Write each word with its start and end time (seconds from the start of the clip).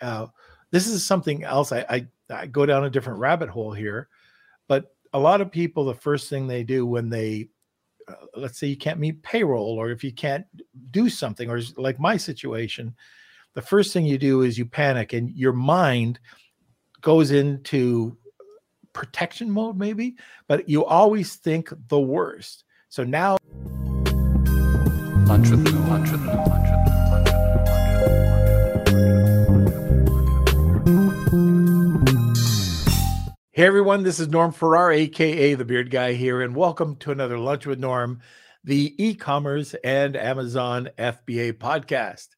uh, 0.00 0.26
this 0.70 0.86
is 0.86 1.04
something 1.04 1.44
else. 1.44 1.72
I, 1.72 1.84
I, 1.88 2.06
I 2.30 2.46
go 2.46 2.66
down 2.66 2.84
a 2.84 2.90
different 2.90 3.18
rabbit 3.18 3.48
hole 3.48 3.72
here, 3.72 4.08
but 4.68 4.94
a 5.12 5.18
lot 5.18 5.40
of 5.40 5.50
people, 5.50 5.84
the 5.84 5.94
first 5.94 6.28
thing 6.28 6.46
they 6.46 6.62
do 6.62 6.86
when 6.86 7.08
they, 7.08 7.48
uh, 8.08 8.14
let's 8.36 8.58
say 8.58 8.68
you 8.68 8.76
can't 8.76 9.00
meet 9.00 9.22
payroll, 9.22 9.80
or 9.80 9.90
if 9.90 10.04
you 10.04 10.12
can't 10.12 10.46
do 10.90 11.08
something, 11.08 11.50
or 11.50 11.60
like 11.76 11.98
my 11.98 12.16
situation, 12.16 12.94
the 13.54 13.62
first 13.62 13.92
thing 13.92 14.06
you 14.06 14.18
do 14.18 14.42
is 14.42 14.56
you 14.56 14.64
panic 14.64 15.12
and 15.12 15.30
your 15.30 15.52
mind 15.52 16.20
goes 17.00 17.32
into 17.32 18.16
protection 18.92 19.50
mode, 19.50 19.76
maybe, 19.76 20.16
but 20.46 20.68
you 20.68 20.84
always 20.84 21.36
think 21.36 21.72
the 21.88 22.00
worst. 22.00 22.64
So 22.88 23.04
now. 23.04 23.36
Hey 33.60 33.66
everyone, 33.66 34.02
this 34.04 34.18
is 34.18 34.28
Norm 34.28 34.52
Farrar, 34.52 34.90
aka 34.90 35.52
the 35.52 35.66
Beard 35.66 35.90
Guy 35.90 36.14
here, 36.14 36.40
and 36.40 36.56
welcome 36.56 36.96
to 36.96 37.10
another 37.10 37.38
Lunch 37.38 37.66
with 37.66 37.78
Norm, 37.78 38.22
the 38.64 38.94
e-commerce 38.96 39.74
and 39.84 40.16
Amazon 40.16 40.88
FBA 40.96 41.52
podcast. 41.58 42.28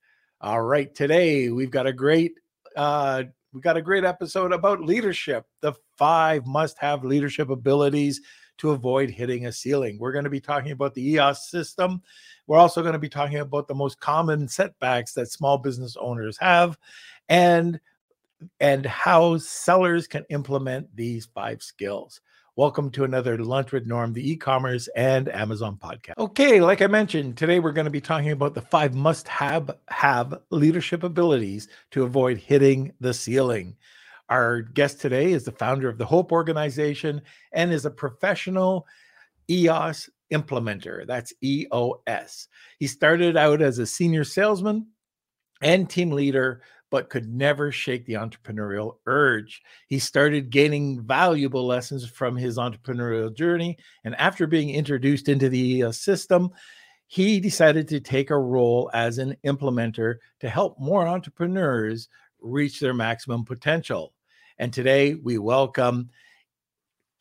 All 0.41 0.62
right, 0.62 0.93
today 0.93 1.51
we've 1.51 1.71
got 1.71 1.87
a 1.87 1.93
great 1.93 2.41
uh 2.75 3.23
we 3.53 3.61
got 3.61 3.77
a 3.77 3.83
great 3.83 4.03
episode 4.03 4.53
about 4.53 4.81
leadership, 4.81 5.47
the 5.61 5.75
five 5.97 6.45
must-have 6.45 7.05
leadership 7.05 7.51
abilities 7.51 8.20
to 8.59 8.73
avoid 8.73 9.09
hitting 9.09 9.47
a 9.47 9.53
ceiling. 9.53 9.98
We're 10.01 10.11
going 10.11 10.25
to 10.25 10.29
be 10.29 10.41
talking 10.41 10.73
about 10.73 10.93
the 10.93 11.09
EOS 11.09 11.48
system. 11.48 12.03
We're 12.48 12.59
also 12.59 12.83
going 12.83 12.95
to 12.95 12.98
be 12.98 13.09
talking 13.09 13.39
about 13.39 13.69
the 13.69 13.77
most 13.77 14.01
common 14.01 14.48
setbacks 14.48 15.12
that 15.12 15.31
small 15.31 15.57
business 15.57 15.97
owners 16.01 16.37
have 16.39 16.77
and 17.29 17.79
and 18.61 18.87
how 18.87 19.39
sellers 19.39 20.07
can 20.07 20.25
implement 20.31 20.95
these 20.95 21.27
five 21.27 21.62
skills. 21.62 22.21
Welcome 22.55 22.91
to 22.91 23.05
another 23.05 23.39
Lunch 23.39 23.73
with 23.73 23.87
Norm, 23.87 24.12
the 24.12 24.31
e 24.31 24.37
commerce 24.37 24.87
and 24.95 25.29
Amazon 25.31 25.79
podcast. 25.83 26.19
Okay, 26.19 26.61
like 26.61 26.83
I 26.83 26.87
mentioned, 26.87 27.39
today 27.39 27.61
we're 27.61 27.73
going 27.73 27.87
to 27.87 27.91
be 27.91 28.01
talking 28.01 28.31
about 28.31 28.55
the 28.55 28.61
five 28.61 28.95
must 28.95 29.27
have, 29.29 29.71
have 29.89 30.39
leadership 30.51 31.03
abilities 31.03 31.69
to 31.93 32.03
avoid 32.03 32.37
hitting 32.37 32.93
the 33.01 33.15
ceiling. 33.15 33.75
Our 34.29 34.61
guest 34.61 35.01
today 35.01 35.33
is 35.33 35.45
the 35.45 35.53
founder 35.53 35.89
of 35.89 35.97
the 35.97 36.05
Hope 36.05 36.31
Organization 36.31 37.23
and 37.53 37.73
is 37.73 37.87
a 37.87 37.91
professional 37.91 38.87
EOS 39.49 40.11
implementer. 40.33 41.06
That's 41.06 41.33
EOS. 41.43 42.49
He 42.79 42.87
started 42.87 43.37
out 43.37 43.62
as 43.62 43.79
a 43.79 43.87
senior 43.87 44.25
salesman 44.25 44.89
and 45.62 45.89
team 45.89 46.11
leader 46.11 46.62
but 46.93 47.09
could 47.09 47.27
never 47.27 47.73
shake 47.73 48.05
the 48.05 48.12
entrepreneurial 48.12 48.97
urge. 49.07 49.62
He 49.87 49.98
started 49.98 50.51
gaining 50.51 51.01
valuable 51.01 51.67
lessons 51.67 52.07
from 52.07 52.37
his 52.37 52.59
entrepreneurial 52.59 53.34
journey. 53.34 53.79
And 54.05 54.15
after 54.17 54.47
being 54.47 54.69
introduced 54.69 55.31
into 55.31 55.49
the 55.49 55.84
uh, 55.84 55.93
system, 55.93 56.51
he 57.07 57.41
decided 57.41 57.89
to 57.89 58.01
take 58.01 58.29
a 58.29 58.39
role 58.39 58.91
as 58.93 59.17
an 59.17 59.39
implementer 59.43 60.17
to 60.41 60.51
help 60.51 60.79
more 60.79 61.09
entrepreneurs 61.09 62.11
reach 62.43 62.79
their 62.79 62.93
maximum 62.93 63.47
potential. 63.47 64.12
And 64.59 64.71
today 64.71 65.15
we 65.15 65.39
welcome, 65.39 66.11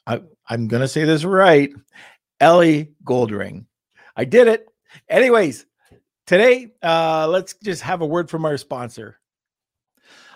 I, 0.05 0.19
am 0.49 0.67
going 0.67 0.81
to 0.81 0.87
say 0.87 1.05
this 1.05 1.23
right, 1.23 1.71
Ellie 2.41 2.91
Goldring. 3.05 3.67
I 4.17 4.25
did 4.25 4.49
it. 4.49 4.67
Anyways, 5.07 5.65
today, 6.27 6.73
uh, 6.83 7.29
let's 7.29 7.53
just 7.53 7.83
have 7.83 8.01
a 8.01 8.05
word 8.05 8.29
from 8.29 8.43
our 8.43 8.57
sponsor. 8.57 9.20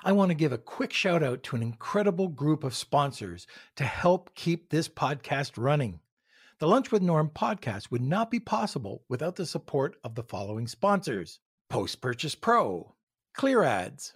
I 0.08 0.12
want 0.12 0.30
to 0.30 0.36
give 0.36 0.52
a 0.52 0.60
quick 0.60 0.94
shout 0.94 1.24
out 1.24 1.42
to 1.44 1.56
an 1.56 1.64
incredible 1.64 2.28
group 2.28 2.64
of 2.64 2.76
sponsors 2.76 3.48
to 3.76 3.84
help 3.84 4.36
keep 4.36 4.70
this 4.70 4.88
podcast 4.88 5.54
running. 5.58 6.00
The 6.60 6.68
Lunch 6.68 6.92
with 6.92 7.02
Norm 7.02 7.32
podcast 7.34 7.90
would 7.90 8.04
not 8.04 8.30
be 8.30 8.40
possible 8.40 9.04
without 9.10 9.36
the 9.36 9.48
support 9.48 9.96
of 10.04 10.14
the 10.14 10.22
following 10.22 10.68
sponsors 10.68 11.40
Post 11.72 12.02
Purchase 12.02 12.36
Pro, 12.36 12.94
Clear 13.34 13.64
Ads, 13.64 14.14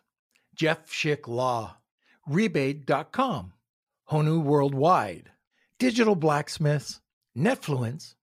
Jeff 0.53 0.91
Schick 0.91 1.27
Law, 1.27 1.77
Rebate.com, 2.27 3.53
Honu 4.11 4.43
Worldwide, 4.43 5.31
Digital 5.79 6.13
Blacksmiths, 6.13 7.01
Netfluence, 7.35 8.13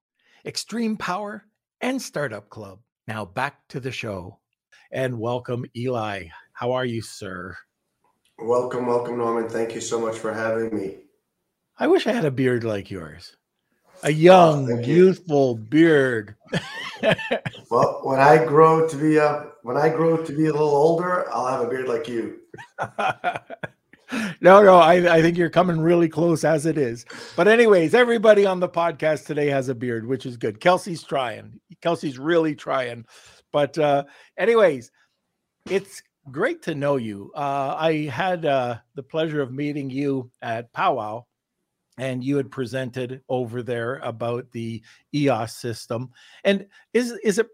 Extreme 0.44 0.98
Power, 0.98 1.46
and 1.80 2.00
Startup 2.00 2.48
Club. 2.48 2.78
Now 3.08 3.24
back 3.24 3.66
to 3.70 3.80
the 3.80 3.90
show. 3.90 4.38
And 4.92 5.18
welcome, 5.18 5.64
Eli. 5.76 6.26
How 6.56 6.72
are 6.72 6.86
you, 6.86 7.02
sir? 7.02 7.54
Welcome, 8.38 8.86
welcome, 8.86 9.18
Norman. 9.18 9.46
Thank 9.46 9.74
you 9.74 9.82
so 9.82 10.00
much 10.00 10.16
for 10.16 10.32
having 10.32 10.74
me. 10.74 10.96
I 11.78 11.86
wish 11.86 12.06
I 12.06 12.12
had 12.12 12.24
a 12.24 12.30
beard 12.30 12.64
like 12.64 12.90
yours. 12.90 13.36
A 14.04 14.10
young, 14.10 14.72
oh, 14.72 14.78
youthful 14.78 15.58
you. 15.58 15.64
beard. 15.66 16.36
well, 17.70 18.00
when 18.04 18.20
I 18.20 18.42
grow 18.42 18.88
to 18.88 18.96
be 18.96 19.18
a 19.18 19.48
when 19.64 19.76
I 19.76 19.90
grow 19.90 20.24
to 20.24 20.32
be 20.32 20.46
a 20.46 20.52
little 20.52 20.74
older, 20.74 21.30
I'll 21.30 21.46
have 21.46 21.60
a 21.60 21.68
beard 21.68 21.88
like 21.88 22.08
you. 22.08 22.38
no, 24.40 24.62
no, 24.62 24.76
I, 24.76 25.16
I 25.16 25.20
think 25.20 25.36
you're 25.36 25.50
coming 25.50 25.78
really 25.78 26.08
close 26.08 26.42
as 26.42 26.64
it 26.64 26.78
is. 26.78 27.04
But 27.36 27.48
anyways, 27.48 27.94
everybody 27.94 28.46
on 28.46 28.60
the 28.60 28.68
podcast 28.70 29.26
today 29.26 29.48
has 29.48 29.68
a 29.68 29.74
beard, 29.74 30.06
which 30.06 30.24
is 30.24 30.38
good. 30.38 30.58
Kelsey's 30.60 31.02
trying. 31.02 31.60
Kelsey's 31.82 32.18
really 32.18 32.54
trying. 32.54 33.04
But 33.52 33.76
uh 33.76 34.04
anyways, 34.38 34.90
it's 35.68 36.00
great 36.30 36.62
to 36.62 36.74
know 36.74 36.96
you. 36.96 37.30
Uh, 37.34 37.74
I 37.78 38.04
had 38.04 38.44
uh, 38.44 38.78
the 38.94 39.02
pleasure 39.02 39.40
of 39.40 39.52
meeting 39.52 39.90
you 39.90 40.30
at 40.42 40.72
Powwow, 40.72 41.24
and 41.98 42.22
you 42.22 42.36
had 42.36 42.50
presented 42.50 43.22
over 43.28 43.62
there 43.62 43.96
about 43.96 44.50
the 44.52 44.82
EOS 45.14 45.56
system. 45.56 46.10
And 46.44 46.66
is 46.92 47.12
is 47.24 47.38
it 47.38 47.48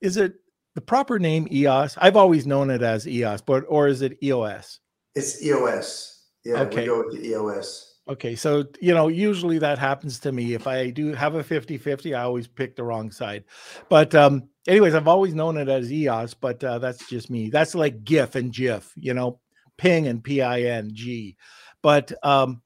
is 0.00 0.16
it 0.16 0.34
the 0.74 0.80
proper 0.80 1.18
name 1.18 1.48
EOS? 1.50 1.96
I've 1.98 2.16
always 2.16 2.46
known 2.46 2.70
it 2.70 2.82
as 2.82 3.08
EOS, 3.08 3.40
but 3.42 3.64
or 3.68 3.88
is 3.88 4.02
it 4.02 4.18
EOS? 4.22 4.80
It's 5.14 5.42
EOS. 5.42 6.24
Yeah, 6.44 6.60
okay. 6.62 6.82
we 6.82 6.86
go 6.86 7.04
with 7.04 7.20
the 7.20 7.28
EOS. 7.28 7.95
Okay, 8.08 8.36
so 8.36 8.64
you 8.80 8.94
know, 8.94 9.08
usually 9.08 9.58
that 9.58 9.78
happens 9.78 10.20
to 10.20 10.30
me. 10.30 10.54
If 10.54 10.68
I 10.68 10.90
do 10.90 11.12
have 11.12 11.34
a 11.34 11.42
50-50, 11.42 12.16
I 12.16 12.22
always 12.22 12.46
pick 12.46 12.76
the 12.76 12.84
wrong 12.84 13.10
side. 13.10 13.44
But 13.88 14.14
um, 14.14 14.48
anyways, 14.68 14.94
I've 14.94 15.08
always 15.08 15.34
known 15.34 15.56
it 15.56 15.68
as 15.68 15.92
EOS, 15.92 16.34
but 16.34 16.62
uh, 16.62 16.78
that's 16.78 17.08
just 17.08 17.30
me. 17.30 17.50
That's 17.50 17.74
like 17.74 18.04
GIF 18.04 18.36
and 18.36 18.52
GIF, 18.52 18.92
you 18.96 19.12
know, 19.12 19.40
ping 19.76 20.06
and 20.06 20.22
P-I-N-G. 20.22 21.36
But 21.82 22.12
um, 22.22 22.62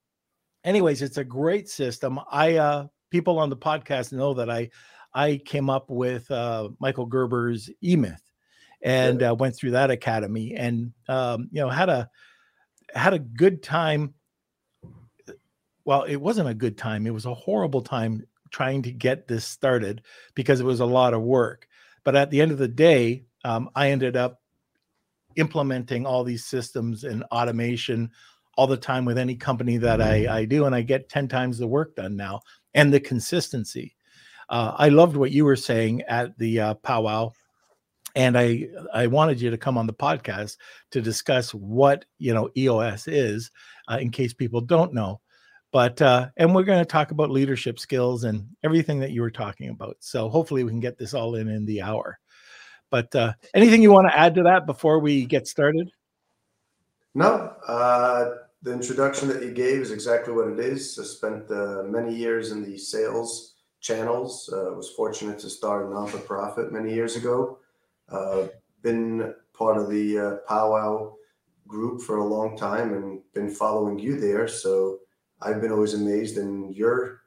anyways, 0.65 1.01
it's 1.01 1.17
a 1.17 1.25
great 1.25 1.69
system. 1.69 2.21
I 2.31 2.57
uh 2.57 2.87
people 3.11 3.39
on 3.39 3.51
the 3.51 3.57
podcast 3.57 4.12
know 4.12 4.34
that 4.34 4.51
I 4.51 4.71
I 5.15 5.41
came 5.45 5.71
up 5.71 5.91
with 5.91 6.31
uh 6.31 6.69
Michael 6.81 7.07
Gerber's 7.07 7.71
E-Myth 7.83 8.22
and 8.83 9.22
uh, 9.22 9.34
went 9.39 9.57
through 9.57 9.72
that 9.72 9.91
academy 9.91 10.55
and 10.55 10.93
um, 11.09 11.49
you 11.51 11.61
know 11.61 11.69
had 11.69 11.89
a 11.89 12.09
had 12.95 13.15
a 13.15 13.19
good 13.19 13.62
time 13.62 14.15
well, 15.84 16.02
it 16.02 16.16
wasn't 16.16 16.48
a 16.48 16.54
good 16.54 16.76
time. 16.76 17.06
It 17.06 17.14
was 17.14 17.26
a 17.26 17.34
horrible 17.34 17.82
time 17.82 18.26
trying 18.50 18.82
to 18.82 18.92
get 18.92 19.28
this 19.28 19.44
started 19.44 20.02
because 20.34 20.60
it 20.60 20.66
was 20.66 20.80
a 20.80 20.86
lot 20.86 21.14
of 21.14 21.22
work. 21.22 21.68
But 22.04 22.16
at 22.16 22.30
the 22.30 22.41
end 22.41 22.52
of 22.52 22.58
the 22.58 22.68
day, 22.68 23.24
um, 23.44 23.70
I 23.74 23.91
ended 23.91 24.16
up 24.16 24.41
implementing 25.36 26.06
all 26.06 26.24
these 26.24 26.44
systems 26.44 27.04
and 27.04 27.22
automation 27.24 28.10
all 28.56 28.66
the 28.66 28.76
time 28.76 29.04
with 29.04 29.16
any 29.16 29.36
company 29.36 29.76
that 29.78 30.02
I, 30.02 30.41
I 30.41 30.44
do, 30.44 30.66
and 30.66 30.74
I 30.74 30.82
get 30.82 31.08
10 31.08 31.28
times 31.28 31.58
the 31.58 31.66
work 31.66 31.94
done 31.97 32.16
now 32.16 32.41
and 32.74 32.92
the 32.92 33.00
consistency. 33.00 33.97
Uh, 34.48 34.74
I 34.76 34.88
loved 34.88 35.16
what 35.16 35.30
you 35.30 35.44
were 35.44 35.56
saying 35.56 36.02
at 36.02 36.36
the 36.36 36.60
uh, 36.60 36.74
powwow 36.74 37.32
and 38.14 38.36
I 38.36 38.68
I 38.92 39.06
wanted 39.06 39.41
you 39.41 39.50
to 39.50 39.58
come 39.58 39.78
on 39.78 39.86
the 39.86 39.92
podcast 39.92 40.56
to 40.91 41.00
discuss 41.00 41.54
what 41.54 42.04
you 42.18 42.34
know 42.34 42.50
EOS 42.56 43.09
is, 43.09 43.50
uh, 43.88 43.98
in 44.00 44.10
case 44.10 44.33
people 44.33 44.60
don't 44.60 44.92
know 44.92 45.21
but 45.72 46.01
uh, 46.03 46.28
and 46.37 46.55
we're 46.55 46.65
going 46.65 46.78
to 46.78 46.84
talk 46.84 47.11
about 47.11 47.31
leadership 47.31 47.78
skills 47.78 48.25
and 48.25 48.47
everything 48.65 48.99
that 49.01 49.13
you 49.13 49.22
were 49.22 49.31
talking 49.31 49.71
about 49.71 49.97
so 50.01 50.28
hopefully 50.28 50.65
we 50.65 50.71
can 50.71 50.81
get 50.81 50.99
this 50.99 51.15
all 51.15 51.34
in 51.34 51.49
in 51.49 51.65
the 51.67 51.83
hour. 51.83 52.19
But 52.91 53.15
uh, 53.15 53.34
anything 53.55 53.83
you 53.83 53.93
want 53.93 54.09
to 54.09 54.19
add 54.19 54.34
to 54.34 54.43
that 54.45 54.67
before 54.67 54.99
we 54.99 55.25
get 55.25 55.47
started? 55.47 55.91
No 57.15 57.55
uh, 57.67 58.31
the 58.63 58.72
introduction 58.72 59.28
that 59.28 59.43
you 59.43 59.53
gave 59.53 59.81
is 59.81 59.91
exactly 59.91 60.33
what 60.33 60.49
it 60.49 60.59
is. 60.59 60.99
I 60.99 61.05
spent 61.05 61.51
uh, 61.51 61.84
many 61.84 62.15
years 62.15 62.53
in 62.53 62.63
the 62.65 62.77
sales 62.77 63.55
channels 63.81 64.53
uh, 64.53 64.75
was 64.75 64.91
fortunate 64.91 65.39
to 65.39 65.49
start 65.49 65.87
a 65.87 65.91
non-for-profit 65.91 66.72
many 66.72 66.93
years 66.93 67.17
ago. 67.17 67.59
Uh, 68.11 68.49
been 68.83 69.34
part 69.55 69.77
of 69.77 69.89
the 69.89 70.41
powwow 70.49 71.15
group 71.67 72.03
for 72.03 72.19
a 72.19 72.25
long 72.25 72.57
time 72.57 72.95
and 72.95 73.21
been 73.33 73.49
following 73.49 73.99
you 73.99 74.19
there 74.19 74.49
so 74.49 74.99
I've 75.42 75.60
been 75.60 75.72
always 75.72 75.95
amazed 75.95 76.37
in 76.37 76.72
your 76.72 77.22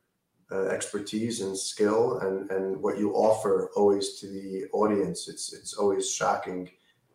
uh, 0.51 0.65
expertise 0.65 1.41
and 1.41 1.57
skill 1.57 2.19
and, 2.19 2.49
and 2.51 2.81
what 2.81 2.97
you 2.97 3.13
offer 3.13 3.71
always 3.75 4.19
to 4.19 4.27
the 4.27 4.65
audience. 4.71 5.27
It's 5.27 5.53
it's 5.53 5.73
always 5.73 6.11
shocking 6.11 6.69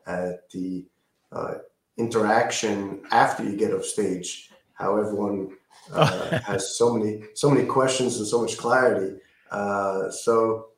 at 0.06 0.50
the 0.50 0.86
uh, 1.30 1.54
interaction 1.98 3.00
after 3.10 3.44
you 3.44 3.56
get 3.56 3.74
off 3.74 3.84
stage, 3.84 4.50
how 4.74 4.96
everyone 4.96 5.56
uh, 5.92 6.38
has 6.44 6.76
so 6.76 6.92
many 6.92 7.22
so 7.34 7.50
many 7.50 7.66
questions 7.66 8.18
and 8.18 8.26
so 8.26 8.42
much 8.42 8.56
clarity. 8.56 9.20
Uh, 9.50 10.10
so 10.10 10.68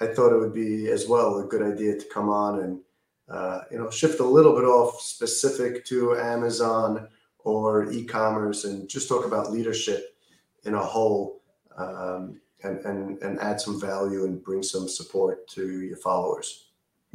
I 0.00 0.06
thought 0.06 0.32
it 0.32 0.38
would 0.38 0.54
be 0.54 0.88
as 0.88 1.08
well 1.08 1.38
a 1.38 1.46
good 1.46 1.62
idea 1.62 1.98
to 1.98 2.04
come 2.12 2.28
on 2.28 2.60
and 2.60 2.80
uh, 3.28 3.60
you 3.70 3.78
know 3.78 3.90
shift 3.90 4.20
a 4.20 4.24
little 4.24 4.54
bit 4.54 4.64
off 4.64 5.00
specific 5.00 5.84
to 5.86 6.16
Amazon 6.16 7.08
or 7.44 7.90
e-commerce 7.92 8.64
and 8.64 8.88
just 8.88 9.08
talk 9.08 9.26
about 9.26 9.50
leadership 9.50 10.16
in 10.64 10.74
a 10.74 10.84
whole 10.84 11.42
um, 11.76 12.40
and, 12.64 12.78
and 12.84 13.22
and 13.22 13.40
add 13.40 13.60
some 13.60 13.80
value 13.80 14.24
and 14.24 14.42
bring 14.42 14.62
some 14.62 14.88
support 14.88 15.46
to 15.48 15.82
your 15.82 15.96
followers. 15.96 16.68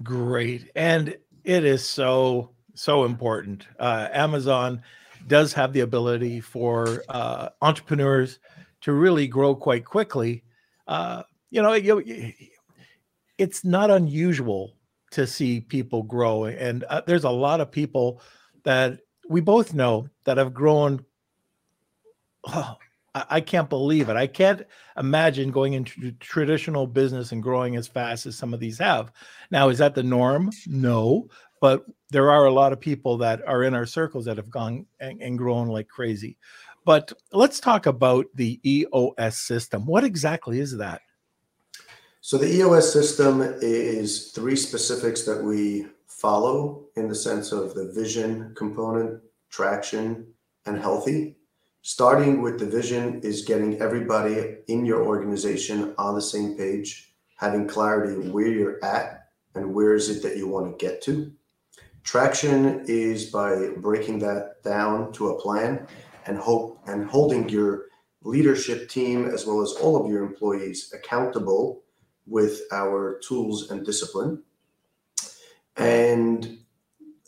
Great, 0.04 0.70
and 0.76 1.16
it 1.44 1.64
is 1.64 1.86
so 1.86 2.52
so 2.74 3.06
important. 3.06 3.68
Uh, 3.80 4.10
Amazon 4.12 4.82
does 5.28 5.54
have 5.54 5.74
the 5.74 5.82
ability 5.82 6.40
for 6.40 7.04
uh, 7.10 7.50
entrepreneurs 7.62 8.40
to 8.82 8.94
really 8.94 9.28
grow 9.28 9.56
quite 9.56 9.86
quickly. 9.86 10.44
Uh, 10.88 11.24
you 11.50 11.62
know, 11.62 11.74
you, 11.74 12.34
it's 13.38 13.66
not 13.66 13.90
unusual 13.90 14.74
to 15.12 15.26
see 15.26 15.62
people 15.62 16.04
grow, 16.04 16.46
and 16.46 16.84
uh, 16.90 17.02
there's 17.08 17.24
a 17.24 17.30
lot 17.30 17.62
of 17.62 17.72
people 17.72 18.22
that 18.64 19.00
we 19.30 19.42
both 19.42 19.74
know 19.74 20.10
that 20.26 20.40
I've 20.40 20.54
grown. 20.54 21.06
Oh, 22.50 22.78
I, 23.30 23.42
can't 23.42 23.70
believe 23.70 24.10
it. 24.10 24.16
I 24.16 24.28
can't 24.28 24.64
imagine 24.98 25.52
going 25.52 25.74
into 25.74 26.12
traditional 26.14 26.88
business 26.88 27.32
and 27.32 27.42
growing 27.42 27.76
as 27.76 27.88
fast 27.88 28.26
as 28.26 28.38
some 28.38 28.54
of 28.54 28.60
these 28.60 28.78
have. 28.78 29.12
Now, 29.52 29.70
is 29.70 29.80
that 29.80 29.96
the 29.96 30.04
norm? 30.04 30.52
No, 30.68 31.28
but 31.62 31.86
there 32.10 32.32
are 32.32 32.46
a 32.46 32.52
lot 32.52 32.74
of 32.74 32.80
people 32.80 33.18
that 33.18 33.42
are 33.48 33.64
in 33.64 33.74
our 33.74 33.86
circles 33.86 34.26
that 34.26 34.38
have 34.38 34.50
gone 34.50 34.86
and, 35.00 35.22
and 35.22 35.38
grown 35.38 35.68
like 35.68 35.88
crazy. 35.88 36.38
But 36.86 37.12
let's 37.34 37.60
talk 37.60 37.86
about 37.86 38.28
the 38.36 38.60
EOS 38.66 39.40
system. 39.40 39.86
What 39.86 40.04
exactly 40.04 40.60
is 40.60 40.78
that? 40.78 41.02
So 42.22 42.38
the 42.38 42.48
EOS 42.48 42.92
system 42.92 43.42
is 43.42 44.32
three 44.32 44.56
specifics 44.56 45.24
that 45.24 45.44
we 45.44 45.88
follow 46.18 46.88
in 46.96 47.08
the 47.08 47.16
sense 47.16 47.52
of 47.52 47.76
the 47.76 47.92
vision 47.94 48.52
component, 48.56 49.22
traction, 49.50 50.28
and 50.66 50.80
healthy. 50.80 51.38
Starting 51.84 52.42
with 52.42 52.60
the 52.60 52.66
vision 52.66 53.22
is 53.22 53.46
getting 53.46 53.80
everybody 53.80 54.58
in 54.68 54.86
your 54.86 55.06
organization 55.06 55.94
on 55.98 56.16
the 56.16 56.22
same 56.22 56.58
page, 56.58 57.14
having 57.38 57.68
clarity 57.68 58.30
where 58.30 58.48
you're 58.48 58.84
at 58.84 59.30
and 59.54 59.74
where 59.74 59.94
is 59.94 60.10
it 60.10 60.24
that 60.24 60.38
you 60.38 60.48
want 60.48 60.68
to 60.68 60.86
get 60.86 61.02
to. 61.04 61.32
Traction 62.04 62.84
is 62.88 63.28
by 63.30 63.70
breaking 63.78 64.20
that 64.20 64.64
down 64.64 65.12
to 65.14 65.30
a 65.30 65.40
plan 65.40 65.86
and 66.26 66.38
hope 66.38 66.80
and 66.88 67.08
holding 67.08 67.48
your 67.48 67.86
leadership 68.24 68.90
team 68.90 69.26
as 69.30 69.46
well 69.46 69.62
as 69.62 69.74
all 69.74 69.96
of 69.96 70.12
your 70.12 70.24
employees 70.24 70.92
accountable 70.94 71.84
with 72.26 72.62
our 72.72 73.20
tools 73.20 73.70
and 73.72 73.86
discipline. 73.86 74.44
And 75.78 76.58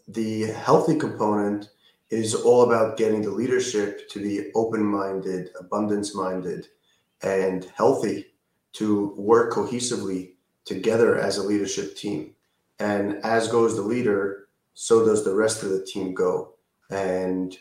the 0.08 0.48
healthy 0.48 0.98
component 0.98 1.70
is 2.10 2.34
all 2.34 2.64
about 2.64 2.98
getting 2.98 3.22
the 3.22 3.30
leadership 3.30 4.10
to 4.10 4.20
be 4.20 4.52
open 4.56 4.84
minded, 4.84 5.50
abundance 5.60 6.16
minded, 6.16 6.68
and 7.22 7.66
healthy 7.76 8.26
to 8.74 9.14
work 9.18 9.54
cohesively 9.54 10.34
together 10.66 11.18
as 11.18 11.38
a 11.38 11.44
leadership 11.44 11.96
team. 11.96 12.34
And 12.80 13.24
as 13.24 13.48
goes 13.48 13.76
the 13.76 13.82
leader, 13.82 14.48
so 14.74 15.06
does 15.06 15.24
the 15.24 15.36
rest 15.36 15.64
of 15.64 15.70
the 15.70 15.86
team 15.86 16.14
go. 16.14 16.56
And 16.90 17.56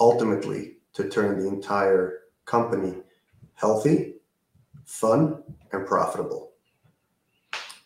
ultimately, 0.00 0.78
to 0.94 1.08
turn 1.08 1.38
the 1.38 1.48
entire 1.48 2.20
company 2.44 2.94
healthy, 3.54 4.14
fun, 4.84 5.42
and 5.72 5.86
profitable. 5.86 6.53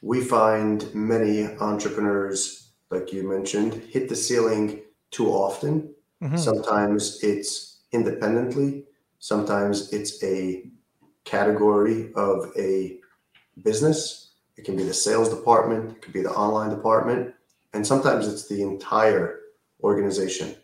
We 0.01 0.21
find 0.23 0.93
many 0.95 1.47
entrepreneurs, 1.59 2.71
like 2.91 3.13
you 3.13 3.29
mentioned, 3.29 3.75
hit 3.75 4.09
the 4.09 4.17
ceiling 4.17 4.81
too 5.11 5.29
often. 5.29 5.95
Mm-hmm. 6.23 6.37
Sometimes 6.37 7.23
it's 7.23 7.81
independently, 7.93 8.85
sometimes 9.19 9.93
it's 9.93 10.23
a 10.23 10.71
category 11.25 12.13
of 12.15 12.53
a 12.57 13.01
business. 13.63 14.33
It 14.57 14.65
can 14.65 14.77
be 14.77 14.85
the 14.85 14.95
sales 14.95 15.29
department, 15.29 15.91
it 15.91 16.03
could 16.03 16.13
be 16.13 16.23
the 16.23 16.33
online 16.33 16.71
department, 16.71 17.35
and 17.73 17.87
sometimes 17.87 18.27
it's 18.27 18.49
the 18.49 18.63
entire 18.63 19.41
organization. 19.83 20.57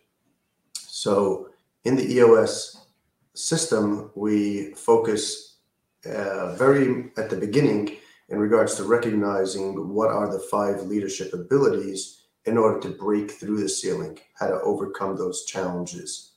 So 0.74 1.50
in 1.84 1.96
the 1.96 2.14
EOS 2.14 2.86
system, 3.34 4.10
we 4.14 4.72
focus 4.74 5.58
uh, 6.06 6.54
very 6.54 7.10
at 7.16 7.30
the 7.30 7.36
beginning 7.36 7.96
in 8.28 8.38
regards 8.38 8.74
to 8.76 8.84
recognizing 8.84 9.92
what 9.94 10.10
are 10.10 10.30
the 10.30 10.38
five 10.50 10.82
leadership 10.82 11.32
abilities 11.34 12.22
in 12.46 12.58
order 12.58 12.80
to 12.80 12.88
break 12.88 13.30
through 13.30 13.60
the 13.60 13.68
ceiling, 13.68 14.18
how 14.34 14.48
to 14.48 14.60
overcome 14.62 15.16
those 15.16 15.44
challenges. 15.44 16.32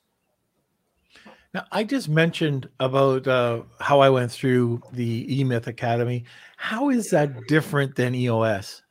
Now, 1.53 1.65
I 1.71 1.83
just 1.83 2.09
mentioned 2.09 2.69
about 2.79 3.27
uh, 3.27 3.61
how 3.79 3.99
I 3.99 4.09
went 4.09 4.31
through 4.31 4.81
the 4.93 5.25
eMyth 5.27 5.67
Academy. 5.67 6.25
How 6.57 6.89
is 6.89 7.09
that 7.11 7.47
different 7.47 7.95
than 7.95 8.13
EOS? 8.13 8.81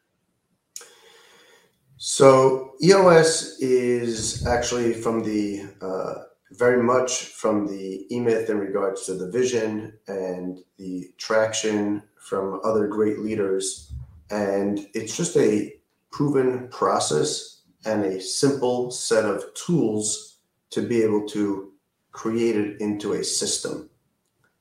So 1.98 2.74
EOS 2.82 3.58
is 3.60 4.46
actually 4.46 4.94
from 4.94 5.22
the 5.22 5.64
uh, 5.80 6.14
very 6.52 6.82
much 6.82 7.26
from 7.26 7.66
the 7.66 8.06
eMyth 8.10 8.50
in 8.50 8.58
regards 8.58 9.06
to 9.06 9.14
the 9.14 9.30
vision 9.30 9.92
and 10.06 10.58
the 10.78 11.10
traction 11.18 12.02
from 12.26 12.60
other 12.64 12.88
great 12.88 13.20
leaders, 13.20 13.92
and 14.30 14.88
it's 14.94 15.16
just 15.16 15.36
a 15.36 15.72
proven 16.10 16.66
process 16.70 17.62
and 17.84 18.04
a 18.04 18.20
simple 18.20 18.90
set 18.90 19.24
of 19.24 19.44
tools 19.54 20.38
to 20.70 20.82
be 20.82 21.04
able 21.04 21.24
to 21.24 21.72
create 22.10 22.56
it 22.56 22.80
into 22.80 23.12
a 23.12 23.22
system. 23.22 23.88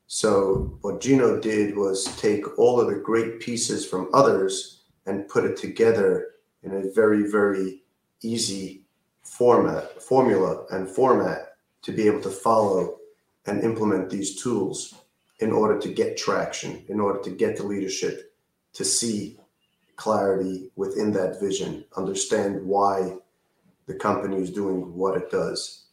So 0.06 0.77
what 0.81 1.01
Gino 1.01 1.39
did 1.39 1.75
was 1.75 2.06
take 2.17 2.59
all 2.59 2.79
of 2.79 2.85
the 2.85 3.01
great 3.01 3.39
pieces 3.39 3.83
from 3.83 4.11
others 4.13 4.83
and 5.07 5.27
put 5.27 5.44
it 5.44 5.57
together 5.57 6.35
in 6.61 6.71
a 6.75 6.94
very, 6.94 7.31
very 7.31 7.81
easy 8.21 8.83
format, 9.23 10.03
formula 10.03 10.65
and 10.69 10.88
format 10.88 11.56
to 11.81 11.91
be 11.91 12.06
able 12.06 12.21
to 12.21 12.30
follow 12.30 12.97
and 13.47 13.63
implement 13.63 14.11
these 14.11 14.40
tools 14.40 14.94
in 15.39 15.51
order 15.51 15.80
to 15.80 15.89
get 15.89 16.18
traction, 16.18 16.83
in 16.87 16.99
order 16.99 17.19
to 17.21 17.30
get 17.30 17.57
the 17.57 17.63
leadership 17.63 18.33
to 18.73 18.85
see 18.85 19.37
clarity 19.95 20.71
within 20.75 21.11
that 21.13 21.39
vision, 21.39 21.85
understand 21.97 22.65
why 22.65 23.15
the 23.87 23.94
company 23.94 24.37
is 24.37 24.51
doing 24.51 24.94
what 24.94 25.18
it 25.18 25.30
does. 25.30 25.85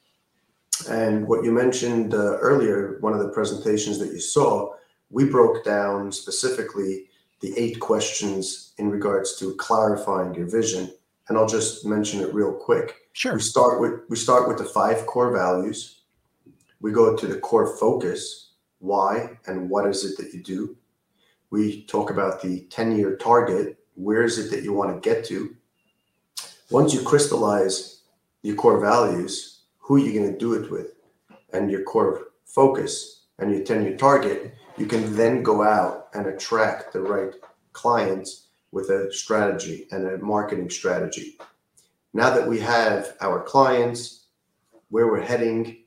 And 0.88 1.26
what 1.28 1.44
you 1.44 1.52
mentioned 1.52 2.14
uh, 2.14 2.38
earlier, 2.38 2.98
one 3.00 3.12
of 3.12 3.20
the 3.20 3.28
presentations 3.28 3.98
that 3.98 4.12
you 4.12 4.20
saw, 4.20 4.74
we 5.10 5.24
broke 5.24 5.64
down 5.64 6.10
specifically 6.10 7.06
the 7.40 7.52
eight 7.56 7.78
questions 7.80 8.72
in 8.78 8.88
regards 8.88 9.36
to 9.38 9.54
clarifying 9.56 10.34
your 10.34 10.48
vision. 10.48 10.92
And 11.28 11.36
I'll 11.36 11.46
just 11.46 11.84
mention 11.84 12.20
it 12.20 12.34
real 12.34 12.52
quick. 12.52 12.94
Sure. 13.12 13.34
We 13.34 13.40
start 13.40 13.80
with 13.80 14.00
we 14.08 14.16
start 14.16 14.48
with 14.48 14.58
the 14.58 14.64
five 14.64 15.06
core 15.06 15.32
values. 15.32 16.00
We 16.80 16.92
go 16.92 17.16
to 17.16 17.26
the 17.26 17.38
core 17.38 17.76
focus, 17.76 18.41
why 18.82 19.38
and 19.46 19.70
what 19.70 19.86
is 19.86 20.04
it 20.04 20.16
that 20.18 20.34
you 20.34 20.42
do. 20.42 20.76
We 21.50 21.82
talk 21.84 22.10
about 22.10 22.42
the 22.42 22.66
10-year 22.70 23.16
target, 23.16 23.78
where 23.94 24.22
is 24.22 24.38
it 24.38 24.50
that 24.50 24.64
you 24.64 24.72
want 24.72 24.94
to 24.94 25.08
get 25.08 25.24
to? 25.26 25.56
Once 26.70 26.92
you 26.92 27.02
crystallize 27.02 28.00
your 28.42 28.56
core 28.56 28.80
values, 28.80 29.60
who 29.78 29.96
are 29.96 29.98
you 29.98 30.12
going 30.12 30.32
to 30.32 30.38
do 30.38 30.54
it 30.54 30.70
with? 30.70 30.94
And 31.52 31.70
your 31.70 31.82
core 31.82 32.28
focus 32.44 33.24
and 33.38 33.50
your 33.50 33.62
10 33.62 33.84
year 33.84 33.96
target, 33.96 34.54
you 34.76 34.86
can 34.86 35.14
then 35.14 35.42
go 35.42 35.62
out 35.62 36.08
and 36.14 36.26
attract 36.26 36.92
the 36.92 37.00
right 37.00 37.34
clients 37.72 38.48
with 38.72 38.88
a 38.88 39.12
strategy 39.12 39.86
and 39.90 40.06
a 40.06 40.18
marketing 40.18 40.70
strategy. 40.70 41.38
Now 42.14 42.30
that 42.34 42.48
we 42.48 42.58
have 42.60 43.16
our 43.20 43.42
clients, 43.42 44.24
where 44.88 45.06
we're 45.06 45.20
heading, 45.20 45.84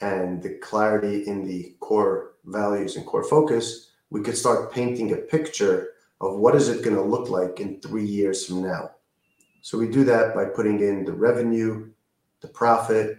and 0.00 0.42
the 0.42 0.58
clarity 0.58 1.26
in 1.26 1.46
the 1.46 1.74
core 1.80 2.31
values 2.44 2.96
and 2.96 3.06
core 3.06 3.24
focus, 3.24 3.90
we 4.10 4.20
could 4.20 4.36
start 4.36 4.72
painting 4.72 5.12
a 5.12 5.16
picture 5.16 5.90
of 6.20 6.38
what 6.38 6.54
is 6.54 6.68
it 6.68 6.84
going 6.84 6.96
to 6.96 7.02
look 7.02 7.28
like 7.28 7.60
in 7.60 7.80
three 7.80 8.04
years 8.04 8.46
from 8.46 8.62
now. 8.62 8.90
So 9.60 9.78
we 9.78 9.88
do 9.88 10.04
that 10.04 10.34
by 10.34 10.46
putting 10.46 10.80
in 10.80 11.04
the 11.04 11.12
revenue, 11.12 11.90
the 12.40 12.48
profit, 12.48 13.18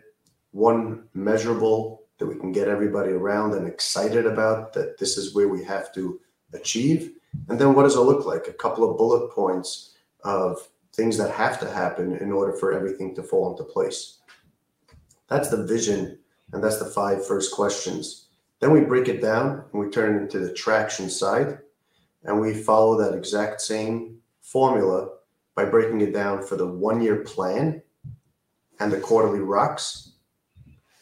one 0.52 1.04
measurable 1.14 2.04
that 2.18 2.28
we 2.28 2.36
can 2.36 2.52
get 2.52 2.68
everybody 2.68 3.12
around 3.12 3.54
and 3.54 3.68
excited 3.68 4.26
about 4.26 4.74
that 4.74 4.98
this 4.98 5.18
is 5.18 5.34
where 5.34 5.48
we 5.48 5.64
have 5.64 5.94
to 5.94 6.20
achieve. 6.54 7.14
And 7.50 7.60
then 7.60 7.74
what 7.74 7.84
does 7.84 7.96
it 7.96 8.02
look 8.02 8.26
like? 8.26 8.48
A 8.48 8.54
couple 8.54 8.90
of 8.90 8.98
bullet 8.98 9.32
points 9.32 9.96
of 10.24 10.70
things 10.94 11.18
that 11.18 11.32
have 11.32 11.60
to 11.60 11.70
happen 11.70 12.18
in 12.18 12.32
order 12.32 12.54
for 12.54 12.72
everything 12.72 13.16
to 13.16 13.24
fall 13.24 13.52
into 13.52 13.64
place. 13.64 14.20
That's 15.28 15.50
the 15.50 15.66
vision, 15.66 16.20
and 16.52 16.64
that's 16.64 16.78
the 16.78 16.86
five 16.86 17.26
first 17.26 17.52
questions. 17.52 18.23
Then 18.64 18.72
we 18.72 18.80
break 18.80 19.10
it 19.10 19.22
down 19.22 19.66
and 19.74 19.82
we 19.82 19.90
turn 19.90 20.16
it 20.16 20.22
into 20.22 20.40
the 20.40 20.54
traction 20.54 21.10
side, 21.10 21.60
and 22.24 22.40
we 22.40 22.54
follow 22.54 22.98
that 22.98 23.14
exact 23.14 23.60
same 23.60 24.20
formula 24.40 25.10
by 25.54 25.66
breaking 25.66 26.00
it 26.00 26.14
down 26.14 26.42
for 26.42 26.56
the 26.56 26.66
one 26.66 27.02
year 27.02 27.26
plan 27.26 27.82
and 28.80 28.90
the 28.90 29.02
quarterly 29.02 29.42
rocks. 29.42 30.14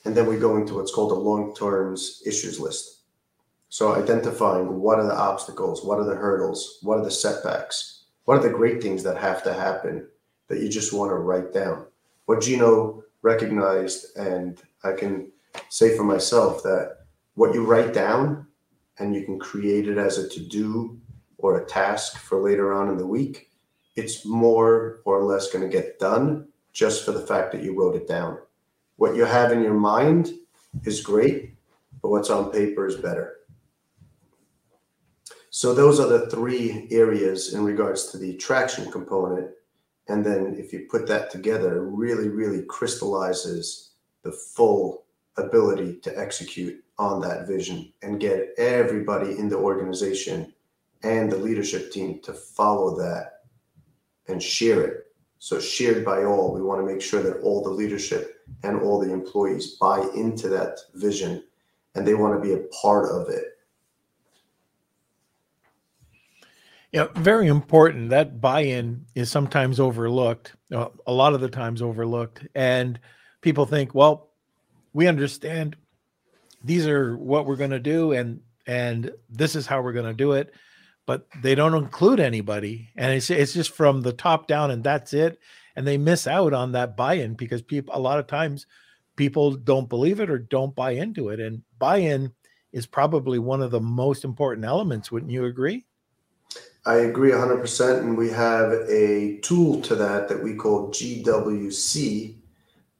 And 0.05 0.17
then 0.17 0.25
we 0.25 0.37
go 0.37 0.57
into 0.57 0.73
what's 0.73 0.91
called 0.91 1.11
a 1.11 1.13
long 1.13 1.53
terms 1.53 2.23
issues 2.25 2.59
list. 2.59 3.01
So 3.69 3.93
identifying 3.93 4.79
what 4.79 4.97
are 4.97 5.05
the 5.05 5.15
obstacles, 5.15 5.85
what 5.85 5.99
are 5.99 6.05
the 6.05 6.15
hurdles, 6.15 6.79
what 6.81 6.97
are 6.97 7.03
the 7.03 7.11
setbacks, 7.11 8.05
what 8.25 8.39
are 8.39 8.41
the 8.41 8.49
great 8.49 8.81
things 8.81 9.03
that 9.03 9.17
have 9.17 9.43
to 9.43 9.53
happen 9.53 10.07
that 10.47 10.61
you 10.61 10.67
just 10.67 10.93
want 10.93 11.11
to 11.11 11.15
write 11.15 11.53
down. 11.53 11.85
What 12.25 12.41
Gino 12.41 13.03
recognized, 13.21 14.17
and 14.17 14.59
I 14.83 14.93
can 14.93 15.31
say 15.69 15.95
for 15.95 16.03
myself 16.03 16.63
that 16.63 17.00
what 17.41 17.55
you 17.55 17.65
write 17.65 17.91
down 17.91 18.45
and 18.99 19.15
you 19.15 19.25
can 19.25 19.39
create 19.39 19.87
it 19.87 19.97
as 19.97 20.19
a 20.19 20.29
to 20.29 20.39
do 20.39 21.01
or 21.39 21.57
a 21.57 21.65
task 21.65 22.19
for 22.19 22.39
later 22.39 22.71
on 22.71 22.87
in 22.87 22.97
the 22.97 23.07
week, 23.17 23.49
it's 23.95 24.27
more 24.27 25.01
or 25.05 25.23
less 25.23 25.51
going 25.51 25.67
to 25.67 25.77
get 25.77 25.97
done 25.97 26.47
just 26.71 27.03
for 27.03 27.11
the 27.11 27.25
fact 27.25 27.51
that 27.51 27.63
you 27.63 27.75
wrote 27.75 27.95
it 27.95 28.07
down. 28.07 28.37
What 28.97 29.15
you 29.15 29.25
have 29.25 29.51
in 29.51 29.63
your 29.63 29.73
mind 29.73 30.33
is 30.83 31.01
great, 31.01 31.55
but 32.03 32.09
what's 32.09 32.29
on 32.29 32.51
paper 32.51 32.85
is 32.85 32.97
better. 32.97 33.37
So 35.49 35.73
those 35.73 35.99
are 35.99 36.07
the 36.07 36.29
three 36.29 36.87
areas 36.91 37.55
in 37.55 37.63
regards 37.63 38.11
to 38.11 38.19
the 38.19 38.37
traction 38.37 38.91
component. 38.91 39.49
And 40.09 40.23
then 40.23 40.57
if 40.59 40.71
you 40.71 40.85
put 40.91 41.07
that 41.07 41.31
together, 41.31 41.77
it 41.77 41.89
really, 41.89 42.29
really 42.29 42.61
crystallizes 42.65 43.93
the 44.21 44.31
full 44.31 45.05
ability 45.37 45.95
to 46.01 46.15
execute 46.19 46.83
on 47.01 47.19
that 47.19 47.47
vision 47.47 47.91
and 48.03 48.19
get 48.19 48.53
everybody 48.57 49.31
in 49.31 49.49
the 49.49 49.57
organization 49.57 50.53
and 51.03 51.31
the 51.31 51.37
leadership 51.37 51.91
team 51.91 52.19
to 52.21 52.31
follow 52.31 52.95
that 52.95 53.39
and 54.27 54.41
share 54.41 54.83
it. 54.83 54.97
So 55.39 55.59
shared 55.59 56.05
by 56.05 56.23
all. 56.23 56.53
We 56.53 56.61
want 56.61 56.79
to 56.79 56.85
make 56.85 57.01
sure 57.01 57.23
that 57.23 57.41
all 57.41 57.63
the 57.63 57.71
leadership 57.71 58.45
and 58.61 58.79
all 58.79 58.99
the 58.99 59.11
employees 59.11 59.77
buy 59.81 60.07
into 60.15 60.47
that 60.49 60.77
vision 60.93 61.43
and 61.95 62.07
they 62.07 62.13
want 62.13 62.35
to 62.35 62.47
be 62.47 62.53
a 62.53 62.67
part 62.81 63.09
of 63.09 63.29
it. 63.29 63.45
Yeah, 66.91 67.07
very 67.15 67.47
important. 67.47 68.09
That 68.11 68.39
buy-in 68.39 69.05
is 69.15 69.31
sometimes 69.31 69.79
overlooked. 69.79 70.53
Uh, 70.71 70.89
a 71.07 71.11
lot 71.11 71.33
of 71.33 71.41
the 71.41 71.49
times 71.49 71.81
overlooked, 71.81 72.45
and 72.53 72.99
people 73.39 73.65
think, 73.65 73.95
well, 73.95 74.31
we 74.93 75.07
understand 75.07 75.77
these 76.63 76.87
are 76.87 77.17
what 77.17 77.45
we're 77.45 77.55
going 77.55 77.71
to 77.71 77.79
do, 77.79 78.11
and 78.13 78.41
and 78.67 79.11
this 79.29 79.55
is 79.55 79.65
how 79.65 79.81
we're 79.81 79.93
going 79.93 80.05
to 80.05 80.13
do 80.13 80.33
it. 80.33 80.53
But 81.05 81.27
they 81.41 81.55
don't 81.55 81.73
include 81.73 82.19
anybody 82.19 82.89
and 82.95 83.11
it's 83.11 83.29
it's 83.29 83.53
just 83.53 83.71
from 83.71 84.01
the 84.01 84.13
top 84.13 84.47
down 84.47 84.71
and 84.71 84.83
that's 84.83 85.13
it. 85.13 85.39
And 85.75 85.87
they 85.87 85.97
miss 85.97 86.27
out 86.27 86.53
on 86.53 86.73
that 86.73 86.95
buy-in 86.95 87.33
because 87.33 87.61
people 87.61 87.95
a 87.95 87.99
lot 87.99 88.19
of 88.19 88.27
times 88.27 88.65
people 89.15 89.51
don't 89.51 89.89
believe 89.89 90.19
it 90.19 90.29
or 90.29 90.37
don't 90.37 90.75
buy 90.75 90.91
into 90.91 91.29
it 91.29 91.39
and 91.39 91.63
buy-in 91.79 92.31
is 92.71 92.85
probably 92.85 93.39
one 93.39 93.61
of 93.61 93.71
the 93.71 93.79
most 93.79 94.23
important 94.23 94.65
elements 94.65 95.11
wouldn't 95.11 95.31
you 95.31 95.45
agree? 95.45 95.85
I 96.85 96.95
agree 96.95 97.31
100% 97.31 97.99
and 97.99 98.17
we 98.17 98.29
have 98.29 98.71
a 98.71 99.37
tool 99.41 99.81
to 99.81 99.95
that 99.95 100.27
that 100.29 100.41
we 100.41 100.55
call 100.55 100.89
gwc 100.89 102.35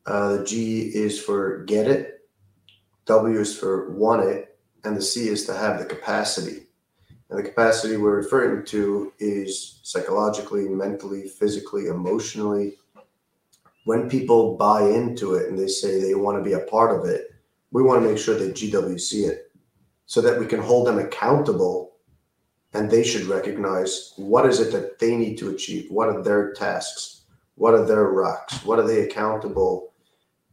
uh, 0.05 0.37
the 0.37 0.43
g 0.43 0.91
is 0.93 1.19
for 1.19 1.63
get 1.65 1.87
it 1.87 2.20
w 3.11 3.39
is 3.39 3.57
for 3.57 3.91
want 3.91 4.23
it 4.23 4.57
and 4.83 4.95
the 4.95 5.01
c 5.01 5.27
is 5.27 5.45
to 5.45 5.53
have 5.53 5.79
the 5.79 5.85
capacity 5.85 6.67
and 7.31 7.39
the 7.39 7.43
capacity 7.43 7.95
we're 7.95 8.17
referring 8.17 8.65
to 8.65 9.13
is 9.19 9.79
psychologically, 9.83 10.67
mentally, 10.67 11.29
physically, 11.29 11.87
emotionally. 11.87 12.73
When 13.85 14.09
people 14.09 14.57
buy 14.57 14.83
into 14.83 15.35
it 15.35 15.47
and 15.47 15.57
they 15.57 15.67
say 15.67 15.99
they 15.99 16.13
want 16.13 16.37
to 16.37 16.43
be 16.43 16.53
a 16.53 16.65
part 16.65 16.91
of 16.93 17.05
it, 17.05 17.33
we 17.71 17.83
want 17.83 18.03
to 18.03 18.07
make 18.07 18.17
sure 18.17 18.35
that 18.35 18.53
GWC 18.53 19.29
it 19.29 19.51
so 20.07 20.19
that 20.19 20.37
we 20.37 20.45
can 20.45 20.61
hold 20.61 20.85
them 20.85 20.99
accountable 20.99 21.93
and 22.73 22.91
they 22.91 23.03
should 23.03 23.23
recognize 23.23 24.13
what 24.17 24.45
is 24.45 24.59
it 24.59 24.73
that 24.73 24.99
they 24.99 25.15
need 25.15 25.37
to 25.37 25.51
achieve? 25.51 25.89
What 25.89 26.09
are 26.09 26.21
their 26.21 26.51
tasks? 26.51 27.21
What 27.55 27.73
are 27.73 27.85
their 27.85 28.09
rocks? 28.09 28.65
What 28.65 28.77
are 28.77 28.87
they 28.87 29.03
accountable 29.03 29.90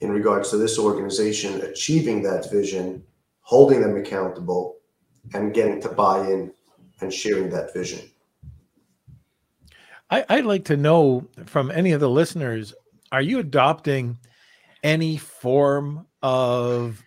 in 0.00 0.10
regards 0.10 0.50
to 0.50 0.56
this 0.56 0.78
organization 0.78 1.60
achieving 1.62 2.22
that 2.22 2.50
vision, 2.50 3.02
holding 3.40 3.80
them 3.80 3.96
accountable, 3.96 4.76
and 5.34 5.54
getting 5.54 5.80
to 5.80 5.88
buy 5.88 6.26
in 6.26 6.52
and 7.00 7.12
sharing 7.12 7.50
that 7.50 7.72
vision. 7.72 8.00
I, 10.10 10.24
would 10.36 10.46
like 10.46 10.64
to 10.66 10.76
know 10.76 11.28
from 11.44 11.70
any 11.70 11.92
of 11.92 12.00
the 12.00 12.08
listeners 12.08 12.72
are 13.12 13.20
you 13.22 13.38
adopting 13.38 14.18
any 14.82 15.16
form 15.16 16.06
of 16.22 17.02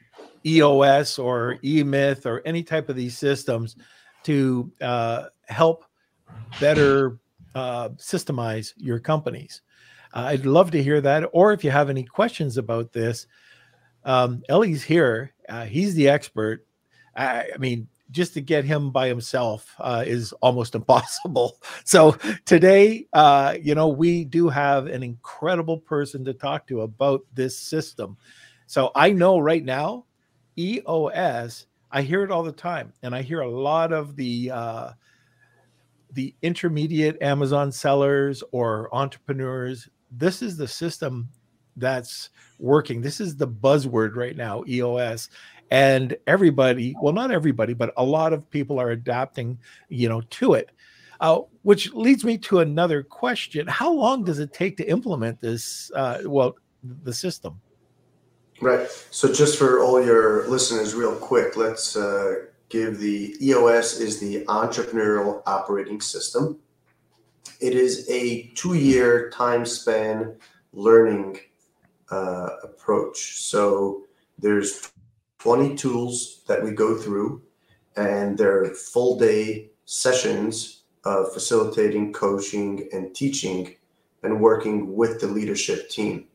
EOS 0.46 1.20
or 1.20 1.58
eMyth 1.64 2.26
or 2.26 2.42
any 2.46 2.64
type 2.64 2.90
of 2.90 2.96
these 2.96 3.18
systems 3.18 3.76
to 4.24 4.72
uh, 4.82 5.26
help 5.48 5.86
better 6.60 7.18
uh, 7.56 7.90
systemize 7.90 8.74
your 8.78 9.00
companies? 9.00 9.62
Uh, 10.14 10.26
I'd 10.28 10.46
love 10.46 10.72
to 10.72 10.84
hear 10.84 11.02
that. 11.02 11.30
Or 11.34 11.54
if 11.54 11.64
you 11.64 11.72
have 11.72 11.90
any 11.90 12.04
questions 12.04 12.58
about 12.58 12.92
this, 12.92 13.28
um, 14.04 14.44
Ellie's 14.50 14.84
here. 14.84 15.34
Uh, 15.48 15.66
he's 15.66 15.96
the 15.96 16.10
expert. 16.10 16.66
I, 17.16 17.50
I 17.54 17.58
mean, 17.58 17.88
just 18.12 18.34
to 18.34 18.42
get 18.42 18.66
him 18.66 18.92
by 18.92 19.08
himself 19.08 19.74
uh, 19.80 20.04
is 20.06 20.34
almost 20.34 20.76
impossible. 20.82 21.58
So 21.86 22.18
today, 22.46 23.08
uh, 23.14 23.56
you 23.62 23.76
know, 23.76 23.88
we 23.88 24.26
do 24.26 24.50
have 24.50 24.88
an 24.88 25.04
incredible 25.04 25.78
person 25.78 26.24
to 26.26 26.34
talk 26.34 26.68
to 26.68 26.82
about 26.82 27.22
this 27.34 27.58
system. 27.58 28.18
So 28.68 28.92
I 28.96 29.12
know 29.12 29.40
right 29.40 29.64
now, 29.64 30.06
EOS, 30.58 31.68
I 31.92 32.02
hear 32.02 32.24
it 32.24 32.32
all 32.32 32.44
the 32.44 32.52
time, 32.52 32.94
and 33.04 33.14
I 33.14 33.22
hear 33.22 33.42
a 33.42 33.50
lot 33.50 33.92
of 33.92 34.16
the 34.16 34.52
uh, 34.52 34.92
the 36.14 36.34
intermediate 36.42 37.22
Amazon 37.22 37.72
sellers 37.72 38.44
or 38.52 38.94
entrepreneurs. 38.94 39.90
This 40.12 40.42
is 40.42 40.58
the 40.58 40.68
system 40.68 41.30
that's 41.78 42.30
working. 42.60 43.02
This 43.02 43.22
is 43.22 43.36
the 43.36 43.48
buzzword 43.48 44.16
right 44.16 44.36
now, 44.36 44.64
EOS 44.68 45.30
and 45.72 46.18
everybody 46.28 46.94
well 47.02 47.14
not 47.14 47.32
everybody 47.32 47.74
but 47.74 47.94
a 47.98 48.04
lot 48.04 48.34
of 48.34 48.48
people 48.52 48.78
are 48.78 48.92
adapting 48.92 49.58
you 49.90 50.08
know 50.08 50.22
to 50.30 50.54
it. 50.54 50.70
Uh, 51.20 51.42
which 51.62 51.94
leads 51.94 52.26
me 52.26 52.36
to 52.36 52.62
another 52.62 53.04
question. 53.04 53.68
How 53.68 53.94
long 53.94 54.24
does 54.24 54.40
it 54.40 54.54
take 54.54 54.76
to 54.78 54.84
implement 54.84 55.40
this 55.40 55.92
uh, 55.96 56.22
well 56.26 56.56
the 57.04 57.14
system? 57.14 57.62
Right. 58.60 58.90
So 59.12 59.32
just 59.32 59.60
for 59.60 59.84
all 59.84 60.04
your 60.04 60.48
listeners 60.48 60.94
real 60.94 61.16
quick 61.16 61.56
let's 61.56 61.96
uh, 61.96 62.46
give 62.70 63.00
the 63.00 63.36
eos 63.42 64.00
is 64.00 64.20
the 64.20 64.44
entrepreneurial 64.46 65.42
operating 65.46 66.02
system 66.02 66.60
it 67.60 67.74
is 67.74 68.10
a 68.10 68.52
two-year 68.56 69.30
time 69.30 69.66
span 69.66 70.36
learning 70.74 71.40
uh, 72.10 72.50
approach 72.64 73.42
so 73.42 74.04
there's 74.42 74.92
20 75.42 75.76
tools 75.76 76.44
that 76.48 76.64
we 76.64 76.72
go 76.72 76.96
through, 76.96 77.42
and 77.96 78.38
they're 78.38 78.66
full 78.66 79.18
day 79.18 79.72
sessions 79.86 80.84
of 81.04 81.34
facilitating, 81.34 82.14
coaching, 82.14 82.88
and 82.92 83.16
teaching 83.16 83.76
and 84.22 84.40
working 84.40 84.96
with 84.96 85.20
the 85.20 85.28
leadership 85.28 85.90
team. 85.90 86.28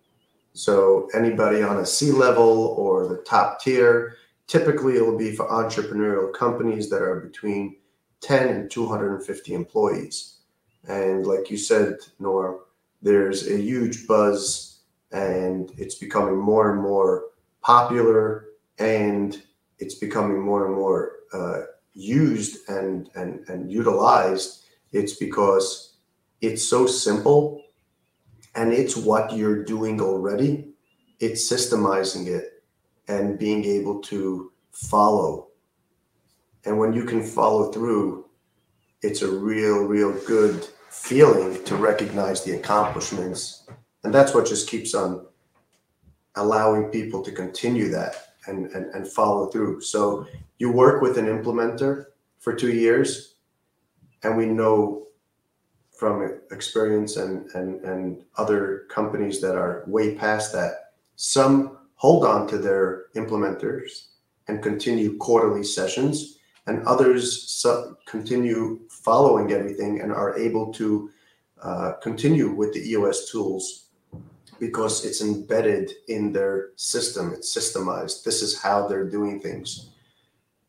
So, 0.55 1.09
anybody 1.15 1.63
on 1.63 1.79
a 1.79 1.87
C 1.87 2.11
level 2.11 2.75
or 2.79 3.07
the 3.07 3.19
top 3.19 3.61
tier, 3.61 4.17
typically 4.49 4.97
it 4.97 5.07
will 5.07 5.19
be 5.19 5.37
for 5.37 5.49
entrepreneurial 5.49 6.33
companies 6.33 6.91
that 6.91 7.03
are 7.03 7.21
between 7.21 7.77
10 8.23 8.49
and 8.49 8.71
250 8.71 9.55
employees. 9.55 10.36
And 10.89 11.27
like 11.27 11.51
you 11.51 11.57
said, 11.57 11.97
Norm, 12.19 12.61
there's 13.03 13.49
a 13.49 13.57
huge 13.61 14.07
buzz 14.07 14.81
and 15.13 15.73
it's 15.77 15.97
becoming 15.97 16.37
more 16.37 16.73
and 16.73 16.83
more 16.83 17.25
popular 17.61 18.47
and 18.79 19.43
it's 19.79 19.95
becoming 19.95 20.41
more 20.41 20.67
and 20.67 20.75
more 20.75 21.13
uh, 21.33 21.63
used 21.93 22.69
and, 22.69 23.11
and 23.15 23.49
and 23.49 23.71
utilized. 23.71 24.65
It's 24.93 25.17
because 25.17 25.97
it's 26.41 26.63
so 26.63 26.87
simple 26.87 27.63
and 28.55 28.73
it's 28.73 28.97
what 28.97 29.33
you're 29.33 29.65
doing 29.65 30.01
already. 30.01 30.69
It's 31.21 31.51
systemizing 31.51 32.27
it 32.27 32.63
and 33.09 33.39
being 33.39 33.65
able 33.65 34.01
to 34.03 34.53
follow. 34.73 35.49
And 36.65 36.79
when 36.79 36.93
you 36.93 37.05
can 37.05 37.23
follow 37.23 37.73
through 37.73 38.27
it's 39.03 39.23
a 39.23 39.31
real 39.31 39.85
real 39.85 40.13
good 40.27 40.69
feeling 41.03 41.63
to 41.65 41.77
recognize 41.77 42.43
the 42.45 42.57
accomplishments 42.57 43.67
and 44.07 44.15
that's 44.15 44.33
what 44.33 44.47
just 44.47 44.71
keeps 44.71 44.95
on 44.95 45.27
allowing 46.37 46.91
people 46.91 47.23
to 47.25 47.33
continue 47.33 47.89
that 47.89 48.35
and, 48.47 48.67
and, 48.67 48.87
and 48.95 49.09
follow 49.09 49.49
through. 49.49 49.81
So 49.81 50.29
you 50.59 50.71
work 50.71 51.03
with 51.03 51.19
an 51.19 51.27
implementer 51.27 52.07
for 52.39 52.55
two 52.55 52.71
years, 52.71 53.35
and 54.23 54.37
we 54.37 54.47
know 54.47 55.09
from 55.91 56.39
experience 56.53 57.17
and, 57.17 57.51
and, 57.57 57.81
and 57.85 58.23
other 58.37 58.85
companies 58.91 59.41
that 59.41 59.57
are 59.57 59.83
way 59.89 60.15
past 60.15 60.53
that, 60.53 60.93
some 61.17 61.79
hold 61.97 62.25
on 62.25 62.47
to 62.47 62.59
their 62.59 63.07
implementers 63.17 64.11
and 64.47 64.63
continue 64.63 65.17
quarterly 65.17 65.65
sessions, 65.65 66.36
and 66.67 66.83
others 66.87 67.65
continue 68.07 68.81
following 68.89 69.53
everything 69.53 70.01
and 70.01 70.13
are 70.13 70.37
able 70.37 70.73
to 70.73 71.11
uh, 71.63 71.93
continue 72.03 72.51
with 72.51 72.73
the 72.73 72.91
EOS 72.91 73.31
tools 73.31 73.89
because 74.59 75.05
it's 75.05 75.21
embedded 75.21 75.93
in 76.09 76.33
their 76.33 76.71
system. 76.77 77.33
It's 77.33 77.57
systemized. 77.57 78.25
This 78.25 78.43
is 78.43 78.61
how 78.61 78.87
they're 78.89 79.09
doing 79.09 79.41
things. 79.41 79.91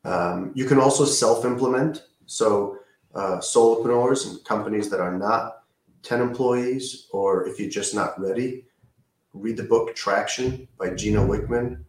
Um, 0.03 0.51
you 0.55 0.65
can 0.65 0.79
also 0.79 1.05
self-implement. 1.05 2.03
So 2.25 2.77
uh, 3.15 3.37
solopreneurs 3.37 4.29
and 4.29 4.43
companies 4.45 4.89
that 4.89 4.99
are 4.99 5.17
not 5.17 5.63
10 6.03 6.21
employees, 6.21 7.07
or 7.11 7.47
if 7.47 7.59
you're 7.59 7.69
just 7.69 7.95
not 7.95 8.19
ready, 8.19 8.65
read 9.33 9.57
the 9.57 9.63
book 9.63 9.95
Traction 9.95 10.67
by 10.77 10.91
Gino 10.91 11.25
Wickman, 11.25 11.83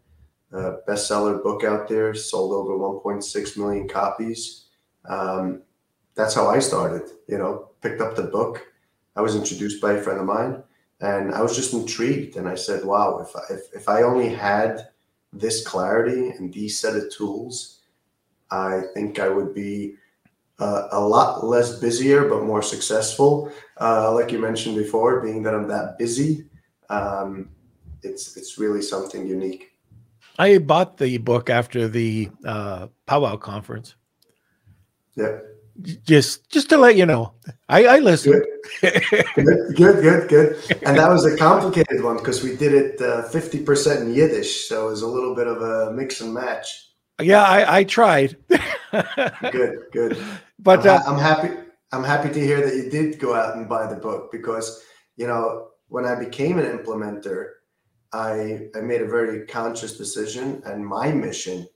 uh, 0.52 0.76
bestseller 0.88 1.42
book 1.42 1.64
out 1.64 1.88
there, 1.88 2.14
sold 2.14 2.52
over 2.52 2.72
1.6 2.72 3.56
million 3.56 3.88
copies. 3.88 4.66
Um, 5.08 5.62
that's 6.14 6.34
how 6.34 6.48
I 6.48 6.58
started, 6.58 7.10
you 7.28 7.38
know, 7.38 7.70
picked 7.80 8.00
up 8.00 8.16
the 8.16 8.24
book. 8.24 8.66
I 9.14 9.20
was 9.20 9.36
introduced 9.36 9.80
by 9.80 9.92
a 9.92 10.02
friend 10.02 10.20
of 10.20 10.26
mine 10.26 10.62
and 11.00 11.34
I 11.34 11.42
was 11.42 11.54
just 11.54 11.74
intrigued. 11.74 12.36
And 12.36 12.48
I 12.48 12.54
said, 12.54 12.84
wow, 12.84 13.18
if 13.18 13.34
I, 13.36 13.54
if, 13.54 13.74
if 13.74 13.88
I 13.88 14.02
only 14.02 14.28
had 14.28 14.88
this 15.32 15.66
clarity 15.66 16.30
and 16.30 16.52
these 16.52 16.78
set 16.78 16.96
of 16.96 17.12
tools, 17.12 17.80
I 18.50 18.82
think 18.94 19.18
I 19.18 19.28
would 19.28 19.54
be 19.54 19.94
uh, 20.58 20.88
a 20.90 21.00
lot 21.00 21.44
less 21.44 21.78
busier, 21.78 22.28
but 22.28 22.42
more 22.42 22.62
successful. 22.62 23.52
Uh, 23.80 24.12
like 24.12 24.32
you 24.32 24.38
mentioned 24.38 24.76
before, 24.76 25.20
being 25.20 25.42
that 25.42 25.54
I'm 25.54 25.68
that 25.68 25.98
busy, 25.98 26.46
um, 26.88 27.50
it's 28.02 28.36
it's 28.36 28.58
really 28.58 28.82
something 28.82 29.26
unique. 29.26 29.72
I 30.38 30.58
bought 30.58 30.98
the 30.98 31.18
book 31.18 31.50
after 31.50 31.88
the 31.88 32.30
uh, 32.44 32.86
powwow 33.06 33.36
conference. 33.36 33.96
Yeah. 35.16 35.38
Just 36.04 36.50
just 36.50 36.68
to 36.70 36.76
let 36.76 36.96
you 36.96 37.06
know, 37.06 37.34
I, 37.68 37.86
I 37.86 37.98
listened. 38.00 38.44
Good. 38.80 39.02
good, 39.10 39.76
good, 39.76 40.02
good, 40.02 40.28
good. 40.28 40.82
And 40.84 40.98
that 40.98 41.08
was 41.08 41.24
a 41.24 41.36
complicated 41.36 42.02
one 42.02 42.16
because 42.16 42.42
we 42.42 42.56
did 42.56 42.74
it 42.74 43.00
uh, 43.00 43.22
fifty 43.28 43.62
percent 43.62 44.02
in 44.02 44.12
Yiddish, 44.12 44.66
so 44.68 44.88
it 44.88 44.90
was 44.90 45.02
a 45.02 45.06
little 45.06 45.36
bit 45.36 45.46
of 45.46 45.62
a 45.62 45.92
mix 45.92 46.20
and 46.20 46.34
match. 46.34 46.66
Yeah, 47.20 47.44
I, 47.44 47.78
I 47.78 47.84
tried. 47.84 48.36
good, 49.52 49.84
good. 49.92 50.18
But 50.58 50.80
I'm, 50.80 51.00
uh, 51.00 51.02
I'm 51.06 51.18
happy. 51.18 51.54
I'm 51.92 52.04
happy 52.04 52.32
to 52.32 52.40
hear 52.40 52.60
that 52.60 52.74
you 52.74 52.90
did 52.90 53.20
go 53.20 53.34
out 53.34 53.56
and 53.56 53.68
buy 53.68 53.86
the 53.86 54.00
book 54.00 54.32
because 54.32 54.82
you 55.16 55.28
know 55.28 55.68
when 55.86 56.04
I 56.04 56.16
became 56.16 56.58
an 56.58 56.76
implementer, 56.76 57.50
I 58.12 58.68
I 58.74 58.80
made 58.80 59.02
a 59.02 59.08
very 59.08 59.46
conscious 59.46 59.96
decision 59.96 60.62
and 60.64 60.86
my 60.86 61.12
mission 61.12 61.66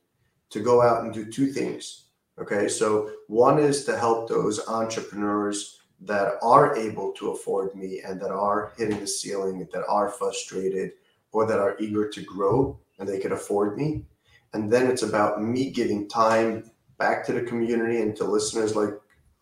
to 0.51 0.61
go 0.61 0.83
out 0.83 1.05
and 1.05 1.13
do 1.13 1.31
two 1.31 1.53
things. 1.53 2.05
Okay, 2.39 2.69
so 2.69 3.11
one 3.29 3.59
is 3.59 3.85
to 3.85 3.99
help 3.99 4.29
those 4.29 4.67
entrepreneurs 4.69 5.81
that 6.01 6.35
are 6.43 6.77
able 6.77 7.13
to 7.13 7.31
afford 7.31 7.75
me 7.75 8.01
and 8.05 8.21
that 8.21 8.31
are 8.31 8.73
hitting 8.77 8.99
the 8.99 9.07
ceiling, 9.07 9.69
that 9.73 9.85
are 9.89 10.09
frustrated, 10.09 10.93
or 11.33 11.47
that 11.47 11.59
are 11.59 11.77
eager 11.79 12.09
to 12.09 12.23
grow 12.23 12.79
and 12.99 13.09
they 13.09 13.19
can 13.19 13.33
afford 13.33 13.77
me. 13.77 14.05
And 14.53 14.71
then 14.71 14.91
it's 14.91 15.03
about 15.03 15.43
me 15.43 15.71
giving 15.71 16.09
time 16.09 16.71
back 16.99 17.25
to 17.27 17.33
the 17.33 17.43
community 17.43 18.01
and 18.01 18.15
to 18.17 18.25
listeners 18.25 18.77
like 18.77 18.95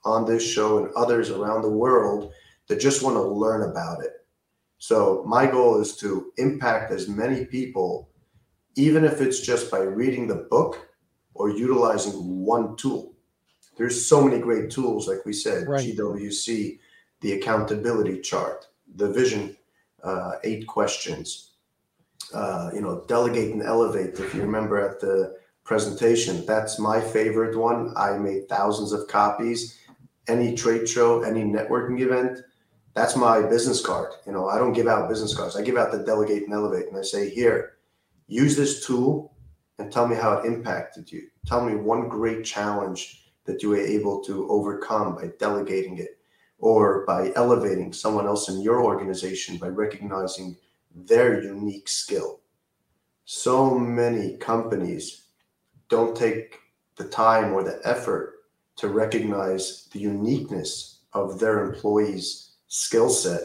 on 0.05 0.25
this 0.25 0.43
show 0.43 0.79
and 0.79 0.95
others 0.95 1.31
around 1.31 1.63
the 1.63 1.69
world 1.69 2.33
that 2.69 2.81
just 2.81 3.03
want 3.03 3.17
to 3.17 3.23
learn 3.23 3.71
about 3.71 4.03
it. 4.03 4.20
So 4.81 5.23
my 5.27 5.47
goal 5.47 5.79
is 5.79 5.95
to 5.99 6.33
impact 6.39 6.91
as 6.91 7.07
many 7.07 7.45
people, 7.45 8.09
even 8.77 9.05
if 9.05 9.21
it's 9.21 9.41
just 9.41 9.71
by 9.71 9.81
reading 9.81 10.27
the 10.27 10.47
book 10.51 10.89
or 11.35 11.51
utilizing 11.51 12.45
one 12.47 12.77
tool. 12.77 13.13
There's 13.77 14.07
so 14.07 14.27
many 14.27 14.41
great 14.41 14.71
tools, 14.71 15.07
like 15.07 15.27
we 15.27 15.35
said, 15.35 15.69
right. 15.69 15.87
GWC, 15.87 16.79
the 17.21 17.33
accountability 17.33 18.23
chart, 18.23 18.69
the 18.97 19.11
vision, 19.11 19.55
uh, 20.03 20.33
eight 20.45 20.67
questions, 20.67 21.53
uh, 22.33 22.71
you 22.73 22.81
know, 22.81 23.05
delegate 23.07 23.53
and 23.53 23.63
elevate. 23.63 24.19
If 24.19 24.35
you 24.35 24.41
remember 24.41 24.81
at 24.81 24.99
the 24.99 25.37
presentation, 25.63 26.47
that's 26.47 26.79
my 26.79 27.03
favorite 27.03 27.57
one. 27.57 27.93
I 27.99 28.17
made 28.17 28.49
thousands 28.49 28.93
of 28.95 29.09
copies. 29.09 29.79
Any 30.27 30.55
trade 30.55 30.89
show, 30.89 31.21
any 31.21 31.43
networking 31.43 32.01
event, 32.01 32.41
that's 32.95 33.17
my 33.17 33.43
business 33.43 33.85
card. 33.85 34.13
You 34.27 34.33
know, 34.33 34.49
I 34.49 34.59
don't 34.59 34.73
give 34.73 34.89
out 34.89 35.09
business 35.09 35.37
cards. 35.37 35.57
I 35.57 35.63
give 35.63 35.77
out 35.77 35.93
the 35.93 36.05
delegate 36.05 36.45
and 36.45 36.53
elevate, 36.53 36.89
and 36.89 36.97
I 36.97 37.03
say, 37.03 37.31
here, 37.31 37.77
use 38.27 38.57
this 38.57 38.87
tool 38.87 39.35
and 39.79 39.93
tell 39.93 40.07
me 40.07 40.17
how 40.17 40.35
it 40.35 40.47
impacted 40.47 41.11
you. 41.11 41.29
Tell 41.47 41.65
me 41.65 41.75
one 41.75 42.09
great 42.09 42.45
challenge 42.45 43.33
that 43.45 43.63
you 43.63 43.71
were 43.71 43.79
able 43.79 44.21
to 44.25 44.49
overcome 44.49 45.15
by 45.15 45.31
delegating 45.39 45.99
it 45.99 46.19
or 46.59 47.05
by 47.07 47.33
elevating 47.37 47.93
someone 47.93 48.27
else 48.27 48.49
in 48.49 48.61
your 48.61 48.85
organization 48.85 49.57
by 49.57 49.69
recognizing 49.69 50.57
their 50.95 51.43
unique 51.43 51.89
skill. 51.89 52.41
So 53.25 53.79
many 53.79 54.37
companies 54.37 55.29
don't 55.89 56.17
take 56.17 56.59
the 56.97 57.05
time 57.05 57.53
or 57.53 57.63
the 57.63 57.81
effort 57.85 58.35
to 58.77 58.89
recognize 58.89 59.89
the 59.93 60.01
uniqueness 60.01 61.01
of 61.13 61.39
their 61.39 61.65
employees' 61.65 62.50
skill 62.71 63.11
set 63.11 63.43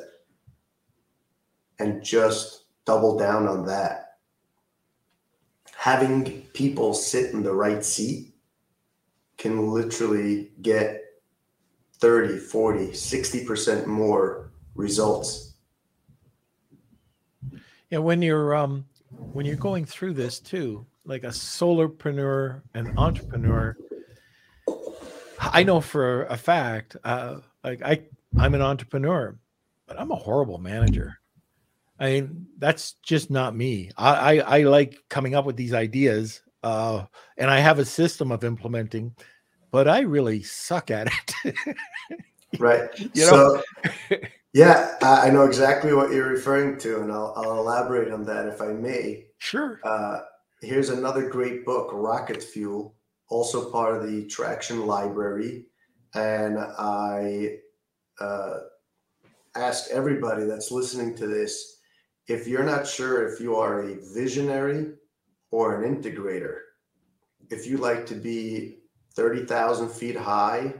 and 1.79 2.01
just 2.01 2.63
double 2.85 3.17
down 3.17 3.47
on 3.47 3.65
that. 3.65 4.17
Having 5.75 6.41
people 6.53 6.93
sit 6.93 7.33
in 7.33 7.43
the 7.43 7.53
right 7.53 7.83
seat 7.83 8.33
can 9.37 9.67
literally 9.67 10.51
get 10.61 11.01
30, 11.99 12.39
40, 12.39 12.87
60% 12.87 13.85
more 13.85 14.51
results 14.75 15.55
yeah, 17.89 17.99
when 17.99 18.21
you're 18.21 18.55
um 18.55 18.85
when 19.31 19.45
you're 19.45 19.55
going 19.55 19.85
through 19.85 20.13
this 20.13 20.39
too, 20.39 20.85
like 21.05 21.23
a 21.23 21.27
solopreneur, 21.27 22.61
an 22.73 22.93
entrepreneur, 22.97 23.77
I 25.39 25.63
know 25.63 25.79
for 25.79 26.23
a 26.25 26.35
fact, 26.35 26.97
uh, 27.03 27.37
like 27.63 27.81
I 27.83 28.01
I'm 28.37 28.53
an 28.53 28.61
entrepreneur, 28.61 29.37
but 29.87 29.99
I'm 29.99 30.11
a 30.11 30.15
horrible 30.15 30.57
manager. 30.57 31.19
I 31.99 32.11
mean, 32.11 32.47
that's 32.57 32.93
just 33.03 33.31
not 33.31 33.55
me. 33.55 33.91
I, 33.97 34.39
I, 34.39 34.57
I 34.59 34.63
like 34.63 34.97
coming 35.09 35.35
up 35.35 35.45
with 35.45 35.55
these 35.55 35.73
ideas, 35.73 36.41
uh, 36.63 37.05
and 37.37 37.49
I 37.49 37.59
have 37.59 37.79
a 37.79 37.85
system 37.85 38.31
of 38.31 38.43
implementing, 38.43 39.15
but 39.71 39.87
I 39.87 40.01
really 40.01 40.43
suck 40.43 40.91
at 40.91 41.09
it. 41.43 41.55
right. 42.59 42.89
You 42.99 43.31
know? 43.31 43.61
So 44.09 44.19
Yeah, 44.55 44.95
I 45.01 45.29
know 45.31 45.43
exactly 45.43 45.93
what 45.93 46.11
you're 46.11 46.29
referring 46.29 46.77
to, 46.77 47.01
and 47.01 47.11
I'll, 47.11 47.33
I'll 47.35 47.59
elaborate 47.59 48.09
on 48.09 48.23
that 48.23 48.47
if 48.47 48.61
I 48.61 48.67
may. 48.67 49.25
Sure. 49.37 49.81
Uh, 49.83 50.21
here's 50.61 50.89
another 50.89 51.27
great 51.29 51.65
book, 51.65 51.89
Rocket 51.91 52.41
Fuel, 52.41 52.95
also 53.27 53.69
part 53.69 53.97
of 53.97 54.09
the 54.09 54.25
Traction 54.27 54.85
Library. 54.87 55.65
And 56.13 56.57
I 56.57 57.57
uh, 58.19 58.59
ask 59.55 59.89
everybody 59.91 60.45
that's 60.45 60.71
listening 60.71 61.15
to 61.15 61.27
this 61.27 61.75
if 62.27 62.47
you're 62.47 62.63
not 62.63 62.87
sure 62.87 63.27
if 63.27 63.39
you 63.39 63.55
are 63.55 63.81
a 63.81 63.97
visionary 64.13 64.93
or 65.51 65.83
an 65.83 65.95
integrator, 65.95 66.57
if 67.49 67.67
you 67.67 67.77
like 67.77 68.05
to 68.07 68.15
be 68.15 68.79
30,000 69.13 69.89
feet 69.89 70.17
high 70.17 70.73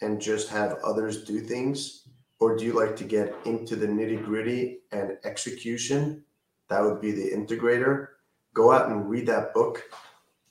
and 0.00 0.20
just 0.20 0.48
have 0.48 0.78
others 0.82 1.24
do 1.24 1.40
things 1.40 2.08
or 2.40 2.56
do 2.56 2.64
you 2.64 2.72
like 2.72 2.96
to 2.96 3.04
get 3.04 3.34
into 3.44 3.76
the 3.76 3.86
nitty 3.86 4.24
gritty 4.24 4.78
and 4.92 5.18
execution? 5.24 6.24
That 6.68 6.82
would 6.82 7.00
be 7.00 7.12
the 7.12 7.30
integrator. 7.30 8.08
Go 8.54 8.72
out 8.72 8.88
and 8.88 9.08
read 9.08 9.26
that 9.26 9.52
book. 9.52 9.82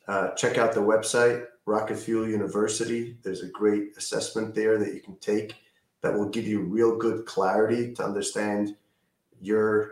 Uh, 0.08 0.30
check 0.36 0.60
out 0.60 0.74
the 0.74 0.80
website, 0.80 1.46
Rocket 1.66 1.98
Fuel 1.98 2.28
University. 2.28 3.18
There's 3.24 3.42
a 3.42 3.50
great 3.50 3.98
assessment 3.98 4.54
there 4.54 4.78
that 4.78 4.94
you 4.94 5.02
can 5.02 5.18
take 5.18 5.56
that 6.02 6.14
will 6.14 6.30
give 6.30 6.48
you 6.48 6.62
real 6.62 6.98
good 6.98 7.26
clarity 7.26 7.94
to 7.94 8.04
understand 8.04 8.76
your 9.42 9.92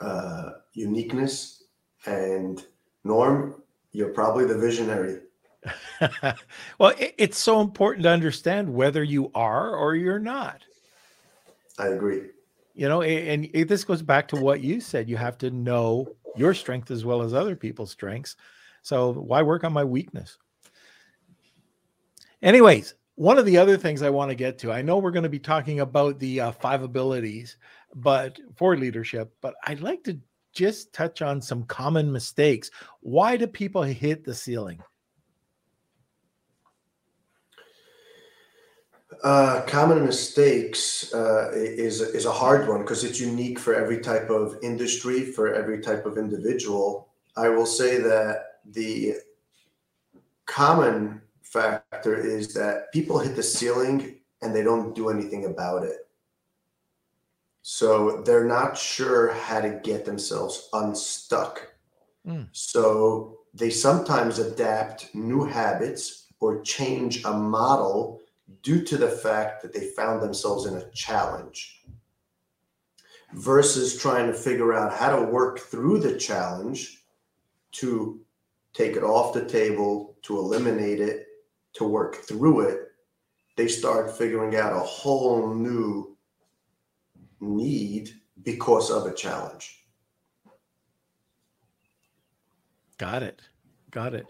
uh, 0.00 0.50
uniqueness. 0.72 1.64
And 2.06 2.64
Norm, 3.04 3.62
you're 3.92 4.10
probably 4.10 4.46
the 4.46 4.58
visionary. 4.58 5.20
well, 6.78 6.94
it's 6.98 7.38
so 7.38 7.60
important 7.60 8.04
to 8.04 8.10
understand 8.10 8.72
whether 8.72 9.02
you 9.02 9.30
are 9.34 9.74
or 9.76 9.94
you're 9.94 10.18
not. 10.18 10.62
I 11.78 11.88
agree. 11.88 12.30
you 12.74 12.88
know, 12.88 13.02
and, 13.02 13.48
and 13.54 13.68
this 13.68 13.84
goes 13.84 14.02
back 14.02 14.28
to 14.28 14.36
what 14.36 14.60
you 14.60 14.80
said. 14.80 15.08
You 15.08 15.16
have 15.16 15.38
to 15.38 15.50
know 15.50 16.06
your 16.36 16.54
strength 16.54 16.90
as 16.90 17.04
well 17.04 17.22
as 17.22 17.34
other 17.34 17.56
people's 17.56 17.90
strengths. 17.90 18.36
So 18.82 19.12
why 19.12 19.42
work 19.42 19.64
on 19.64 19.72
my 19.72 19.84
weakness? 19.84 20.38
Anyways, 22.42 22.94
one 23.20 23.36
of 23.36 23.44
the 23.44 23.58
other 23.58 23.76
things 23.76 24.00
I 24.00 24.08
want 24.08 24.30
to 24.30 24.34
get 24.34 24.56
to, 24.60 24.72
I 24.72 24.80
know 24.80 24.96
we're 24.96 25.10
going 25.10 25.24
to 25.24 25.28
be 25.28 25.38
talking 25.38 25.80
about 25.80 26.18
the 26.18 26.40
uh, 26.40 26.52
five 26.52 26.82
abilities, 26.82 27.58
but 27.94 28.40
for 28.56 28.78
leadership, 28.78 29.30
but 29.42 29.52
I'd 29.62 29.82
like 29.82 30.02
to 30.04 30.18
just 30.54 30.94
touch 30.94 31.20
on 31.20 31.42
some 31.42 31.64
common 31.64 32.10
mistakes. 32.10 32.70
Why 33.00 33.36
do 33.36 33.46
people 33.46 33.82
hit 33.82 34.24
the 34.24 34.34
ceiling? 34.34 34.82
Uh, 39.22 39.64
common 39.66 40.02
mistakes 40.06 41.12
uh, 41.12 41.50
is 41.52 42.00
is 42.00 42.24
a 42.24 42.32
hard 42.32 42.70
one 42.70 42.80
because 42.80 43.04
it's 43.04 43.20
unique 43.20 43.58
for 43.58 43.74
every 43.74 44.00
type 44.00 44.30
of 44.30 44.56
industry, 44.62 45.26
for 45.26 45.52
every 45.52 45.82
type 45.82 46.06
of 46.06 46.16
individual. 46.16 47.10
I 47.36 47.50
will 47.50 47.66
say 47.66 47.98
that 47.98 48.60
the 48.64 49.16
common 50.46 51.19
factor 51.50 52.16
is 52.16 52.54
that 52.54 52.92
people 52.92 53.18
hit 53.18 53.36
the 53.36 53.42
ceiling 53.42 54.16
and 54.42 54.54
they 54.54 54.62
don't 54.62 54.94
do 54.94 55.10
anything 55.10 55.46
about 55.46 55.82
it. 55.82 56.08
So 57.62 58.22
they're 58.22 58.44
not 58.44 58.78
sure 58.78 59.32
how 59.32 59.60
to 59.60 59.80
get 59.82 60.04
themselves 60.04 60.68
unstuck. 60.72 61.68
Mm. 62.26 62.48
So 62.52 63.38
they 63.52 63.70
sometimes 63.70 64.38
adapt 64.38 65.14
new 65.14 65.44
habits 65.44 66.26
or 66.40 66.62
change 66.62 67.24
a 67.24 67.32
model 67.32 68.20
due 68.62 68.82
to 68.84 68.96
the 68.96 69.08
fact 69.08 69.62
that 69.62 69.72
they 69.72 69.86
found 69.88 70.22
themselves 70.22 70.66
in 70.66 70.76
a 70.76 70.90
challenge 70.92 71.82
versus 73.34 74.00
trying 74.00 74.26
to 74.26 74.32
figure 74.32 74.74
out 74.74 74.92
how 74.92 75.14
to 75.14 75.22
work 75.22 75.58
through 75.58 75.98
the 75.98 76.16
challenge 76.16 77.04
to 77.72 78.20
take 78.72 78.96
it 78.96 79.04
off 79.04 79.34
the 79.34 79.44
table, 79.44 80.16
to 80.22 80.38
eliminate 80.38 81.00
it, 81.00 81.26
to 81.74 81.84
work 81.84 82.16
through 82.16 82.60
it, 82.60 82.88
they 83.56 83.68
start 83.68 84.16
figuring 84.16 84.56
out 84.56 84.72
a 84.72 84.80
whole 84.80 85.54
new 85.54 86.16
need 87.40 88.10
because 88.42 88.90
of 88.90 89.06
a 89.06 89.14
challenge. 89.14 89.84
Got 92.98 93.22
it. 93.22 93.42
Got 93.90 94.14
it. 94.14 94.26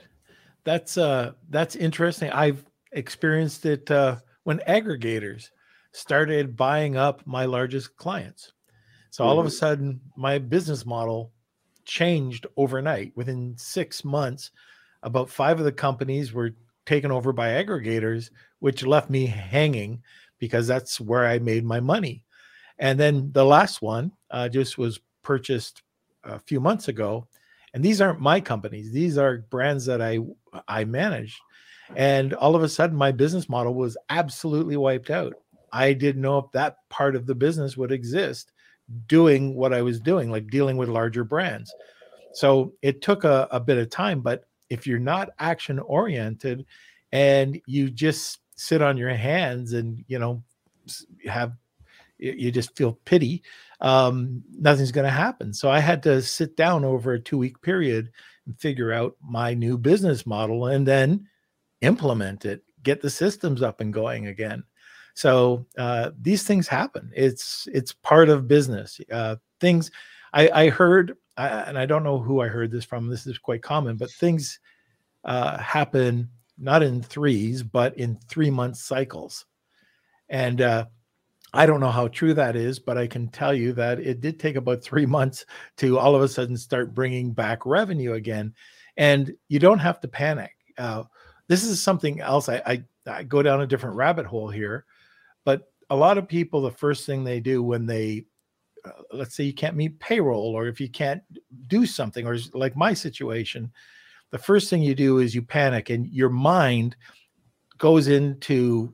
That's 0.64 0.96
uh 0.96 1.32
that's 1.48 1.76
interesting. 1.76 2.30
I've 2.30 2.64
experienced 2.92 3.66
it 3.66 3.90
uh 3.90 4.16
when 4.44 4.58
aggregators 4.68 5.50
started 5.92 6.56
buying 6.56 6.96
up 6.96 7.26
my 7.26 7.44
largest 7.44 7.96
clients. 7.96 8.52
So 9.10 9.24
all 9.24 9.32
mm-hmm. 9.32 9.40
of 9.40 9.46
a 9.46 9.48
mm-hmm. 9.48 9.56
sudden 9.56 10.00
my 10.16 10.38
business 10.38 10.86
model 10.86 11.32
changed 11.84 12.46
overnight. 12.56 13.12
Within 13.16 13.56
6 13.56 14.04
months, 14.04 14.52
about 15.02 15.28
5 15.28 15.58
of 15.58 15.64
the 15.64 15.72
companies 15.72 16.32
were 16.32 16.52
taken 16.90 17.12
over 17.12 17.32
by 17.32 17.50
aggregators, 17.50 18.30
which 18.58 18.84
left 18.84 19.08
me 19.08 19.24
hanging 19.24 20.02
because 20.40 20.66
that's 20.66 21.00
where 21.00 21.24
I 21.24 21.38
made 21.38 21.64
my 21.64 21.78
money. 21.78 22.24
And 22.80 22.98
then 22.98 23.30
the 23.30 23.44
last 23.44 23.80
one 23.80 24.10
uh, 24.28 24.48
just 24.48 24.76
was 24.76 24.98
purchased 25.22 25.82
a 26.24 26.40
few 26.40 26.58
months 26.58 26.88
ago, 26.88 27.28
and 27.72 27.84
these 27.84 28.00
aren't 28.00 28.18
my 28.18 28.40
companies; 28.40 28.90
these 28.90 29.16
are 29.18 29.46
brands 29.50 29.86
that 29.86 30.02
I 30.02 30.18
I 30.66 30.84
managed. 30.84 31.38
And 31.94 32.34
all 32.34 32.56
of 32.56 32.64
a 32.64 32.68
sudden, 32.68 32.96
my 32.96 33.12
business 33.12 33.48
model 33.48 33.74
was 33.74 33.96
absolutely 34.08 34.76
wiped 34.76 35.10
out. 35.10 35.34
I 35.72 35.92
didn't 35.92 36.22
know 36.22 36.38
if 36.38 36.50
that 36.52 36.76
part 36.88 37.14
of 37.14 37.26
the 37.26 37.34
business 37.36 37.76
would 37.76 37.92
exist, 37.92 38.50
doing 39.06 39.54
what 39.54 39.72
I 39.72 39.82
was 39.82 40.00
doing, 40.00 40.28
like 40.30 40.48
dealing 40.48 40.76
with 40.76 40.88
larger 40.88 41.22
brands. 41.22 41.72
So 42.32 42.72
it 42.82 43.00
took 43.02 43.22
a, 43.22 43.46
a 43.52 43.60
bit 43.60 43.78
of 43.78 43.90
time, 43.90 44.20
but 44.20 44.44
if 44.70 44.86
you're 44.86 44.98
not 44.98 45.30
action 45.38 45.78
oriented 45.80 46.64
and 47.12 47.60
you 47.66 47.90
just 47.90 48.40
sit 48.56 48.80
on 48.80 48.96
your 48.96 49.10
hands 49.10 49.72
and 49.72 50.04
you 50.08 50.18
know 50.18 50.42
have 51.28 51.52
you 52.18 52.50
just 52.50 52.76
feel 52.76 52.98
pity 53.04 53.42
um, 53.80 54.42
nothing's 54.58 54.92
going 54.92 55.06
to 55.06 55.10
happen. 55.10 55.54
So 55.54 55.70
i 55.70 55.80
had 55.80 56.02
to 56.04 56.22
sit 56.22 56.56
down 56.56 56.84
over 56.84 57.12
a 57.12 57.20
two 57.20 57.38
week 57.38 57.60
period 57.62 58.10
and 58.46 58.58
figure 58.58 58.92
out 58.92 59.16
my 59.22 59.54
new 59.54 59.78
business 59.78 60.26
model 60.26 60.66
and 60.66 60.86
then 60.86 61.26
implement 61.80 62.44
it 62.44 62.62
get 62.82 63.00
the 63.00 63.10
systems 63.10 63.62
up 63.62 63.80
and 63.80 63.92
going 63.92 64.26
again. 64.26 64.64
So 65.14 65.66
uh, 65.76 66.10
these 66.20 66.44
things 66.44 66.68
happen. 66.68 67.10
It's 67.14 67.68
it's 67.72 67.92
part 67.92 68.28
of 68.28 68.48
business. 68.48 69.00
Uh, 69.10 69.36
things 69.60 69.90
i 70.32 70.48
i 70.50 70.68
heard 70.68 71.16
I, 71.36 71.48
and 71.48 71.78
I 71.78 71.86
don't 71.86 72.04
know 72.04 72.18
who 72.18 72.40
I 72.40 72.48
heard 72.48 72.70
this 72.70 72.84
from. 72.84 73.08
This 73.08 73.26
is 73.26 73.38
quite 73.38 73.62
common, 73.62 73.96
but 73.96 74.10
things 74.10 74.60
uh, 75.24 75.58
happen 75.58 76.28
not 76.58 76.82
in 76.82 77.02
threes, 77.02 77.62
but 77.62 77.96
in 77.96 78.18
three 78.28 78.50
month 78.50 78.76
cycles. 78.76 79.46
And 80.28 80.60
uh, 80.60 80.86
I 81.52 81.66
don't 81.66 81.80
know 81.80 81.90
how 81.90 82.08
true 82.08 82.34
that 82.34 82.54
is, 82.54 82.78
but 82.78 82.98
I 82.98 83.06
can 83.06 83.28
tell 83.28 83.54
you 83.54 83.72
that 83.72 83.98
it 83.98 84.20
did 84.20 84.38
take 84.38 84.56
about 84.56 84.82
three 84.82 85.06
months 85.16 85.46
to 85.78 85.98
all 85.98 86.14
of 86.14 86.22
a 86.22 86.28
sudden 86.28 86.56
start 86.56 86.94
bringing 86.94 87.32
back 87.32 87.66
revenue 87.66 88.12
again. 88.12 88.54
And 88.96 89.32
you 89.48 89.58
don't 89.58 89.78
have 89.78 90.00
to 90.00 90.08
panic. 90.08 90.52
Uh, 90.76 91.04
this 91.48 91.64
is 91.64 91.82
something 91.82 92.20
else. 92.20 92.48
I, 92.48 92.62
I, 92.66 92.84
I 93.06 93.22
go 93.24 93.42
down 93.42 93.62
a 93.62 93.66
different 93.66 93.96
rabbit 93.96 94.26
hole 94.26 94.48
here, 94.48 94.84
but 95.44 95.72
a 95.88 95.96
lot 95.96 96.18
of 96.18 96.28
people, 96.28 96.62
the 96.62 96.70
first 96.70 97.06
thing 97.06 97.24
they 97.24 97.40
do 97.40 97.62
when 97.62 97.86
they 97.86 98.26
uh, 98.84 99.02
let's 99.12 99.34
say 99.34 99.44
you 99.44 99.54
can't 99.54 99.76
meet 99.76 99.98
payroll 99.98 100.54
or 100.54 100.66
if 100.66 100.80
you 100.80 100.88
can't 100.88 101.22
do 101.66 101.86
something 101.86 102.26
or 102.26 102.36
like 102.54 102.76
my 102.76 102.94
situation 102.94 103.70
the 104.30 104.38
first 104.38 104.70
thing 104.70 104.82
you 104.82 104.94
do 104.94 105.18
is 105.18 105.34
you 105.34 105.42
panic 105.42 105.90
and 105.90 106.06
your 106.08 106.28
mind 106.28 106.96
goes 107.78 108.08
into 108.08 108.92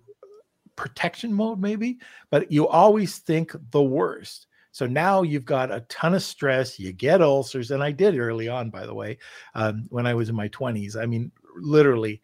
protection 0.76 1.32
mode 1.32 1.60
maybe 1.60 1.98
but 2.30 2.50
you 2.50 2.68
always 2.68 3.18
think 3.18 3.54
the 3.70 3.82
worst. 3.82 4.46
So 4.72 4.86
now 4.86 5.22
you've 5.22 5.46
got 5.46 5.72
a 5.72 5.80
ton 5.88 6.14
of 6.14 6.22
stress 6.22 6.78
you 6.78 6.92
get 6.92 7.22
ulcers 7.22 7.70
and 7.70 7.82
i 7.82 7.90
did 7.90 8.18
early 8.18 8.46
on 8.46 8.68
by 8.68 8.84
the 8.84 8.92
way 8.92 9.16
um, 9.54 9.86
when 9.88 10.06
i 10.06 10.12
was 10.12 10.28
in 10.28 10.36
my 10.36 10.48
20s 10.50 10.96
i 10.96 11.06
mean 11.06 11.32
literally 11.56 12.20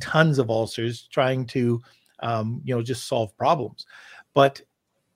tons 0.00 0.38
of 0.38 0.50
ulcers 0.50 1.06
trying 1.12 1.46
to 1.46 1.80
um, 2.22 2.60
you 2.64 2.74
know 2.74 2.82
just 2.82 3.06
solve 3.06 3.36
problems. 3.36 3.86
But 4.34 4.62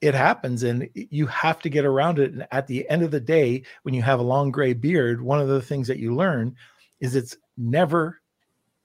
it 0.00 0.14
happens 0.14 0.62
and 0.62 0.88
you 0.94 1.26
have 1.26 1.60
to 1.60 1.68
get 1.68 1.84
around 1.84 2.18
it. 2.18 2.32
And 2.32 2.46
at 2.50 2.66
the 2.66 2.88
end 2.88 3.02
of 3.02 3.10
the 3.10 3.20
day, 3.20 3.62
when 3.82 3.94
you 3.94 4.02
have 4.02 4.20
a 4.20 4.24
long 4.24 4.50
gray 4.50 4.74
beard, 4.74 5.22
one 5.22 5.40
of 5.40 5.48
the 5.48 5.62
things 5.62 5.88
that 5.88 5.98
you 5.98 6.14
learn 6.14 6.54
is 7.00 7.16
it's 7.16 7.36
never, 7.56 8.20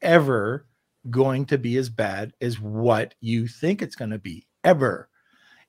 ever 0.02 0.66
going 1.10 1.46
to 1.46 1.58
be 1.58 1.78
as 1.78 1.90
bad 1.90 2.34
as 2.42 2.60
what 2.60 3.14
you 3.20 3.48
think 3.48 3.82
it's 3.82 3.96
going 3.96 4.12
to 4.12 4.20
be, 4.20 4.48
ever. 4.64 5.10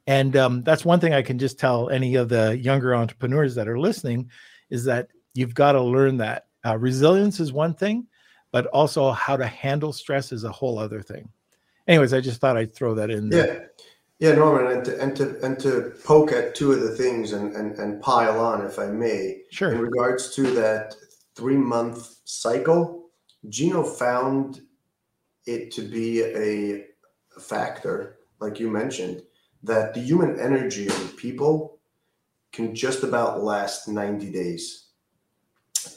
And 0.07 0.37
um, 0.37 0.63
that's 0.63 0.85
one 0.85 1.01
thing 1.01 1.15
I 1.15 1.23
can 1.23 1.39
just 1.39 1.59
tell 1.59 1.89
any 1.89 2.17
of 2.17 2.29
the 2.29 2.59
younger 2.59 2.95
entrepreneurs 2.95 3.55
that 3.55 3.69
are 3.69 3.79
listening 3.79 4.31
is 4.71 4.85
that 4.85 5.09
you've 5.35 5.55
got 5.55 5.73
to 5.73 5.83
learn 5.83 6.19
that 6.19 6.47
uh, 6.65 6.77
resilience 6.77 7.41
is 7.41 7.53
one 7.53 7.75
thing, 7.75 8.07
but 8.53 8.67
also 8.67 9.11
how 9.13 9.37
to 9.37 9.47
handle 9.47 9.93
stress 9.93 10.33
is 10.33 10.45
a 10.45 10.53
whole 10.53 10.79
other 10.79 11.03
thing. 11.03 11.29
Anyways, 11.89 12.13
I 12.13 12.21
just 12.21 12.41
thought 12.41 12.57
I'd 12.57 12.75
throw 12.75 12.95
that 12.95 13.11
in 13.11 13.29
there. 13.29 13.47
Yeah. 13.79 13.85
Yeah, 14.23 14.37
Norman, 14.37 14.71
and 14.71 14.85
to, 14.85 15.03
and 15.03 15.17
to 15.17 15.45
and 15.45 15.59
to 15.59 15.95
poke 16.05 16.31
at 16.31 16.55
two 16.55 16.71
of 16.71 16.81
the 16.81 16.95
things 16.95 17.33
and, 17.33 17.57
and 17.57 17.77
and 17.77 18.01
pile 18.01 18.39
on, 18.39 18.65
if 18.65 18.79
I 18.79 18.87
may. 18.87 19.41
Sure. 19.51 19.73
In 19.73 19.81
regards 19.81 20.33
to 20.37 20.43
that 20.53 20.95
three 21.35 21.57
month 21.57 22.19
cycle, 22.25 23.11
Gino 23.49 23.83
found 23.83 24.61
it 25.45 25.73
to 25.73 25.83
be 25.83 26.23
a 26.23 26.85
factor, 27.41 28.19
like 28.39 28.61
you 28.61 28.71
mentioned, 28.71 29.23
that 29.65 29.93
the 29.93 30.01
human 30.01 30.39
energy 30.39 30.87
of 30.87 31.17
people 31.17 31.81
can 32.53 32.77
just 32.77 33.03
about 33.03 33.43
last 33.43 33.89
90 33.89 34.31
days. 34.31 34.91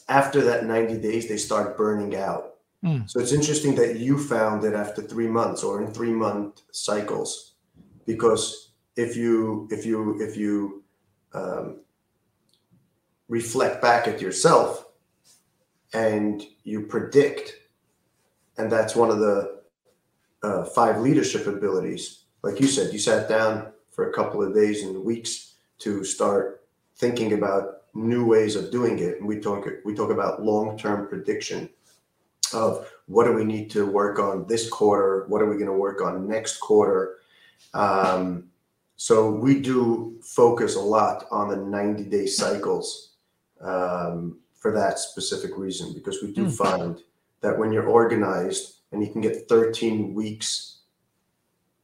After 0.09 0.41
that 0.41 0.65
90 0.65 0.97
days, 0.97 1.27
they 1.27 1.37
start 1.37 1.77
burning 1.77 2.15
out. 2.15 2.55
Mm. 2.83 3.07
So 3.07 3.19
it's 3.19 3.33
interesting 3.33 3.75
that 3.75 3.97
you 3.97 4.17
found 4.17 4.63
it 4.63 4.73
after 4.73 5.03
three 5.03 5.27
months 5.27 5.63
or 5.63 5.83
in 5.83 5.93
three 5.93 6.13
month 6.13 6.63
cycles 6.71 7.54
because 8.05 8.71
if 8.95 9.15
you 9.15 9.67
if 9.71 9.85
you 9.85 10.21
if 10.21 10.37
you 10.37 10.83
um, 11.33 11.81
reflect 13.27 13.81
back 13.81 14.07
at 14.07 14.21
yourself 14.21 14.85
and 15.93 16.43
you 16.63 16.81
predict 16.81 17.53
and 18.57 18.71
that's 18.71 18.95
one 18.95 19.09
of 19.09 19.19
the 19.19 19.61
uh, 20.43 20.63
five 20.65 20.99
leadership 20.99 21.47
abilities. 21.47 22.25
Like 22.43 22.59
you 22.59 22.67
said 22.67 22.93
you 22.93 22.99
sat 22.99 23.27
down 23.27 23.71
for 23.89 24.09
a 24.09 24.13
couple 24.13 24.41
of 24.43 24.53
days 24.53 24.83
and 24.83 25.03
weeks 25.03 25.55
to 25.79 26.03
start 26.03 26.65
thinking 26.97 27.33
about 27.33 27.83
new 27.93 28.25
ways 28.25 28.55
of 28.55 28.71
doing 28.71 28.99
it. 28.99 29.19
And 29.19 29.27
we 29.27 29.39
talk 29.39 29.67
we 29.83 29.93
talk 29.93 30.11
about 30.11 30.43
long-term 30.43 31.07
prediction 31.07 31.69
of 32.53 32.89
what 33.07 33.25
do 33.25 33.33
we 33.33 33.43
need 33.43 33.69
to 33.71 33.85
work 33.85 34.19
on 34.19 34.45
this 34.47 34.69
quarter? 34.69 35.25
What 35.27 35.41
are 35.41 35.49
we 35.49 35.55
going 35.55 35.65
to 35.65 35.73
work 35.73 36.01
on 36.01 36.27
next 36.27 36.57
quarter 36.59 37.17
um, 37.73 38.49
So 38.95 39.29
we 39.29 39.59
do 39.59 40.19
focus 40.21 40.75
a 40.75 40.81
lot 40.81 41.25
on 41.31 41.49
the 41.49 41.57
90 41.57 42.05
day 42.05 42.25
cycles 42.25 43.15
um, 43.61 44.39
for 44.53 44.71
that 44.71 44.99
specific 44.99 45.57
reason, 45.57 45.93
because 45.93 46.21
we 46.23 46.31
do 46.31 46.45
mm. 46.45 46.57
find 46.57 47.01
that 47.41 47.57
when 47.57 47.71
you're 47.71 47.87
organized 47.87 48.79
and 48.91 49.05
you 49.05 49.11
can 49.11 49.21
get 49.21 49.49
13 49.49 50.13
weeks 50.13 50.79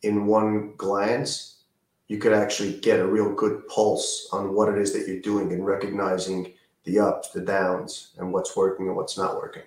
in 0.03 0.25
one 0.25 0.73
glance, 0.77 1.63
you 2.07 2.17
could 2.17 2.33
actually 2.33 2.79
get 2.79 2.99
a 2.99 3.07
real 3.07 3.33
good 3.33 3.67
pulse 3.67 4.27
on 4.31 4.53
what 4.53 4.69
it 4.69 4.77
is 4.77 4.93
that 4.93 5.07
you're 5.07 5.21
doing 5.21 5.53
and 5.53 5.65
recognizing 5.65 6.53
the 6.83 6.99
ups, 6.99 7.29
the 7.29 7.41
downs, 7.41 8.13
and 8.17 8.33
what's 8.33 8.55
working 8.57 8.87
and 8.87 8.95
what's 8.95 9.17
not 9.17 9.35
working. 9.35 9.63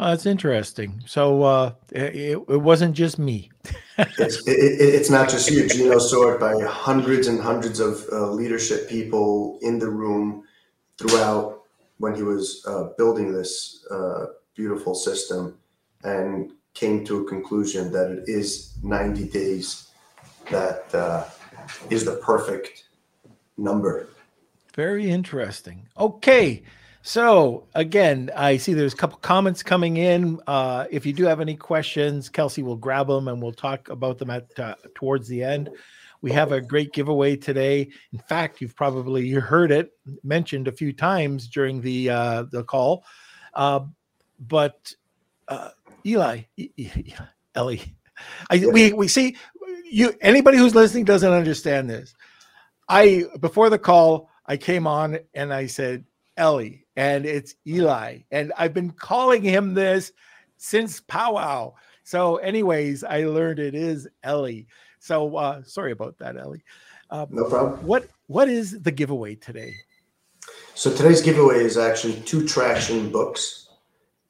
Oh, 0.00 0.08
that's 0.08 0.24
interesting. 0.24 1.02
So 1.04 1.42
uh, 1.42 1.72
it, 1.92 2.38
it 2.48 2.62
wasn't 2.62 2.94
just 2.94 3.18
me. 3.18 3.50
it's, 3.98 4.46
it, 4.46 4.48
it's 4.48 5.10
not 5.10 5.28
just 5.28 5.50
you. 5.50 5.68
Gino 5.68 5.98
saw 5.98 6.32
it 6.32 6.40
by 6.40 6.54
hundreds 6.66 7.26
and 7.26 7.38
hundreds 7.38 7.80
of 7.80 8.06
uh, 8.10 8.30
leadership 8.30 8.88
people 8.88 9.58
in 9.60 9.78
the 9.78 9.90
room 9.90 10.44
throughout 10.96 11.64
when 11.98 12.14
he 12.14 12.22
was 12.22 12.64
uh, 12.66 12.84
building 12.96 13.30
this 13.30 13.84
uh, 13.90 14.28
beautiful 14.54 14.94
system 14.94 15.58
and 16.02 16.52
came 16.72 17.04
to 17.04 17.20
a 17.20 17.28
conclusion 17.28 17.92
that 17.92 18.10
it 18.10 18.24
is 18.26 18.78
90 18.82 19.28
days 19.28 19.90
that 20.50 20.94
uh, 20.94 21.24
is 21.90 22.06
the 22.06 22.16
perfect 22.16 22.84
number. 23.58 24.08
Very 24.74 25.10
interesting. 25.10 25.88
Okay. 25.98 26.62
So 27.02 27.66
again, 27.74 28.30
I 28.36 28.58
see 28.58 28.74
there's 28.74 28.92
a 28.92 28.96
couple 28.96 29.18
comments 29.18 29.62
coming 29.62 29.96
in. 29.96 30.38
Uh, 30.46 30.84
if 30.90 31.06
you 31.06 31.12
do 31.12 31.24
have 31.24 31.40
any 31.40 31.56
questions, 31.56 32.28
Kelsey 32.28 32.62
will 32.62 32.76
grab 32.76 33.06
them 33.06 33.28
and 33.28 33.42
we'll 33.42 33.52
talk 33.52 33.88
about 33.88 34.18
them 34.18 34.30
at 34.30 34.46
uh, 34.58 34.74
towards 34.94 35.26
the 35.26 35.42
end. 35.42 35.70
We 36.22 36.30
have 36.32 36.52
a 36.52 36.60
great 36.60 36.92
giveaway 36.92 37.36
today. 37.36 37.88
In 38.12 38.18
fact, 38.18 38.60
you've 38.60 38.76
probably 38.76 39.30
heard 39.30 39.72
it 39.72 39.92
mentioned 40.22 40.68
a 40.68 40.72
few 40.72 40.92
times 40.92 41.48
during 41.48 41.80
the 41.80 42.10
uh, 42.10 42.42
the 42.50 42.64
call. 42.64 43.04
Uh, 43.54 43.80
but 44.38 44.92
uh, 45.48 45.70
Eli, 46.04 46.42
Ellie, 47.54 47.94
I, 48.50 48.66
we 48.66 48.92
we 48.92 49.08
see 49.08 49.36
you. 49.90 50.14
Anybody 50.20 50.58
who's 50.58 50.74
listening 50.74 51.04
doesn't 51.04 51.32
understand 51.32 51.88
this. 51.88 52.14
I 52.90 53.24
before 53.40 53.70
the 53.70 53.78
call, 53.78 54.28
I 54.44 54.58
came 54.58 54.86
on 54.86 55.18
and 55.32 55.54
I 55.54 55.66
said 55.66 56.04
Ellie, 56.40 56.86
and 56.96 57.26
it's 57.26 57.54
Eli. 57.66 58.20
And 58.30 58.52
I've 58.56 58.72
been 58.72 58.90
calling 58.90 59.42
him 59.42 59.74
this 59.74 60.10
since 60.56 61.00
powwow. 61.00 61.74
So, 62.02 62.36
anyways, 62.38 63.04
I 63.04 63.24
learned 63.24 63.58
it 63.58 63.74
is 63.74 64.08
Ellie. 64.24 64.66
So, 64.98 65.36
uh, 65.36 65.62
sorry 65.62 65.92
about 65.92 66.18
that, 66.18 66.38
Ellie. 66.38 66.64
Uh, 67.10 67.26
no 67.30 67.44
problem. 67.44 67.86
What 67.86 68.08
What 68.26 68.48
is 68.48 68.80
the 68.80 68.90
giveaway 68.90 69.34
today? 69.34 69.74
So 70.74 70.90
today's 70.94 71.20
giveaway 71.20 71.62
is 71.62 71.76
actually 71.76 72.14
two 72.22 72.46
traction 72.46 73.10
books, 73.12 73.68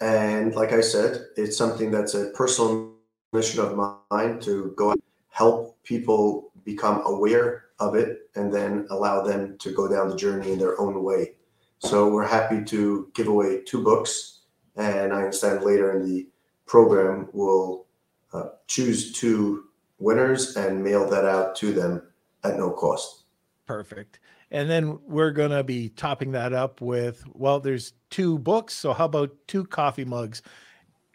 and 0.00 0.54
like 0.54 0.72
I 0.72 0.80
said, 0.80 1.26
it's 1.36 1.56
something 1.56 1.92
that's 1.92 2.14
a 2.14 2.30
personal 2.30 2.94
mission 3.32 3.60
of 3.60 3.76
mine 4.10 4.40
to 4.40 4.72
go 4.76 4.94
help 5.28 5.80
people 5.84 6.50
become 6.64 7.02
aware 7.06 7.66
of 7.78 7.94
it 7.94 8.30
and 8.34 8.52
then 8.52 8.86
allow 8.90 9.22
them 9.22 9.56
to 9.58 9.72
go 9.72 9.86
down 9.86 10.08
the 10.08 10.16
journey 10.16 10.52
in 10.52 10.58
their 10.58 10.80
own 10.80 11.04
way. 11.04 11.34
So 11.80 12.08
we're 12.08 12.26
happy 12.26 12.62
to 12.64 13.10
give 13.14 13.26
away 13.26 13.62
two 13.64 13.82
books, 13.82 14.40
and 14.76 15.12
I 15.12 15.16
understand 15.16 15.64
later 15.64 15.96
in 15.96 16.06
the 16.06 16.28
program 16.66 17.28
we'll 17.32 17.86
uh, 18.32 18.50
choose 18.66 19.12
two 19.12 19.64
winners 19.98 20.56
and 20.56 20.84
mail 20.84 21.08
that 21.08 21.24
out 21.24 21.56
to 21.56 21.72
them 21.72 22.02
at 22.44 22.56
no 22.56 22.70
cost. 22.70 23.24
Perfect. 23.66 24.20
And 24.50 24.68
then 24.68 24.98
we're 25.06 25.30
going 25.30 25.52
to 25.52 25.64
be 25.64 25.88
topping 25.90 26.32
that 26.32 26.52
up 26.52 26.80
with 26.80 27.24
well, 27.32 27.60
there's 27.60 27.94
two 28.10 28.38
books, 28.38 28.74
so 28.74 28.92
how 28.92 29.06
about 29.06 29.30
two 29.46 29.64
coffee 29.64 30.04
mugs? 30.04 30.42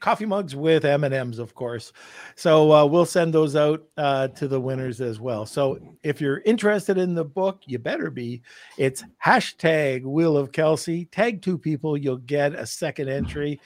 Coffee 0.05 0.27
mugs 0.27 0.55
with 0.55 0.85
M&Ms, 0.85 1.39
of 1.39 1.55
course. 1.55 1.91
So 2.35 2.71
uh, 2.71 2.85
we'll 2.85 3.07
send 3.07 3.33
those 3.33 3.55
out 3.55 3.83
uh, 3.97 4.27
to 4.27 4.47
the 4.47 4.61
winners 4.61 5.01
as 5.01 5.19
well. 5.19 5.47
So 5.47 5.79
if 6.03 6.21
you're 6.21 6.43
interested 6.45 6.99
in 6.99 7.15
the 7.15 7.25
book, 7.25 7.63
you 7.65 7.79
better 7.79 8.11
be. 8.11 8.43
It's 8.77 9.03
hashtag 9.25 10.03
Wheel 10.03 10.37
of 10.37 10.51
Kelsey. 10.51 11.05
Tag 11.05 11.41
two 11.41 11.57
people, 11.57 11.97
you'll 11.97 12.17
get 12.17 12.53
a 12.53 12.67
second 12.67 13.09
entry. 13.09 13.59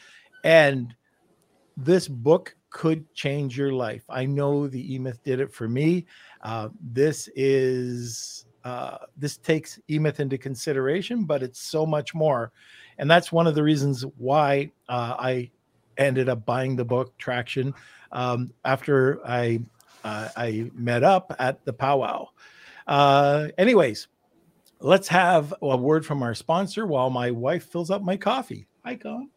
And 0.46 0.96
this 1.76 2.08
book 2.08 2.56
could 2.70 3.14
change 3.14 3.58
your 3.58 3.74
life. 3.74 4.06
I 4.08 4.26
know 4.26 4.66
the 4.66 4.96
E-Myth 4.96 5.22
did 5.26 5.42
it 5.42 5.54
for 5.54 5.68
me. 5.68 6.06
Uh, 6.42 6.70
this 6.82 7.28
is 7.36 8.46
uh, 8.64 9.00
this 9.18 9.36
takes 9.36 9.78
E-Myth 9.90 10.22
into 10.22 10.38
consideration, 10.38 11.26
but 11.26 11.44
it's 11.44 11.60
so 11.60 11.86
much 11.86 12.16
more. 12.16 12.54
And 12.98 13.12
that's 13.12 13.30
one 13.30 13.48
of 13.48 13.56
the 13.56 13.64
reasons 13.64 14.06
why 14.18 14.72
uh, 14.88 15.16
I 15.20 15.52
ended 16.00 16.30
up 16.30 16.46
buying 16.46 16.76
the 16.76 16.86
book 16.86 17.16
Traction 17.18 17.76
um, 18.12 18.52
after 18.66 19.20
I 19.26 19.62
uh, 20.04 20.30
I 20.36 20.72
met 20.74 21.04
up 21.04 21.36
at 21.38 21.66
the 21.66 21.74
powwow. 21.74 22.30
Uh, 22.88 23.50
anyways, 23.58 24.08
let's 24.80 25.10
have 25.10 25.54
a 25.62 25.78
word 25.78 26.06
from 26.06 26.24
our 26.24 26.34
sponsor 26.34 26.88
while 26.88 27.10
my 27.10 27.32
wife 27.32 27.66
fills 27.66 27.92
up 27.92 28.02
my 28.02 28.18
coffee. 28.18 28.66
Hi, 28.84 28.96
Con. 28.96 29.30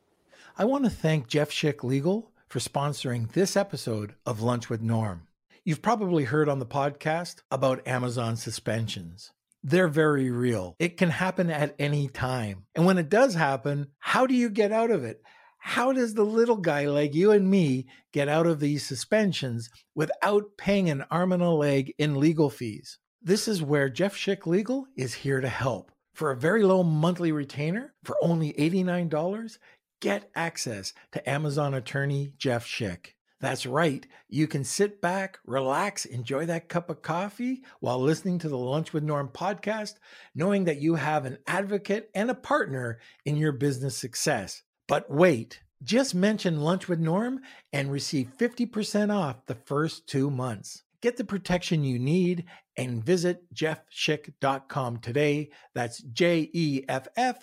I 0.57 0.64
want 0.64 0.85
to 0.85 0.90
thank 0.90 1.27
Jeff 1.27 1.51
Schick 1.51 1.83
Legal 1.83 2.31
for 2.48 2.61
sponsoring 2.61 3.33
this 3.33 3.57
episode 3.57 4.14
of 4.25 4.42
Lunch 4.42 4.70
with 4.70 4.81
Norm. 4.83 5.27
You've 5.64 5.83
probably 5.83 6.25
heard 6.25 6.48
on 6.48 6.59
the 6.59 6.66
podcast 6.66 7.42
about 7.51 7.87
Amazon 7.87 8.37
suspensions. 8.37 9.33
They're 9.64 9.88
very 9.88 10.31
real. 10.31 10.75
It 10.79 10.96
can 10.96 11.11
happen 11.11 11.48
at 11.51 11.75
any 11.79 12.09
time. 12.09 12.64
And 12.75 12.85
when 12.85 12.98
it 12.98 13.09
does 13.09 13.35
happen, 13.35 13.87
how 13.98 14.27
do 14.27 14.35
you 14.35 14.51
get 14.51 14.72
out 14.72 14.90
of 14.90 15.05
it? 15.05 15.22
How 15.64 15.92
does 15.92 16.14
the 16.14 16.25
little 16.25 16.57
guy 16.57 16.87
like 16.87 17.14
you 17.14 17.31
and 17.31 17.48
me 17.48 17.87
get 18.12 18.29
out 18.29 18.48
of 18.48 18.59
these 18.59 18.85
suspensions 18.85 19.70
without 19.94 20.57
paying 20.59 20.90
an 20.90 21.05
arm 21.09 21.31
and 21.31 21.42
a 21.42 21.51
leg 21.51 21.94
in 21.98 22.18
legal 22.18 22.51
fees? 22.51 22.98
This 23.22 23.46
is 23.46 23.62
where 23.62 23.88
Jeff 23.88 24.16
Schick 24.16 24.44
Legal 24.44 24.87
is 24.96 25.14
here 25.14 25.40
to 25.40 25.48
help. 25.48 25.92
For 26.14 26.33
a 26.33 26.37
very 26.37 26.64
low 26.64 26.83
monthly 26.83 27.31
retainer, 27.31 27.94
for 28.03 28.16
only 28.20 28.53
$89, 28.55 29.59
get 30.01 30.29
access 30.35 30.92
to 31.12 31.31
Amazon 31.31 31.75
attorney 31.75 32.33
Jeff 32.37 32.66
Schick. 32.66 33.11
That's 33.40 33.64
right. 33.64 34.05
You 34.29 34.48
can 34.48 34.64
sit 34.64 35.01
back, 35.01 35.38
relax, 35.46 36.05
enjoy 36.05 36.46
that 36.46 36.68
cup 36.68 36.90
of 36.90 37.03
coffee 37.03 37.62
while 37.79 38.01
listening 38.01 38.40
to 38.40 38.48
the 38.48 38.59
Lunch 38.59 38.92
with 38.92 39.05
Norm 39.05 39.29
podcast, 39.29 39.94
knowing 40.35 40.64
that 40.64 40.81
you 40.81 40.96
have 40.96 41.25
an 41.25 41.38
advocate 41.46 42.11
and 42.16 42.33
a 42.33 42.35
partner 42.35 42.98
in 43.25 43.37
your 43.37 43.53
business 43.53 43.96
success. 43.96 44.64
But 44.92 45.11
wait, 45.11 45.62
just 45.83 46.14
mention 46.14 46.61
Lunch 46.61 46.87
with 46.87 47.00
Norm 47.00 47.40
and 47.72 47.90
receive 47.90 48.31
50% 48.37 49.11
off 49.11 49.46
the 49.46 49.55
first 49.55 50.07
two 50.07 50.31
months. 50.31 50.83
Get 51.00 51.16
the 51.16 51.24
protection 51.24 51.83
you 51.83 51.98
need 51.98 52.44
and 52.76 53.02
visit 53.02 53.42
jeffschick.com 53.55 54.98
today. 54.98 55.48
That's 55.74 56.02
J 56.02 56.50
E 56.52 56.85
F 56.90 57.09
F 57.16 57.38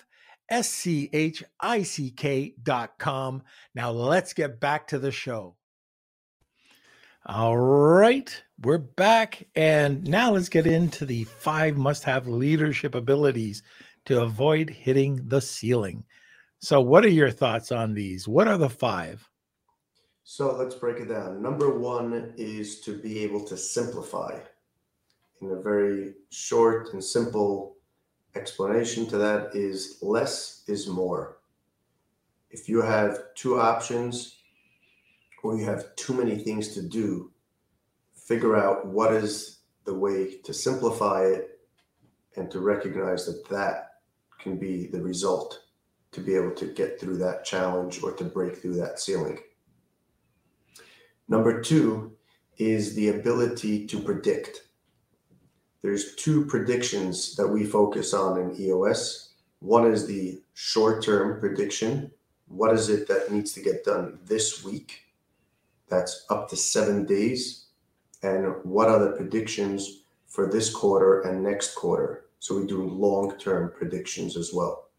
S 0.48 0.70
C 0.70 1.10
H 1.12 1.42
I 1.58 1.82
C 1.82 2.12
K.com. 2.12 3.42
Now 3.74 3.90
let's 3.90 4.32
get 4.32 4.60
back 4.60 4.86
to 4.86 5.00
the 5.00 5.10
show. 5.10 5.56
All 7.26 7.58
right, 7.58 8.44
we're 8.60 8.78
back. 8.78 9.48
And 9.56 10.06
now 10.06 10.30
let's 10.30 10.50
get 10.50 10.68
into 10.68 11.04
the 11.04 11.24
five 11.24 11.76
must 11.76 12.04
have 12.04 12.28
leadership 12.28 12.94
abilities 12.94 13.64
to 14.04 14.22
avoid 14.22 14.70
hitting 14.70 15.22
the 15.26 15.40
ceiling. 15.40 16.04
So, 16.62 16.82
what 16.82 17.06
are 17.06 17.08
your 17.08 17.30
thoughts 17.30 17.72
on 17.72 17.94
these? 17.94 18.28
What 18.28 18.46
are 18.46 18.58
the 18.58 18.68
five? 18.68 19.26
So, 20.24 20.54
let's 20.54 20.74
break 20.74 20.98
it 20.98 21.08
down. 21.08 21.40
Number 21.40 21.78
one 21.78 22.34
is 22.36 22.80
to 22.82 22.98
be 23.00 23.20
able 23.20 23.42
to 23.46 23.56
simplify. 23.56 24.38
In 25.40 25.52
a 25.52 25.56
very 25.62 26.12
short 26.28 26.92
and 26.92 27.02
simple 27.02 27.76
explanation 28.34 29.06
to 29.06 29.16
that 29.16 29.54
is 29.54 30.00
less 30.02 30.64
is 30.68 30.86
more. 30.86 31.38
If 32.50 32.68
you 32.68 32.82
have 32.82 33.34
two 33.34 33.58
options 33.58 34.36
or 35.42 35.56
you 35.56 35.64
have 35.64 35.96
too 35.96 36.12
many 36.12 36.36
things 36.36 36.74
to 36.74 36.82
do, 36.82 37.32
figure 38.14 38.54
out 38.54 38.86
what 38.86 39.14
is 39.14 39.60
the 39.86 39.94
way 39.94 40.36
to 40.44 40.52
simplify 40.52 41.24
it 41.24 41.58
and 42.36 42.50
to 42.50 42.60
recognize 42.60 43.24
that 43.24 43.48
that 43.48 43.92
can 44.38 44.58
be 44.58 44.86
the 44.86 45.00
result 45.00 45.58
to 46.12 46.20
be 46.20 46.34
able 46.34 46.52
to 46.52 46.66
get 46.66 47.00
through 47.00 47.18
that 47.18 47.44
challenge 47.44 48.02
or 48.02 48.12
to 48.12 48.24
break 48.24 48.56
through 48.56 48.74
that 48.74 48.98
ceiling. 48.98 49.38
Number 51.28 51.60
two 51.60 52.12
is 52.58 52.94
the 52.94 53.08
ability 53.08 53.86
to 53.86 54.00
predict. 54.00 54.62
There's 55.82 56.14
two 56.16 56.44
predictions 56.46 57.36
that 57.36 57.48
we 57.48 57.64
focus 57.64 58.12
on 58.12 58.38
in 58.40 58.60
EOS. 58.60 59.34
One 59.60 59.90
is 59.90 60.06
the 60.06 60.42
short 60.54 61.02
term 61.02 61.40
prediction. 61.40 62.10
What 62.48 62.74
is 62.74 62.88
it 62.88 63.06
that 63.08 63.30
needs 63.30 63.52
to 63.52 63.62
get 63.62 63.84
done 63.84 64.18
this 64.24 64.64
week? 64.64 65.04
That's 65.88 66.26
up 66.30 66.48
to 66.50 66.56
seven 66.56 67.06
days. 67.06 67.66
And 68.22 68.56
what 68.64 68.88
are 68.88 68.98
the 68.98 69.12
predictions 69.12 70.00
for 70.30 70.46
this 70.46 70.72
quarter 70.72 71.22
and 71.22 71.42
next 71.42 71.74
quarter. 71.74 72.26
So 72.38 72.58
we 72.58 72.66
do 72.66 72.82
long 72.82 73.36
term 73.36 73.72
predictions 73.76 74.36
as 74.36 74.52
well. 74.54 74.89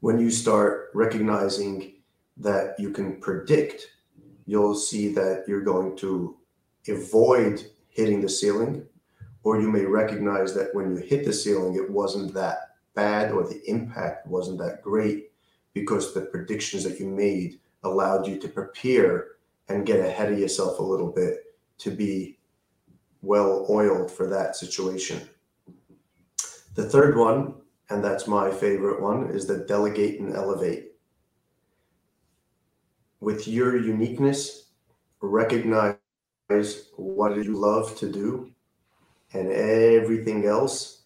When 0.00 0.18
you 0.18 0.30
start 0.30 0.90
recognizing 0.94 1.94
that 2.38 2.74
you 2.78 2.90
can 2.90 3.20
predict, 3.20 3.86
you'll 4.46 4.74
see 4.74 5.12
that 5.12 5.44
you're 5.46 5.62
going 5.62 5.96
to 5.98 6.36
avoid 6.88 7.66
hitting 7.88 8.20
the 8.20 8.28
ceiling, 8.28 8.86
or 9.42 9.60
you 9.60 9.70
may 9.70 9.84
recognize 9.84 10.54
that 10.54 10.74
when 10.74 10.90
you 10.90 11.02
hit 11.02 11.24
the 11.24 11.32
ceiling, 11.32 11.74
it 11.74 11.90
wasn't 11.90 12.32
that 12.34 12.76
bad 12.94 13.32
or 13.32 13.44
the 13.44 13.62
impact 13.66 14.26
wasn't 14.26 14.58
that 14.58 14.82
great 14.82 15.30
because 15.74 16.12
the 16.12 16.22
predictions 16.22 16.82
that 16.84 16.98
you 16.98 17.06
made 17.06 17.60
allowed 17.84 18.26
you 18.26 18.38
to 18.38 18.48
prepare 18.48 19.28
and 19.68 19.86
get 19.86 20.00
ahead 20.00 20.32
of 20.32 20.38
yourself 20.38 20.78
a 20.78 20.82
little 20.82 21.10
bit 21.10 21.54
to 21.78 21.90
be 21.90 22.38
well 23.22 23.66
oiled 23.70 24.10
for 24.10 24.26
that 24.26 24.56
situation. 24.56 25.20
The 26.74 26.88
third 26.88 27.16
one, 27.16 27.54
and 27.90 28.02
that's 28.04 28.26
my 28.28 28.50
favorite 28.50 29.02
one, 29.02 29.30
is 29.30 29.46
the 29.46 29.58
delegate 29.58 30.20
and 30.20 30.34
elevate. 30.34 30.92
With 33.20 33.46
your 33.48 33.76
uniqueness, 33.76 34.70
recognize 35.20 35.96
what 36.96 37.36
you 37.36 37.56
love 37.56 37.96
to 37.98 38.10
do 38.10 38.52
and 39.34 39.50
everything 39.52 40.46
else. 40.46 41.02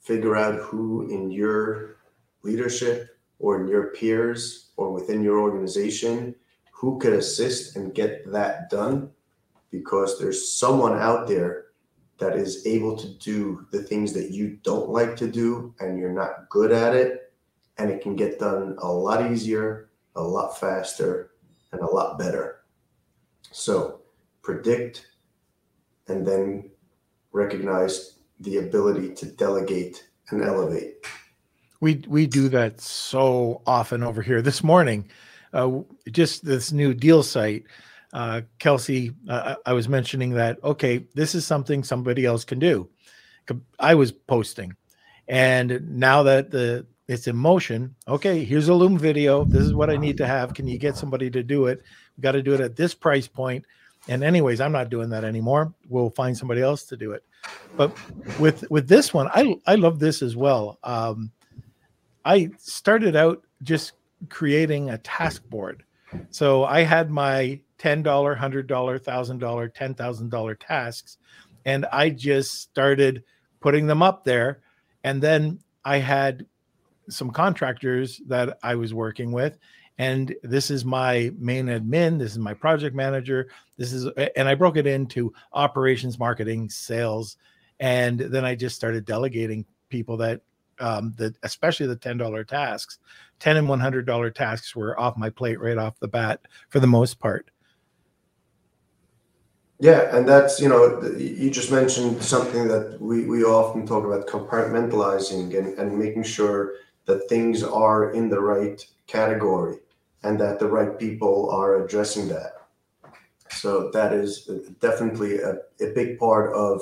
Figure 0.00 0.36
out 0.36 0.56
who 0.56 1.08
in 1.08 1.30
your 1.30 1.98
leadership 2.42 3.16
or 3.38 3.60
in 3.60 3.68
your 3.68 3.88
peers 3.88 4.70
or 4.76 4.90
within 4.90 5.22
your 5.22 5.38
organization 5.38 6.34
who 6.72 6.98
could 6.98 7.12
assist 7.12 7.76
and 7.76 7.94
get 7.94 8.30
that 8.32 8.68
done 8.70 9.10
because 9.70 10.18
there's 10.18 10.52
someone 10.52 10.98
out 10.98 11.28
there 11.28 11.66
that 12.18 12.36
is 12.36 12.66
able 12.66 12.96
to 12.96 13.08
do 13.18 13.66
the 13.72 13.82
things 13.82 14.12
that 14.12 14.30
you 14.30 14.58
don't 14.62 14.88
like 14.88 15.16
to 15.16 15.26
do 15.26 15.74
and 15.80 15.98
you're 15.98 16.12
not 16.12 16.48
good 16.48 16.72
at 16.72 16.94
it 16.94 17.32
and 17.78 17.90
it 17.90 18.02
can 18.02 18.14
get 18.14 18.38
done 18.38 18.76
a 18.78 18.86
lot 18.86 19.30
easier 19.30 19.90
a 20.16 20.22
lot 20.22 20.58
faster 20.58 21.32
and 21.72 21.80
a 21.80 21.86
lot 21.86 22.18
better. 22.18 22.62
So 23.50 24.00
predict 24.42 25.06
and 26.08 26.26
then 26.26 26.70
recognize 27.32 28.18
the 28.40 28.58
ability 28.58 29.14
to 29.14 29.26
delegate 29.26 30.08
and 30.30 30.42
elevate. 30.42 31.06
We 31.80 32.04
we 32.06 32.26
do 32.26 32.48
that 32.50 32.80
so 32.80 33.62
often 33.66 34.02
over 34.02 34.22
here. 34.22 34.42
This 34.42 34.62
morning 34.62 35.08
uh, 35.52 35.80
just 36.10 36.44
this 36.44 36.72
new 36.72 36.94
deal 36.94 37.22
site 37.22 37.64
uh, 38.12 38.42
Kelsey, 38.58 39.12
uh, 39.28 39.56
I 39.64 39.72
was 39.72 39.88
mentioning 39.88 40.30
that, 40.30 40.62
okay, 40.62 41.06
this 41.14 41.34
is 41.34 41.46
something 41.46 41.82
somebody 41.82 42.26
else 42.26 42.44
can 42.44 42.58
do. 42.58 42.88
I 43.78 43.94
was 43.94 44.12
posting. 44.12 44.76
And 45.28 45.96
now 45.96 46.22
that 46.24 46.50
the 46.50 46.86
it's 47.08 47.26
in 47.26 47.36
motion, 47.36 47.94
okay, 48.06 48.44
here's 48.44 48.68
a 48.68 48.74
Loom 48.74 48.96
video. 48.96 49.44
This 49.44 49.62
is 49.62 49.74
what 49.74 49.90
I 49.90 49.96
need 49.96 50.16
to 50.18 50.26
have. 50.26 50.54
Can 50.54 50.66
you 50.66 50.78
get 50.78 50.96
somebody 50.96 51.30
to 51.30 51.42
do 51.42 51.66
it? 51.66 51.82
We 52.16 52.22
got 52.22 52.32
to 52.32 52.42
do 52.42 52.54
it 52.54 52.60
at 52.60 52.76
this 52.76 52.94
price 52.94 53.26
point. 53.26 53.64
And 54.08 54.24
anyways, 54.24 54.60
I'm 54.60 54.72
not 54.72 54.88
doing 54.88 55.10
that 55.10 55.24
anymore. 55.24 55.74
We'll 55.88 56.10
find 56.10 56.36
somebody 56.36 56.62
else 56.62 56.84
to 56.84 56.96
do 56.96 57.12
it. 57.12 57.24
But 57.76 57.96
with 58.38 58.68
with 58.70 58.88
this 58.88 59.12
one, 59.12 59.28
I 59.32 59.56
I 59.66 59.74
love 59.74 59.98
this 59.98 60.22
as 60.22 60.36
well. 60.36 60.78
Um, 60.84 61.30
I 62.24 62.50
started 62.58 63.16
out 63.16 63.42
just 63.62 63.92
creating 64.28 64.90
a 64.90 64.98
task 64.98 65.44
board. 65.48 65.84
So 66.30 66.64
I 66.64 66.82
had 66.82 67.10
my 67.10 67.60
$10, 67.82 68.04
$100, 68.04 68.66
$1,000, 68.66 69.74
$10,000 69.74 70.56
tasks. 70.60 71.18
And 71.64 71.86
I 71.86 72.10
just 72.10 72.60
started 72.60 73.24
putting 73.60 73.86
them 73.86 74.02
up 74.02 74.24
there. 74.24 74.60
And 75.04 75.22
then 75.22 75.58
I 75.84 75.98
had 75.98 76.46
some 77.08 77.30
contractors 77.30 78.20
that 78.28 78.58
I 78.62 78.74
was 78.76 78.94
working 78.94 79.32
with. 79.32 79.58
And 79.98 80.34
this 80.42 80.70
is 80.70 80.84
my 80.84 81.32
main 81.38 81.66
admin. 81.66 82.18
This 82.18 82.32
is 82.32 82.38
my 82.38 82.54
project 82.54 82.94
manager. 82.96 83.48
This 83.76 83.92
is, 83.92 84.06
and 84.36 84.48
I 84.48 84.54
broke 84.54 84.76
it 84.76 84.86
into 84.86 85.32
operations, 85.52 86.18
marketing, 86.18 86.70
sales. 86.70 87.36
And 87.80 88.18
then 88.18 88.44
I 88.44 88.54
just 88.54 88.76
started 88.76 89.04
delegating 89.04 89.66
people 89.88 90.16
that, 90.18 90.40
um, 90.78 91.14
that 91.18 91.36
especially 91.42 91.86
the 91.86 91.96
$10 91.96 92.46
tasks, 92.46 92.98
10 93.40 93.56
and 93.56 93.68
$100 93.68 94.34
tasks 94.34 94.74
were 94.74 94.98
off 94.98 95.16
my 95.16 95.30
plate 95.30 95.60
right 95.60 95.78
off 95.78 95.98
the 96.00 96.08
bat 96.08 96.40
for 96.70 96.80
the 96.80 96.86
most 96.86 97.18
part. 97.20 97.51
Yeah, 99.82 100.16
and 100.16 100.28
that's, 100.28 100.60
you 100.60 100.68
know, 100.68 101.02
you 101.18 101.50
just 101.50 101.72
mentioned 101.72 102.22
something 102.22 102.68
that 102.68 102.98
we, 103.00 103.24
we 103.26 103.42
often 103.42 103.84
talk 103.84 104.04
about 104.04 104.28
compartmentalizing 104.28 105.58
and, 105.58 105.76
and 105.76 105.98
making 105.98 106.22
sure 106.22 106.74
that 107.06 107.28
things 107.28 107.64
are 107.64 108.12
in 108.12 108.28
the 108.28 108.38
right 108.40 108.80
category 109.08 109.78
and 110.22 110.38
that 110.38 110.60
the 110.60 110.68
right 110.68 110.96
people 110.96 111.50
are 111.50 111.84
addressing 111.84 112.28
that. 112.28 112.52
So 113.50 113.90
that 113.90 114.12
is 114.12 114.48
uh, 114.48 114.70
definitely 114.78 115.40
a, 115.40 115.54
a 115.80 115.92
big 115.92 116.16
part 116.16 116.52
of 116.52 116.80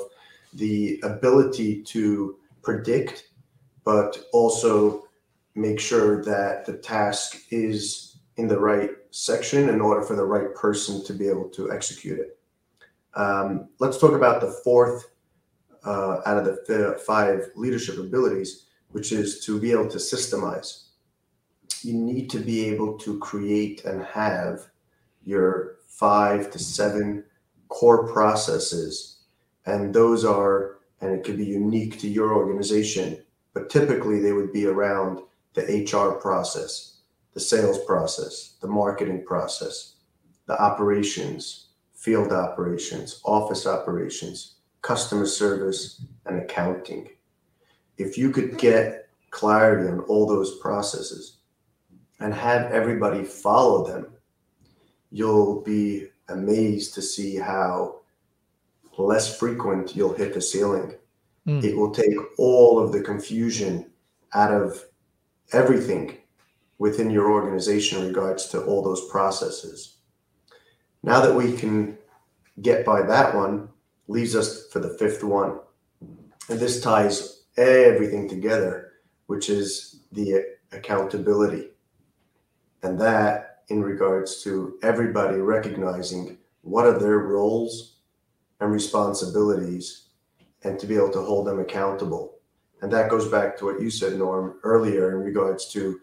the 0.53 0.99
ability 1.01 1.81
to 1.81 2.37
predict, 2.61 3.29
but 3.83 4.25
also 4.31 5.07
make 5.55 5.79
sure 5.79 6.23
that 6.25 6.67
the 6.67 6.77
task 6.77 7.39
is 7.49 8.17
in 8.37 8.47
the 8.47 8.59
right 8.59 8.91
section 9.09 9.69
in 9.69 9.81
order 9.81 10.03
for 10.03 10.15
the 10.15 10.23
right 10.23 10.53
person 10.53 11.03
to 11.05 11.13
be 11.15 11.27
able 11.27 11.49
to 11.49 11.71
execute 11.71 12.19
it. 12.19 12.37
Um, 13.15 13.69
let's 13.79 13.97
talk 13.97 14.13
about 14.13 14.41
the 14.41 14.51
fourth 14.63 15.11
uh, 15.85 16.21
out 16.25 16.37
of 16.37 16.45
the 16.45 17.01
five 17.05 17.49
leadership 17.55 17.97
abilities, 17.97 18.67
which 18.89 19.11
is 19.11 19.43
to 19.45 19.59
be 19.59 19.71
able 19.71 19.89
to 19.89 19.97
systemize. 19.97 20.83
You 21.81 21.93
need 21.93 22.29
to 22.31 22.39
be 22.39 22.65
able 22.65 22.97
to 22.99 23.17
create 23.19 23.85
and 23.85 24.03
have 24.03 24.67
your 25.23 25.77
five 25.87 26.51
to 26.51 26.59
seven 26.59 27.23
core 27.69 28.11
processes. 28.11 29.17
And 29.65 29.93
those 29.93 30.23
are, 30.25 30.77
and 30.99 31.11
it 31.11 31.23
could 31.23 31.37
be 31.37 31.45
unique 31.45 31.99
to 31.99 32.07
your 32.07 32.33
organization, 32.33 33.23
but 33.53 33.69
typically 33.69 34.19
they 34.19 34.33
would 34.33 34.53
be 34.53 34.67
around 34.67 35.21
the 35.53 35.61
HR 35.61 36.19
process, 36.19 36.99
the 37.33 37.39
sales 37.39 37.83
process, 37.85 38.55
the 38.61 38.67
marketing 38.67 39.25
process, 39.25 39.95
the 40.45 40.61
operations, 40.61 41.69
field 42.01 42.31
operations, 42.33 43.21
office 43.25 43.67
operations, 43.67 44.55
customer 44.81 45.27
service, 45.27 46.03
and 46.25 46.41
accounting. 46.41 47.07
If 47.97 48.17
you 48.17 48.31
could 48.31 48.57
get 48.57 49.07
clarity 49.29 49.87
on 49.87 49.99
all 50.01 50.25
those 50.25 50.57
processes 50.57 51.37
and 52.19 52.33
have 52.33 52.71
everybody 52.71 53.23
follow 53.23 53.85
them, 53.85 54.07
you'll 55.11 55.61
be 55.61 56.07
amazed 56.29 56.95
to 56.95 57.03
see 57.03 57.35
how 57.35 57.99
less 58.97 59.37
frequent 59.37 59.95
you'll 59.95 60.13
hit 60.13 60.33
the 60.33 60.41
ceiling. 60.41 60.95
Mm. 61.47 61.63
It 61.63 61.77
will 61.77 61.91
take 61.91 62.15
all 62.39 62.79
of 62.79 62.91
the 62.91 63.01
confusion 63.01 63.91
out 64.33 64.51
of 64.51 64.83
everything 65.53 66.17
within 66.79 67.11
your 67.11 67.31
organization 67.31 68.01
in 68.01 68.07
regards 68.07 68.47
to 68.47 68.63
all 68.63 68.81
those 68.81 69.07
processes. 69.09 69.97
Now 71.03 71.21
that 71.21 71.33
we 71.33 71.53
can 71.53 71.97
get 72.61 72.85
by 72.85 73.01
that 73.01 73.35
one, 73.35 73.69
leaves 74.07 74.35
us 74.35 74.67
for 74.67 74.79
the 74.79 74.97
fifth 74.97 75.23
one. 75.23 75.59
And 76.49 76.59
this 76.59 76.81
ties 76.81 77.43
everything 77.57 78.27
together, 78.27 78.93
which 79.27 79.49
is 79.49 80.01
the 80.11 80.43
accountability. 80.71 81.69
And 82.83 82.99
that 82.99 83.63
in 83.69 83.81
regards 83.81 84.43
to 84.43 84.77
everybody 84.83 85.37
recognizing 85.37 86.37
what 86.61 86.85
are 86.85 86.99
their 86.99 87.19
roles 87.19 87.97
and 88.59 88.71
responsibilities 88.71 90.09
and 90.63 90.77
to 90.79 90.85
be 90.85 90.95
able 90.95 91.11
to 91.11 91.21
hold 91.21 91.47
them 91.47 91.59
accountable. 91.59 92.39
And 92.81 92.91
that 92.91 93.09
goes 93.09 93.27
back 93.27 93.57
to 93.57 93.65
what 93.65 93.81
you 93.81 93.89
said, 93.89 94.17
Norm, 94.17 94.59
earlier 94.63 95.11
in 95.11 95.25
regards 95.25 95.71
to 95.73 95.99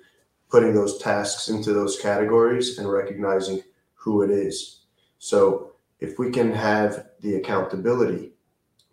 putting 0.48 0.74
those 0.74 0.98
tasks 0.98 1.48
into 1.48 1.72
those 1.72 1.98
categories 2.00 2.78
and 2.78 2.90
recognizing 2.90 3.62
who 3.94 4.22
it 4.22 4.30
is. 4.30 4.77
So 5.18 5.72
if 6.00 6.18
we 6.18 6.30
can 6.30 6.52
have 6.52 7.06
the 7.20 7.34
accountability 7.36 8.32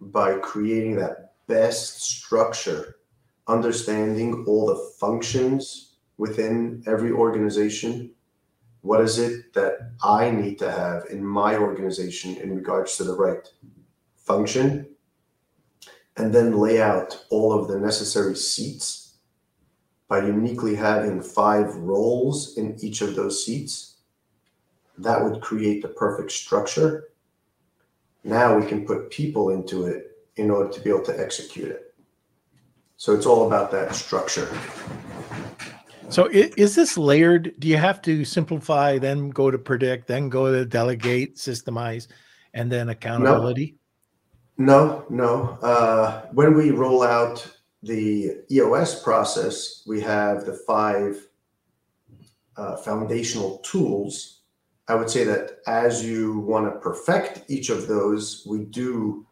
by 0.01 0.35
creating 0.39 0.95
that 0.95 1.33
best 1.47 2.01
structure, 2.01 2.97
understanding 3.47 4.43
all 4.47 4.65
the 4.65 4.91
functions 4.99 5.97
within 6.17 6.83
every 6.87 7.11
organization, 7.11 8.11
what 8.81 9.01
is 9.01 9.19
it 9.19 9.53
that 9.53 9.91
I 10.03 10.29
need 10.31 10.59
to 10.59 10.71
have 10.71 11.05
in 11.09 11.23
my 11.25 11.57
organization 11.57 12.37
in 12.37 12.55
regards 12.55 12.97
to 12.97 13.03
the 13.03 13.15
right 13.15 13.47
function, 14.15 14.87
and 16.17 16.33
then 16.33 16.57
lay 16.57 16.81
out 16.81 17.25
all 17.29 17.53
of 17.53 17.67
the 17.67 17.79
necessary 17.79 18.35
seats 18.35 19.17
by 20.07 20.25
uniquely 20.25 20.75
having 20.75 21.21
five 21.21 21.75
roles 21.75 22.57
in 22.57 22.77
each 22.79 23.01
of 23.01 23.15
those 23.15 23.43
seats 23.43 23.94
that 24.97 25.23
would 25.23 25.41
create 25.41 25.81
the 25.81 25.89
perfect 25.89 26.31
structure. 26.31 27.09
Now 28.23 28.57
we 28.57 28.65
can 28.65 28.85
put 28.85 29.11
people 29.11 29.49
into 29.49 29.85
it 29.85 30.11
in 30.35 30.49
order 30.49 30.69
to 30.71 30.81
be 30.81 30.89
able 30.89 31.03
to 31.03 31.19
execute 31.19 31.69
it. 31.69 31.93
So 32.97 33.13
it's 33.13 33.25
all 33.25 33.47
about 33.47 33.71
that 33.71 33.93
structure. 33.93 34.47
So 36.09 36.29
is 36.31 36.75
this 36.75 36.97
layered? 36.97 37.53
Do 37.59 37.67
you 37.67 37.77
have 37.77 38.01
to 38.03 38.23
simplify, 38.25 38.99
then 38.99 39.29
go 39.29 39.51
to 39.51 39.57
predict, 39.57 40.07
then 40.07 40.29
go 40.29 40.51
to 40.51 40.65
delegate, 40.65 41.35
systemize, 41.35 42.07
and 42.53 42.71
then 42.71 42.89
accountability? 42.89 43.77
No, 44.57 45.05
no. 45.09 45.57
no. 45.61 45.67
Uh, 45.67 46.21
when 46.31 46.53
we 46.53 46.71
roll 46.71 47.03
out 47.03 47.45
the 47.83 48.37
EOS 48.49 49.03
process, 49.03 49.83
we 49.85 49.99
have 50.01 50.45
the 50.45 50.53
five 50.53 51.27
uh, 52.57 52.77
foundational 52.77 53.57
tools. 53.59 54.34
I 54.87 54.95
would 54.95 55.09
say 55.09 55.23
that 55.23 55.59
as 55.67 56.05
you 56.05 56.39
want 56.39 56.65
to 56.71 56.79
perfect 56.79 57.49
each 57.49 57.69
of 57.69 57.87
those, 57.87 58.45
we 58.47 58.65
do 58.65 59.25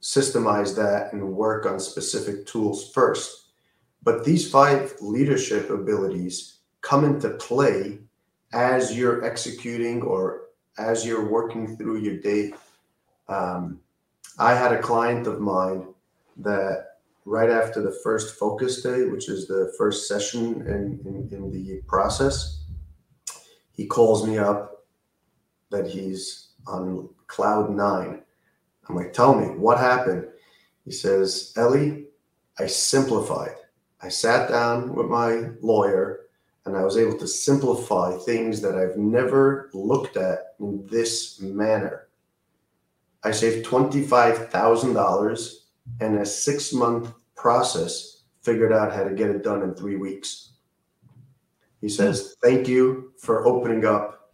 systemize 0.00 0.74
that 0.76 1.12
and 1.12 1.32
work 1.32 1.66
on 1.66 1.80
specific 1.80 2.46
tools 2.46 2.90
first. 2.92 3.48
But 4.02 4.24
these 4.24 4.50
five 4.50 4.94
leadership 5.00 5.70
abilities 5.70 6.58
come 6.80 7.04
into 7.04 7.30
play 7.30 7.98
as 8.52 8.96
you're 8.96 9.24
executing 9.24 10.02
or 10.02 10.46
as 10.78 11.04
you're 11.04 11.28
working 11.28 11.76
through 11.76 11.98
your 11.98 12.18
day. 12.18 12.52
Um, 13.28 13.80
I 14.38 14.54
had 14.54 14.72
a 14.72 14.80
client 14.80 15.26
of 15.26 15.40
mine 15.40 15.88
that 16.38 16.86
right 17.26 17.50
after 17.50 17.82
the 17.82 17.96
first 18.02 18.38
focus 18.38 18.82
day, 18.82 19.04
which 19.04 19.28
is 19.28 19.46
the 19.46 19.72
first 19.76 20.08
session 20.08 20.62
in, 20.62 21.00
in, 21.04 21.28
in 21.30 21.50
the 21.50 21.82
process, 21.86 22.59
he 23.80 23.86
calls 23.86 24.26
me 24.26 24.36
up 24.36 24.84
that 25.70 25.86
he's 25.86 26.48
on 26.66 27.08
cloud 27.28 27.70
nine. 27.70 28.20
I'm 28.86 28.94
like, 28.94 29.14
tell 29.14 29.34
me 29.34 29.46
what 29.56 29.78
happened. 29.78 30.26
He 30.84 30.92
says, 30.92 31.54
Ellie, 31.56 32.04
I 32.58 32.66
simplified. 32.66 33.54
I 34.02 34.10
sat 34.10 34.50
down 34.50 34.94
with 34.94 35.06
my 35.06 35.48
lawyer 35.62 36.26
and 36.66 36.76
I 36.76 36.84
was 36.84 36.98
able 36.98 37.16
to 37.20 37.26
simplify 37.26 38.18
things 38.18 38.60
that 38.60 38.76
I've 38.76 38.98
never 38.98 39.70
looked 39.72 40.18
at 40.18 40.56
in 40.60 40.86
this 40.90 41.40
manner. 41.40 42.08
I 43.24 43.30
saved 43.30 43.64
$25,000 43.64 45.54
and 46.02 46.18
a 46.18 46.26
six 46.26 46.74
month 46.74 47.14
process 47.34 48.24
figured 48.42 48.74
out 48.74 48.92
how 48.92 49.04
to 49.04 49.14
get 49.14 49.30
it 49.30 49.42
done 49.42 49.62
in 49.62 49.74
three 49.74 49.96
weeks. 49.96 50.50
He 51.80 51.88
says, 51.88 52.36
Thank 52.42 52.68
you 52.68 53.12
for 53.18 53.46
opening 53.46 53.84
up 53.84 54.32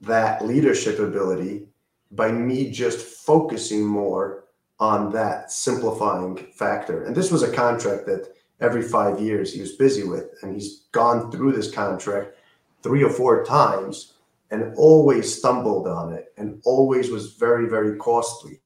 that 0.00 0.44
leadership 0.44 0.98
ability 0.98 1.66
by 2.10 2.30
me 2.30 2.70
just 2.70 2.98
focusing 2.98 3.84
more 3.84 4.44
on 4.78 5.12
that 5.12 5.50
simplifying 5.50 6.36
factor. 6.52 7.04
And 7.04 7.16
this 7.16 7.30
was 7.30 7.42
a 7.42 7.52
contract 7.52 8.06
that 8.06 8.34
every 8.60 8.82
five 8.82 9.20
years 9.20 9.52
he 9.52 9.60
was 9.60 9.72
busy 9.72 10.04
with, 10.04 10.26
and 10.42 10.52
he's 10.52 10.86
gone 10.92 11.30
through 11.30 11.52
this 11.52 11.70
contract 11.70 12.36
three 12.82 13.02
or 13.02 13.10
four 13.10 13.44
times 13.44 14.14
and 14.50 14.74
always 14.76 15.34
stumbled 15.34 15.88
on 15.88 16.12
it 16.12 16.32
and 16.36 16.60
always 16.64 17.10
was 17.10 17.32
very, 17.32 17.68
very 17.68 17.96
costly. 17.96 18.60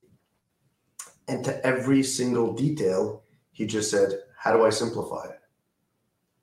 And 1.29 1.45
to 1.45 1.65
every 1.65 2.03
single 2.03 2.53
detail, 2.55 3.23
he 3.53 3.67
just 3.67 3.91
said, 3.91 4.21
How 4.37 4.53
do 4.53 4.65
I 4.65 4.71
simplify 4.71 5.25
it? 5.25 5.41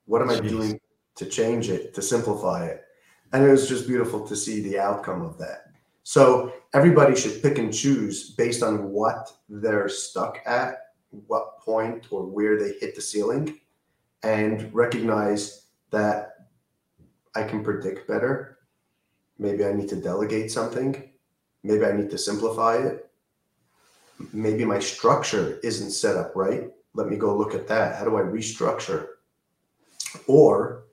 What 0.06 0.22
am 0.22 0.28
Jeez. 0.28 0.36
I 0.44 0.48
doing 0.48 0.80
to 1.16 1.26
change 1.26 1.68
it, 1.68 1.94
to 1.94 2.02
simplify 2.02 2.66
it? 2.66 2.84
And 3.32 3.44
it 3.44 3.50
was 3.50 3.68
just 3.68 3.88
beautiful 3.88 4.26
to 4.26 4.36
see 4.36 4.60
the 4.62 4.78
outcome 4.78 5.22
of 5.22 5.38
that. 5.38 5.72
So 6.02 6.52
everybody 6.72 7.16
should 7.16 7.42
pick 7.42 7.58
and 7.58 7.74
choose 7.74 8.30
based 8.30 8.62
on 8.62 8.90
what 8.90 9.32
they're 9.48 9.88
stuck 9.88 10.38
at, 10.46 10.92
what 11.26 11.58
point 11.60 12.06
or 12.10 12.24
where 12.24 12.58
they 12.58 12.74
hit 12.80 12.94
the 12.94 13.00
ceiling, 13.00 13.60
and 14.22 14.72
recognize 14.72 15.66
that 15.90 16.46
I 17.34 17.42
can 17.42 17.64
predict 17.64 18.06
better. 18.06 18.58
Maybe 19.38 19.64
I 19.64 19.72
need 19.72 19.88
to 19.88 19.96
delegate 19.96 20.50
something. 20.50 21.10
Maybe 21.62 21.84
I 21.84 21.92
need 21.92 22.10
to 22.10 22.18
simplify 22.18 22.76
it 22.76 23.06
maybe 24.32 24.64
my 24.64 24.78
structure 24.78 25.58
isn't 25.62 25.90
set 25.90 26.16
up 26.16 26.34
right. 26.34 26.70
Let 26.94 27.08
me 27.08 27.16
go 27.16 27.36
look 27.36 27.54
at 27.54 27.68
that. 27.68 27.96
How 27.96 28.04
do 28.04 28.16
I 28.16 28.22
restructure? 28.22 29.08
Or 30.26 30.84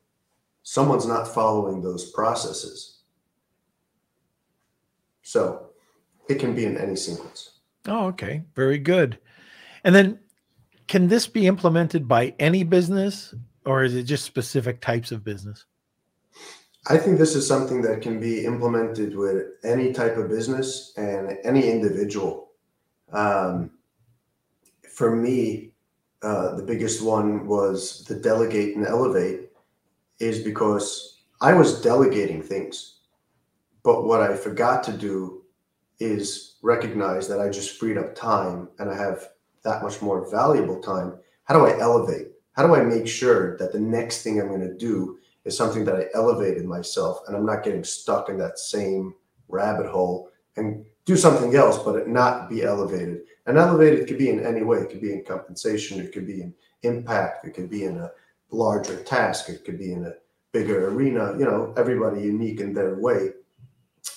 someone's 0.64 1.05
not 1.05 1.28
following 1.28 1.82
those 1.82 2.11
processes. 2.11 2.99
So 5.22 5.70
it 6.28 6.39
can 6.39 6.55
be 6.55 6.66
in 6.66 6.78
any 6.78 6.95
sequence. 6.95 7.59
Oh, 7.88 8.07
okay. 8.07 8.43
Very 8.55 8.80
good. 8.80 9.20
And 9.84 9.93
then 9.93 10.20
can 10.88 11.07
this 11.07 11.28
be 11.28 11.47
implemented 11.47 12.07
by 12.07 12.34
any 12.39 12.64
business 12.64 13.34
or 13.66 13.84
is 13.84 13.95
it 13.95 14.03
just 14.03 14.26
specific 14.26 14.82
types 14.82 15.11
of 15.11 15.24
business? 15.24 15.66
I 16.88 16.97
think 16.97 17.18
this 17.18 17.36
is 17.36 17.47
something 17.47 17.82
that 17.84 18.01
can 18.01 18.20
be 18.20 18.45
implemented 18.45 19.16
with 19.16 19.43
any 19.64 19.93
type 19.93 20.18
of 20.18 20.28
business 20.28 20.93
and 20.97 21.38
any 21.45 21.70
individual. 21.70 22.49
Um, 23.14 23.72
for 24.89 25.16
me, 25.16 25.74
uh, 26.22 26.55
the 26.55 26.64
biggest 26.64 27.01
one 27.01 27.47
was 27.47 28.03
the 28.05 28.16
delegate 28.16 28.76
and 28.76 28.86
elevate, 28.86 29.42
is 30.24 30.39
because 30.39 31.24
I 31.41 31.53
was 31.53 31.82
delegating 31.82 32.41
things, 32.41 32.99
but 33.84 34.05
what 34.05 34.21
I 34.21 34.36
forgot 34.36 34.84
to 34.84 34.93
do 34.93 35.43
is 35.99 36.55
recognize 36.61 37.28
that 37.28 37.39
I 37.39 37.49
just 37.49 37.78
freed 37.78 37.97
up 37.97 38.15
time 38.15 38.69
and 38.80 38.89
I 38.89 38.95
have 38.95 39.30
that 39.63 39.84
much 39.84 40.01
more 40.01 40.30
valuable 40.32 40.82
time. 40.82 41.15
How 41.43 41.55
do 41.55 41.65
I 41.65 41.78
elevate? 41.80 42.28
How 42.53 42.65
do 42.65 42.76
I 42.76 42.84
make 42.84 43.07
sure 43.07 43.57
that 43.57 43.74
the 43.74 43.80
next 43.80 44.24
thing 44.24 44.39
I'm 44.39 44.47
going 44.47 44.61
to 44.61 44.78
do 44.78 45.17
is 45.43 45.57
something 45.57 45.84
that 45.86 45.95
I 45.95 46.05
elevated 46.13 46.65
myself 46.65 47.21
and 47.28 47.36
I'm 47.36 47.45
not 47.45 47.63
getting 47.63 47.84
stuck 47.84 48.30
in 48.30 48.38
that 48.38 48.59
same 48.59 49.13
rabbit 49.49 49.88
hole 49.88 50.30
and 50.55 50.86
do 51.05 51.17
something 51.17 51.55
else, 51.55 51.80
but 51.80 52.07
not 52.07 52.49
be 52.49 52.63
elevated. 52.63 53.21
And 53.45 53.57
elevated 53.57 54.07
could 54.07 54.17
be 54.17 54.30
in 54.30 54.45
any 54.45 54.63
way. 54.63 54.80
It 54.80 54.89
could 54.89 55.01
be 55.01 55.11
in 55.11 55.26
compensation. 55.26 55.99
It 55.99 56.13
could 56.13 56.26
be 56.26 56.41
in 56.41 56.53
impact. 56.84 57.45
It 57.45 57.53
could 57.53 57.69
be 57.69 57.84
in 57.84 57.97
a 57.97 58.11
larger 58.53 59.03
task. 59.03 59.49
It 59.49 59.65
could 59.65 59.77
be 59.77 59.91
in 59.91 60.05
a 60.05 60.13
bigger 60.51 60.89
arena. 60.89 61.35
You 61.37 61.45
know, 61.45 61.73
everybody 61.77 62.21
unique 62.21 62.59
in 62.59 62.73
their 62.73 62.95
way. 62.95 63.31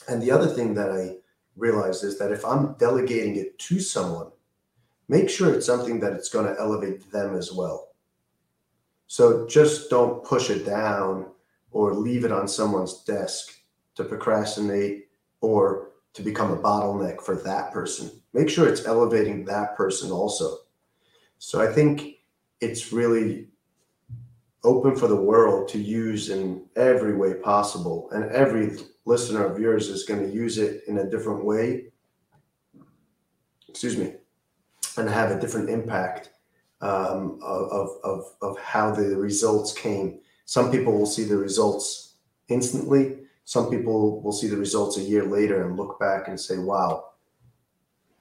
And 0.08 0.22
the 0.22 0.30
other 0.30 0.46
thing 0.46 0.74
that 0.74 0.90
I 0.90 1.16
realized 1.56 2.04
is 2.04 2.18
that 2.18 2.32
if 2.32 2.44
I'm 2.44 2.74
delegating 2.74 3.36
it 3.36 3.58
to 3.58 3.80
someone, 3.80 4.30
make 5.08 5.30
sure 5.30 5.54
it's 5.54 5.66
something 5.66 6.00
that 6.00 6.12
it's 6.12 6.28
going 6.28 6.46
to 6.46 6.60
elevate 6.60 7.10
them 7.10 7.34
as 7.36 7.52
well. 7.52 7.88
So 9.06 9.46
just 9.46 9.88
don't 9.88 10.24
push 10.24 10.50
it 10.50 10.66
down 10.66 11.26
or 11.70 11.94
leave 11.94 12.24
it 12.24 12.32
on 12.32 12.48
someone's 12.48 13.04
desk 13.04 13.54
to 13.94 14.04
procrastinate 14.04 15.08
or 15.40 15.90
to 16.12 16.22
become 16.22 16.52
a 16.52 16.56
bottleneck 16.56 17.20
for 17.20 17.36
that 17.36 17.72
person. 17.72 18.10
Make 18.32 18.48
sure 18.48 18.68
it's 18.68 18.86
elevating 18.86 19.44
that 19.44 19.76
person 19.76 20.10
also. 20.10 20.58
So 21.38 21.60
I 21.60 21.72
think 21.72 22.16
it's 22.60 22.92
really 22.92 23.48
open 24.64 24.96
for 24.96 25.06
the 25.06 25.16
world 25.16 25.68
to 25.68 25.78
use 25.78 26.30
in 26.30 26.64
every 26.76 27.14
way 27.16 27.34
possible. 27.34 28.08
And 28.12 28.30
every 28.32 28.76
listener 29.04 29.44
of 29.44 29.58
yours 29.58 29.88
is 29.88 30.04
going 30.04 30.20
to 30.20 30.34
use 30.34 30.58
it 30.58 30.82
in 30.88 30.98
a 30.98 31.10
different 31.10 31.44
way. 31.44 31.92
Excuse 33.68 33.96
me. 33.96 34.14
And 34.96 35.08
have 35.08 35.30
a 35.30 35.40
different 35.40 35.70
impact 35.70 36.30
um, 36.80 37.38
of, 37.42 37.90
of, 38.02 38.24
of 38.42 38.58
how 38.58 38.94
the 38.94 39.16
results 39.16 39.72
came. 39.72 40.20
Some 40.46 40.70
people 40.70 40.96
will 40.96 41.06
see 41.06 41.24
the 41.24 41.36
results 41.36 42.14
instantly 42.48 43.18
some 43.46 43.70
people 43.70 44.20
will 44.22 44.32
see 44.32 44.48
the 44.48 44.56
results 44.56 44.96
a 44.96 45.02
year 45.02 45.24
later 45.24 45.64
and 45.64 45.76
look 45.76 46.00
back 46.00 46.26
and 46.26 46.38
say, 46.38 46.58
wow, 46.58 47.10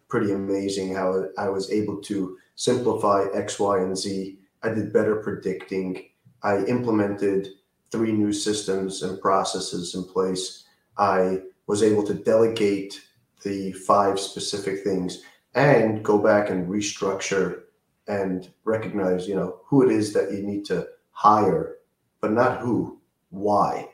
pretty 0.07 0.31
amazing 0.31 0.93
how 0.93 1.25
I 1.35 1.49
was 1.49 1.71
able 1.71 1.99
to 2.03 2.37
simplify 2.55 3.25
X, 3.33 3.59
Y, 3.59 3.79
and 3.79 3.97
Z. 3.97 4.37
I 4.61 4.69
did 4.69 4.93
better 4.93 5.15
predicting. 5.15 6.09
I 6.45 6.63
implemented 6.65 7.49
three 7.91 8.13
new 8.13 8.31
systems 8.31 9.03
and 9.03 9.19
processes 9.19 9.95
in 9.95 10.05
place. 10.05 10.63
I 10.97 11.41
was 11.67 11.83
able 11.83 12.05
to 12.07 12.13
delegate 12.13 13.01
the 13.43 13.73
five 13.73 14.19
specific 14.19 14.83
things 14.83 15.23
and 15.55 16.03
go 16.03 16.17
back 16.17 16.49
and 16.49 16.69
restructure 16.69 17.63
and 18.07 18.49
recognize, 18.63 19.27
you 19.27 19.35
know, 19.35 19.59
who 19.65 19.83
it 19.83 19.91
is 19.91 20.13
that 20.13 20.31
you 20.31 20.41
need 20.43 20.63
to 20.65 20.87
hire, 21.11 21.77
but 22.21 22.31
not 22.31 22.61
who, 22.61 23.01
why 23.29 23.89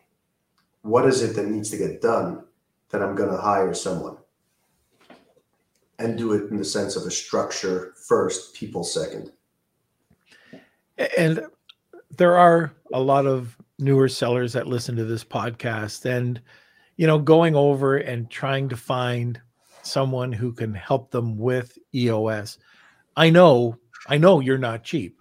what 0.83 1.05
is 1.05 1.21
it 1.21 1.35
that 1.35 1.47
needs 1.47 1.69
to 1.69 1.77
get 1.77 2.01
done 2.01 2.43
that 2.89 3.01
I'm 3.01 3.15
going 3.15 3.29
to 3.29 3.37
hire 3.37 3.73
someone 3.73 4.17
and 5.99 6.17
do 6.17 6.33
it 6.33 6.49
in 6.49 6.57
the 6.57 6.65
sense 6.65 6.95
of 6.95 7.03
a 7.03 7.11
structure 7.11 7.93
first, 8.07 8.55
people 8.55 8.83
second. 8.83 9.31
And 11.17 11.45
there 12.17 12.37
are 12.37 12.73
a 12.93 12.99
lot 12.99 13.25
of 13.25 13.57
newer 13.79 14.07
sellers 14.07 14.53
that 14.53 14.67
listen 14.67 14.95
to 14.95 15.05
this 15.05 15.23
podcast 15.23 16.05
and 16.05 16.41
you 16.97 17.07
know 17.07 17.17
going 17.17 17.55
over 17.55 17.97
and 17.97 18.29
trying 18.29 18.69
to 18.69 18.77
find 18.77 19.41
someone 19.83 20.31
who 20.31 20.51
can 20.53 20.73
help 20.73 21.11
them 21.11 21.37
with 21.37 21.77
EOS. 21.93 22.57
I 23.15 23.29
know, 23.29 23.77
I 24.07 24.17
know 24.17 24.39
you're 24.39 24.57
not 24.57 24.83
cheap. 24.83 25.19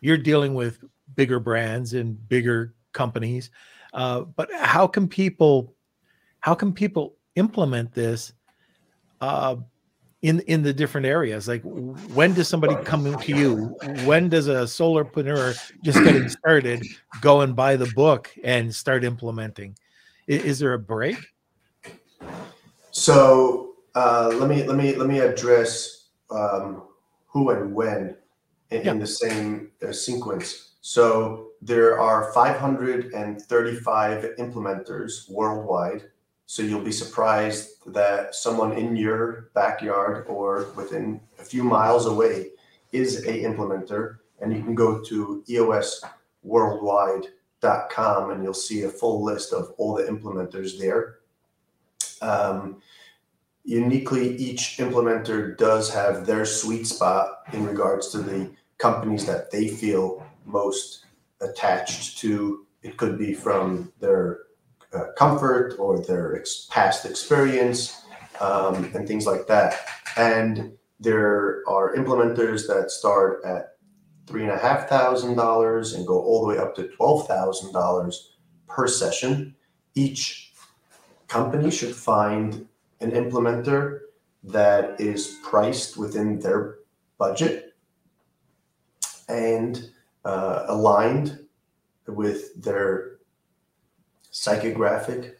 You're 0.00 0.16
dealing 0.16 0.54
with 0.54 0.82
bigger 1.16 1.40
brands 1.40 1.94
and 1.94 2.28
bigger 2.28 2.74
companies. 2.92 3.50
Uh, 3.92 4.20
but 4.20 4.48
how 4.54 4.86
can 4.86 5.08
people, 5.08 5.74
how 6.40 6.54
can 6.54 6.72
people 6.72 7.16
implement 7.34 7.92
this 7.92 8.32
uh, 9.20 9.56
in 10.22 10.40
in 10.40 10.62
the 10.62 10.72
different 10.72 11.06
areas? 11.06 11.48
Like, 11.48 11.62
when 11.62 12.34
does 12.34 12.48
somebody 12.48 12.74
come 12.84 13.16
to 13.16 13.32
you? 13.32 13.76
When 14.04 14.28
does 14.28 14.48
a 14.48 14.64
solopreneur 14.64 15.56
just 15.82 16.02
getting 16.02 16.28
started 16.28 16.84
go 17.20 17.40
and 17.42 17.54
buy 17.54 17.76
the 17.76 17.90
book 17.94 18.30
and 18.42 18.74
start 18.74 19.04
implementing? 19.04 19.76
Is, 20.26 20.44
is 20.44 20.58
there 20.58 20.74
a 20.74 20.78
break? 20.78 21.16
So 22.90 23.74
uh, 23.94 24.32
let 24.34 24.48
me 24.48 24.64
let 24.64 24.76
me 24.76 24.96
let 24.96 25.08
me 25.08 25.20
address 25.20 26.08
um, 26.30 26.82
who 27.26 27.50
and 27.50 27.74
when 27.74 28.16
in, 28.70 28.84
yeah. 28.84 28.90
in 28.92 28.98
the 28.98 29.06
same 29.06 29.70
uh, 29.86 29.92
sequence. 29.92 30.74
So 30.80 31.48
there 31.60 32.00
are 32.00 32.32
535 32.32 34.24
implementers 34.38 35.30
worldwide. 35.30 36.04
So 36.50 36.62
you'll 36.62 36.80
be 36.80 36.92
surprised 36.92 37.84
that 37.92 38.34
someone 38.34 38.72
in 38.72 38.96
your 38.96 39.50
backyard 39.54 40.24
or 40.28 40.70
within 40.76 41.20
a 41.38 41.44
few 41.44 41.62
miles 41.62 42.06
away 42.06 42.52
is 42.90 43.26
a 43.26 43.42
implementer. 43.42 44.20
And 44.40 44.56
you 44.56 44.62
can 44.62 44.74
go 44.74 45.04
to 45.04 45.44
eosworldwide.com 45.46 48.30
and 48.30 48.42
you'll 48.42 48.54
see 48.54 48.84
a 48.84 48.88
full 48.88 49.22
list 49.22 49.52
of 49.52 49.74
all 49.76 49.94
the 49.94 50.04
implementers 50.04 50.78
there. 50.78 51.18
Um, 52.22 52.80
uniquely, 53.64 54.34
each 54.36 54.78
implementer 54.78 55.54
does 55.58 55.92
have 55.92 56.24
their 56.24 56.46
sweet 56.46 56.86
spot 56.86 57.42
in 57.52 57.66
regards 57.66 58.08
to 58.12 58.20
the 58.20 58.50
companies 58.78 59.26
that 59.26 59.50
they 59.50 59.68
feel 59.68 60.26
most 60.46 61.04
attached 61.42 62.16
to. 62.20 62.64
It 62.82 62.96
could 62.96 63.18
be 63.18 63.34
from 63.34 63.92
their 64.00 64.47
uh, 64.92 65.12
comfort 65.16 65.74
or 65.78 66.00
their 66.02 66.36
ex- 66.36 66.66
past 66.70 67.04
experience 67.04 68.02
um, 68.40 68.84
and 68.94 69.06
things 69.06 69.26
like 69.26 69.46
that. 69.46 69.86
And 70.16 70.72
there 71.00 71.62
are 71.68 71.94
implementers 71.94 72.66
that 72.66 72.90
start 72.90 73.44
at 73.44 73.76
three 74.26 74.42
and 74.42 74.52
a 74.52 74.58
half 74.58 74.88
thousand 74.88 75.36
dollars 75.36 75.94
and 75.94 76.06
go 76.06 76.20
all 76.20 76.42
the 76.42 76.48
way 76.48 76.58
up 76.58 76.74
to 76.76 76.88
twelve 76.88 77.26
thousand 77.26 77.72
dollars 77.72 78.36
per 78.66 78.86
session. 78.86 79.54
Each 79.94 80.52
company 81.28 81.70
should 81.70 81.94
find 81.94 82.66
an 83.00 83.12
implementer 83.12 84.00
that 84.44 85.00
is 85.00 85.38
priced 85.42 85.96
within 85.96 86.38
their 86.40 86.78
budget 87.18 87.74
and 89.28 89.90
uh, 90.24 90.64
aligned 90.68 91.46
with 92.06 92.60
their 92.62 93.17
psychographic 94.32 95.34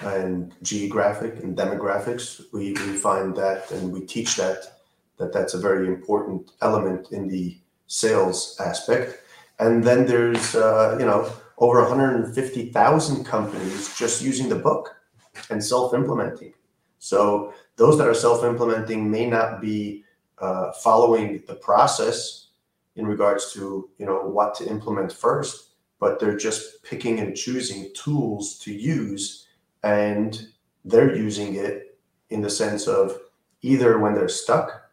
and 0.00 0.54
geographic 0.62 1.42
and 1.42 1.56
demographics. 1.56 2.42
We, 2.52 2.72
we 2.72 2.96
find 2.96 3.34
that 3.36 3.70
and 3.70 3.92
we 3.92 4.00
teach 4.02 4.36
that 4.36 4.76
that 5.18 5.32
that's 5.32 5.54
a 5.54 5.58
very 5.58 5.88
important 5.88 6.52
element 6.60 7.12
in 7.12 7.28
the 7.28 7.58
sales 7.86 8.56
aspect. 8.60 9.22
And 9.58 9.82
then 9.82 10.06
there's 10.06 10.54
uh, 10.54 10.96
you 10.98 11.06
know 11.06 11.30
over 11.58 11.80
150,000 11.80 13.24
companies 13.24 13.96
just 13.96 14.22
using 14.22 14.48
the 14.48 14.56
book 14.56 14.94
and 15.48 15.62
self-implementing. 15.62 16.52
So 16.98 17.54
those 17.76 17.96
that 17.98 18.08
are 18.08 18.14
self-implementing 18.14 19.10
may 19.10 19.26
not 19.26 19.60
be 19.60 20.04
uh, 20.38 20.72
following 20.72 21.42
the 21.46 21.54
process 21.54 22.48
in 22.96 23.06
regards 23.06 23.52
to 23.52 23.88
you 23.98 24.06
know 24.06 24.20
what 24.22 24.54
to 24.56 24.68
implement 24.68 25.12
first, 25.12 25.70
but 25.98 26.20
they're 26.20 26.36
just 26.36 26.82
picking 26.82 27.20
and 27.20 27.36
choosing 27.36 27.90
tools 27.94 28.58
to 28.58 28.72
use, 28.72 29.46
and 29.82 30.48
they're 30.84 31.16
using 31.16 31.54
it 31.54 31.98
in 32.30 32.40
the 32.40 32.50
sense 32.50 32.86
of 32.86 33.18
either 33.62 33.98
when 33.98 34.14
they're 34.14 34.28
stuck 34.28 34.90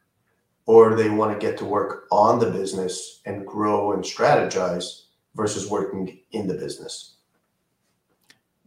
or 0.65 0.95
they 0.95 1.09
want 1.09 1.33
to 1.33 1.45
get 1.45 1.57
to 1.57 1.65
work 1.65 2.07
on 2.11 2.39
the 2.39 2.49
business 2.49 3.21
and 3.25 3.45
grow 3.45 3.91
and 3.93 4.03
strategize 4.03 5.03
versus 5.35 5.69
working 5.69 6.19
in 6.31 6.47
the 6.47 6.53
business. 6.53 7.15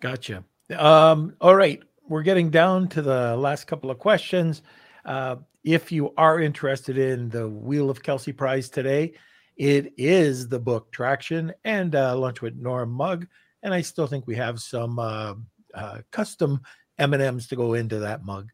Gotcha. 0.01 0.45
Um, 0.77 1.35
all 1.41 1.57
right, 1.57 1.83
we're 2.09 2.23
getting 2.23 2.51
down 2.51 2.89
to 2.89 3.03
the 3.03 3.37
last 3.37 3.67
couple 3.67 3.91
of 3.91 3.99
questions. 3.99 4.63
Uh, 5.05 5.37
if 5.65 5.91
you 5.91 6.13
are 6.17 6.41
interested 6.41 6.99
in 6.99 7.29
the 7.31 7.49
Wheel 7.49 7.89
of 7.89 8.03
Kelsey 8.03 8.33
Prize 8.33 8.69
today, 8.69 9.15
it 9.57 9.95
is 9.97 10.49
the 10.49 10.59
book 10.59 10.93
Traction 10.93 11.53
and 11.65 11.95
uh, 11.95 12.17
Lunch 12.17 12.43
with 12.43 12.57
Norm 12.57 12.91
mug, 12.91 13.27
and 13.63 13.73
I 13.73 13.81
still 13.81 14.07
think 14.07 14.27
we 14.27 14.37
have 14.37 14.61
some 14.61 14.99
uh, 14.99 15.35
uh, 15.75 15.99
custom 16.11 16.61
M 16.99 17.15
and 17.15 17.23
M's 17.23 17.47
to 17.49 17.57
go 17.57 17.75
into 17.75 17.99
that 18.01 18.25
mug. 18.25 18.51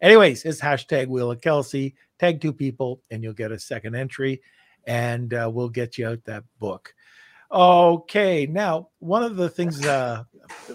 Anyways, 0.00 0.44
it's 0.44 0.60
hashtag 0.60 1.08
Wheel 1.08 1.30
of 1.30 1.40
Kelsey. 1.40 1.94
Tag 2.18 2.40
two 2.40 2.52
people, 2.52 3.00
and 3.10 3.22
you'll 3.22 3.32
get 3.32 3.52
a 3.52 3.58
second 3.58 3.96
entry, 3.96 4.42
and 4.86 5.34
uh, 5.34 5.50
we'll 5.52 5.68
get 5.68 5.98
you 5.98 6.06
out 6.06 6.24
that 6.24 6.44
book. 6.58 6.94
Okay, 7.50 8.46
now 8.46 8.88
one 9.00 9.22
of 9.22 9.36
the 9.36 9.48
things, 9.48 9.84
uh, 9.84 10.24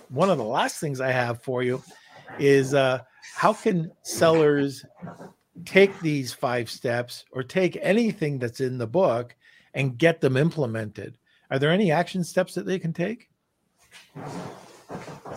one 0.09 0.29
of 0.29 0.37
the 0.37 0.43
last 0.43 0.79
things 0.79 1.01
I 1.01 1.11
have 1.11 1.41
for 1.41 1.63
you 1.63 1.81
is 2.37 2.73
uh, 2.73 2.99
how 3.35 3.53
can 3.53 3.91
sellers 4.03 4.85
take 5.65 5.97
these 5.99 6.31
five 6.31 6.69
steps 6.69 7.25
or 7.31 7.43
take 7.43 7.77
anything 7.81 8.39
that's 8.39 8.61
in 8.61 8.77
the 8.77 8.87
book 8.87 9.35
and 9.73 9.97
get 9.97 10.21
them 10.21 10.37
implemented? 10.37 11.17
Are 11.51 11.59
there 11.59 11.71
any 11.71 11.91
action 11.91 12.23
steps 12.23 12.53
that 12.55 12.65
they 12.65 12.79
can 12.79 12.93
take? 12.93 13.29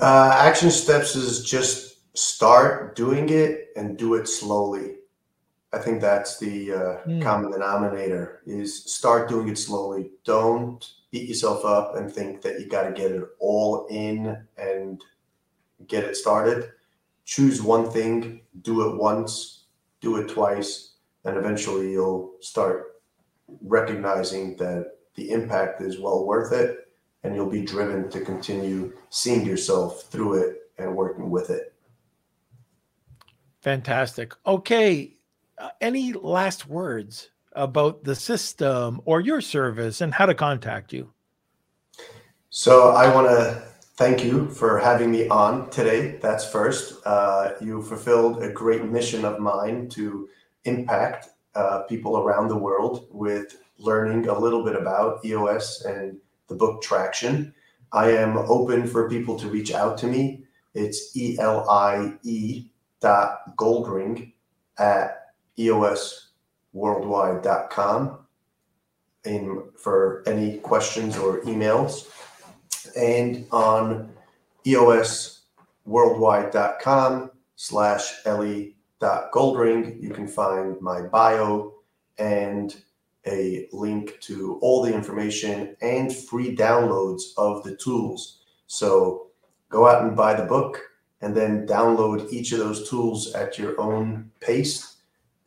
Uh, 0.00 0.36
action 0.38 0.70
steps 0.70 1.16
is 1.16 1.44
just 1.44 2.16
start 2.16 2.94
doing 2.96 3.28
it 3.30 3.68
and 3.76 3.96
do 3.96 4.14
it 4.14 4.28
slowly. 4.28 4.96
I 5.72 5.78
think 5.78 6.00
that's 6.00 6.38
the 6.38 6.72
uh, 6.72 6.76
mm. 7.06 7.22
common 7.22 7.50
denominator 7.50 8.42
is 8.46 8.92
start 8.92 9.28
doing 9.28 9.48
it 9.48 9.56
slowly. 9.56 10.10
Don't 10.24 10.86
beat 11.10 11.28
yourself 11.28 11.64
up 11.64 11.96
and 11.96 12.12
think 12.12 12.42
that 12.42 12.60
you 12.60 12.68
got 12.68 12.82
to 12.82 12.92
get 12.92 13.10
it 13.10 13.22
all 13.38 13.86
in 13.86 14.36
and 14.58 15.02
get 15.86 16.04
it 16.04 16.16
started. 16.16 16.72
Choose 17.24 17.62
one 17.62 17.90
thing, 17.90 18.42
do 18.60 18.90
it 18.90 18.96
once, 18.96 19.64
do 20.00 20.16
it 20.16 20.28
twice, 20.28 20.94
and 21.24 21.36
eventually 21.36 21.92
you'll 21.92 22.34
start 22.40 22.91
recognizing 23.60 24.56
that 24.56 24.92
the 25.14 25.30
impact 25.30 25.82
is 25.82 26.00
well 26.00 26.24
worth 26.24 26.52
it 26.52 26.88
and 27.24 27.34
you'll 27.34 27.50
be 27.50 27.62
driven 27.62 28.08
to 28.10 28.20
continue 28.20 28.92
seeing 29.10 29.46
yourself 29.46 30.04
through 30.04 30.34
it 30.34 30.56
and 30.78 30.94
working 30.94 31.30
with 31.30 31.50
it. 31.50 31.72
Fantastic. 33.60 34.34
Okay. 34.44 35.16
Uh, 35.56 35.68
any 35.80 36.12
last 36.12 36.66
words 36.66 37.30
about 37.52 38.02
the 38.02 38.14
system 38.14 39.00
or 39.04 39.20
your 39.20 39.40
service 39.40 40.00
and 40.00 40.14
how 40.14 40.26
to 40.26 40.34
contact 40.34 40.92
you? 40.92 41.12
So 42.50 42.88
I 42.90 43.14
want 43.14 43.28
to 43.28 43.62
thank 43.94 44.24
you 44.24 44.48
for 44.48 44.78
having 44.78 45.10
me 45.10 45.28
on 45.28 45.70
today. 45.70 46.18
That's 46.20 46.50
first. 46.50 47.06
Uh, 47.06 47.52
you 47.60 47.82
fulfilled 47.82 48.42
a 48.42 48.50
great 48.50 48.84
mission 48.84 49.24
of 49.24 49.38
mine 49.38 49.88
to 49.90 50.28
impact 50.64 51.28
uh, 51.54 51.82
people 51.88 52.18
around 52.18 52.48
the 52.48 52.56
world 52.56 53.06
with 53.10 53.58
learning 53.78 54.28
a 54.28 54.38
little 54.38 54.64
bit 54.64 54.76
about 54.76 55.24
EOS 55.24 55.84
and 55.84 56.18
the 56.48 56.54
book 56.54 56.82
Traction. 56.82 57.54
I 57.92 58.10
am 58.12 58.38
open 58.38 58.86
for 58.86 59.08
people 59.08 59.38
to 59.38 59.48
reach 59.48 59.72
out 59.72 59.98
to 59.98 60.06
me. 60.06 60.44
It's 60.74 61.16
E 61.16 61.38
L 61.38 61.68
I 61.68 62.14
E 62.22 62.66
dot 63.00 63.56
goldring 63.56 64.32
at 64.78 65.32
EOS 65.58 66.28
worldwide.com 66.72 68.18
in 69.24 69.62
for 69.76 70.22
any 70.26 70.58
questions 70.58 71.16
or 71.16 71.40
emails 71.42 72.08
and 72.96 73.46
on 73.52 74.10
eosworldwide.com 74.66 77.30
slash 77.56 78.12
ellie.goldring 79.02 80.00
you 80.02 80.10
can 80.10 80.26
find 80.26 80.80
my 80.80 81.02
bio 81.02 81.74
and 82.18 82.82
a 83.26 83.68
link 83.72 84.18
to 84.20 84.58
all 84.62 84.82
the 84.82 84.92
information 84.92 85.76
and 85.80 86.14
free 86.14 86.54
downloads 86.56 87.22
of 87.36 87.62
the 87.64 87.76
tools 87.76 88.40
so 88.66 89.28
go 89.68 89.86
out 89.86 90.02
and 90.02 90.16
buy 90.16 90.34
the 90.34 90.44
book 90.44 90.80
and 91.20 91.36
then 91.36 91.66
download 91.66 92.32
each 92.32 92.52
of 92.52 92.58
those 92.58 92.88
tools 92.88 93.32
at 93.34 93.58
your 93.58 93.80
own 93.80 94.30
pace 94.40 94.96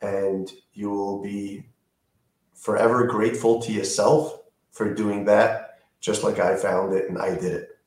and 0.00 0.52
you 0.72 0.90
will 0.90 1.22
be 1.22 1.64
forever 2.54 3.06
grateful 3.06 3.60
to 3.62 3.72
yourself 3.72 4.40
for 4.72 4.92
doing 4.92 5.24
that, 5.24 5.78
just 6.00 6.22
like 6.22 6.38
I 6.38 6.56
found 6.56 6.94
it 6.94 7.08
and 7.08 7.18
I 7.18 7.34
did 7.34 7.52
it. 7.52 7.78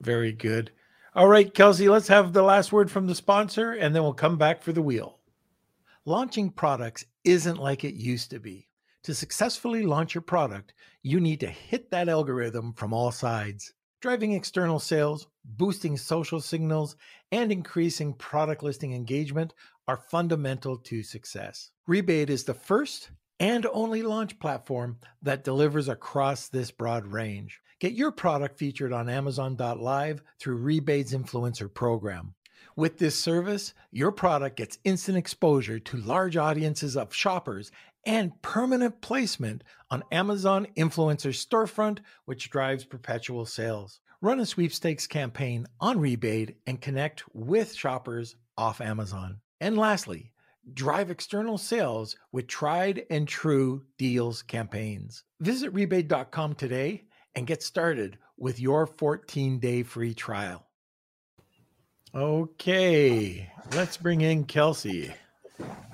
Very 0.00 0.32
good. 0.32 0.70
All 1.14 1.26
right, 1.28 1.52
Kelsey, 1.52 1.88
let's 1.88 2.08
have 2.08 2.32
the 2.32 2.42
last 2.42 2.70
word 2.70 2.90
from 2.90 3.06
the 3.06 3.14
sponsor 3.14 3.72
and 3.72 3.94
then 3.94 4.02
we'll 4.02 4.12
come 4.12 4.36
back 4.36 4.62
for 4.62 4.72
the 4.72 4.82
wheel. 4.82 5.18
Launching 6.04 6.50
products 6.50 7.06
isn't 7.24 7.58
like 7.58 7.82
it 7.82 7.94
used 7.94 8.30
to 8.30 8.38
be. 8.38 8.68
To 9.04 9.14
successfully 9.14 9.84
launch 9.84 10.14
your 10.14 10.22
product, 10.22 10.74
you 11.02 11.18
need 11.18 11.40
to 11.40 11.46
hit 11.46 11.90
that 11.90 12.10
algorithm 12.10 12.74
from 12.74 12.92
all 12.92 13.10
sides. 13.10 13.72
Driving 14.02 14.32
external 14.32 14.78
sales, 14.78 15.26
boosting 15.44 15.96
social 15.96 16.40
signals, 16.40 16.94
and 17.32 17.50
increasing 17.50 18.12
product 18.12 18.62
listing 18.62 18.92
engagement 18.92 19.54
are 19.88 19.96
fundamental 19.96 20.76
to 20.76 21.02
success. 21.02 21.70
Rebaid 21.88 22.28
is 22.28 22.44
the 22.44 22.54
first 22.54 23.10
and 23.40 23.66
only 23.72 24.02
launch 24.02 24.38
platform 24.38 24.98
that 25.22 25.42
delivers 25.42 25.88
across 25.88 26.48
this 26.48 26.70
broad 26.70 27.06
range. 27.06 27.62
Get 27.80 27.92
your 27.92 28.10
product 28.10 28.58
featured 28.58 28.92
on 28.92 29.08
Amazon.live 29.08 30.22
through 30.40 30.58
Rebaid's 30.58 31.12
influencer 31.12 31.72
program. 31.72 32.34
With 32.74 32.98
this 32.98 33.14
service, 33.14 33.72
your 33.92 34.10
product 34.10 34.56
gets 34.56 34.78
instant 34.84 35.16
exposure 35.16 35.78
to 35.78 35.96
large 35.96 36.36
audiences 36.36 36.96
of 36.96 37.14
shoppers 37.14 37.70
and 38.04 38.40
permanent 38.42 39.00
placement 39.00 39.62
on 39.90 40.02
Amazon 40.10 40.66
Influencer 40.76 41.30
Storefront, 41.32 41.98
which 42.24 42.50
drives 42.50 42.84
perpetual 42.84 43.46
sales. 43.46 44.00
Run 44.20 44.40
a 44.40 44.46
sweepstakes 44.46 45.06
campaign 45.06 45.66
on 45.80 46.00
Rebate 46.00 46.56
and 46.66 46.80
connect 46.80 47.22
with 47.32 47.74
shoppers 47.74 48.34
off 48.56 48.80
Amazon. 48.80 49.40
And 49.60 49.78
lastly, 49.78 50.32
drive 50.72 51.10
external 51.10 51.58
sales 51.58 52.16
with 52.32 52.48
tried 52.48 53.04
and 53.10 53.28
true 53.28 53.84
deals 53.98 54.42
campaigns. 54.42 55.22
Visit 55.40 55.72
rebaid.com 55.72 56.54
today 56.54 57.04
and 57.34 57.46
get 57.46 57.62
started 57.62 58.18
with 58.36 58.60
your 58.60 58.86
14 58.86 59.58
day 59.58 59.82
free 59.82 60.14
trial. 60.14 60.66
Okay, 62.14 63.50
let's 63.74 63.96
bring 63.96 64.22
in 64.22 64.44
Kelsey. 64.44 65.12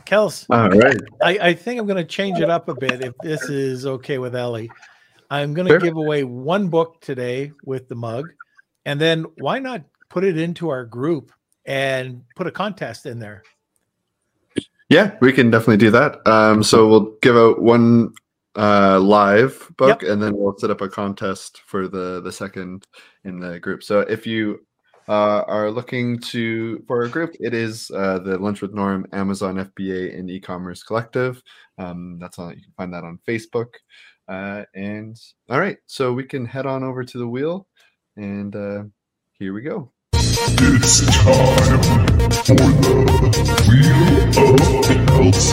Kels, 0.07 0.47
All 0.51 0.69
right. 0.69 1.01
I, 1.23 1.49
I 1.49 1.55
think 1.55 1.81
I'm 1.81 1.87
going 1.87 1.97
to 1.97 2.05
change 2.05 2.39
it 2.39 2.51
up 2.51 2.69
a 2.69 2.75
bit 2.75 3.03
if 3.03 3.15
this 3.23 3.49
is 3.49 3.87
okay 3.87 4.19
with 4.19 4.37
Ellie. 4.37 4.71
I'm 5.31 5.55
going 5.55 5.67
to 5.67 5.73
sure. 5.73 5.81
give 5.81 5.97
away 5.97 6.25
one 6.25 6.69
book 6.69 7.01
today 7.01 7.53
with 7.65 7.89
the 7.89 7.95
mug, 7.95 8.27
and 8.85 9.01
then 9.01 9.25
why 9.39 9.59
not 9.59 9.83
put 10.11 10.23
it 10.23 10.37
into 10.37 10.69
our 10.69 10.85
group 10.85 11.33
and 11.65 12.23
put 12.37 12.47
a 12.47 12.51
contest 12.51 13.07
in 13.07 13.19
there? 13.19 13.43
Yeah, 14.91 15.17
we 15.21 15.33
can 15.33 15.51
definitely 15.51 15.79
do 15.79 15.91
that. 15.93 16.27
Um, 16.29 16.63
so 16.63 16.87
we'll 16.87 17.17
give 17.23 17.37
out 17.37 17.63
one 17.63 18.13
uh, 18.57 19.01
live 19.01 19.71
book, 19.77 20.03
yep. 20.03 20.11
and 20.11 20.23
then 20.23 20.37
we'll 20.37 20.57
set 20.59 20.71
up 20.71 20.81
a 20.81 20.89
contest 20.89 21.61
for 21.67 21.89
the 21.89 22.21
the 22.21 22.33
second 22.33 22.87
in 23.25 23.41
the 23.41 23.59
group. 23.59 23.83
So 23.83 24.01
if 24.01 24.27
you 24.27 24.65
uh, 25.09 25.43
are 25.47 25.71
looking 25.71 26.19
to 26.19 26.83
for 26.87 27.03
a 27.03 27.09
group, 27.09 27.35
it 27.41 27.55
is 27.55 27.91
uh, 27.91 28.19
the 28.21 28.39
Lunch 28.39 28.63
with 28.63 28.73
Norm 28.73 29.07
Amazon 29.13 29.57
FBA 29.57 30.19
and 30.19 30.31
e-commerce 30.31 30.83
collective. 30.83 31.43
Um, 31.79 32.19
that's 32.21 32.39
all 32.39 32.51
you 32.51 32.63
can 32.63 32.73
find 32.77 32.93
that 32.95 33.05
on 33.05 33.19
Facebook. 33.27 33.75
Uh, 34.27 34.65
and 34.75 35.17
all 35.51 35.61
right, 35.61 35.77
so 35.87 36.13
we 36.13 36.25
can 36.25 36.47
head 36.47 36.65
on 36.65 36.83
over 36.83 37.05
to 37.05 37.19
the 37.19 37.29
wheel, 37.29 37.67
and 38.17 38.57
uh, 38.57 38.85
here 39.39 39.53
we 39.53 39.61
go. 39.61 39.93
It's 40.15 41.05
time 41.07 41.81
for 42.45 42.55
the 42.55 42.95
Wheel 43.69 44.25
of 44.39 45.45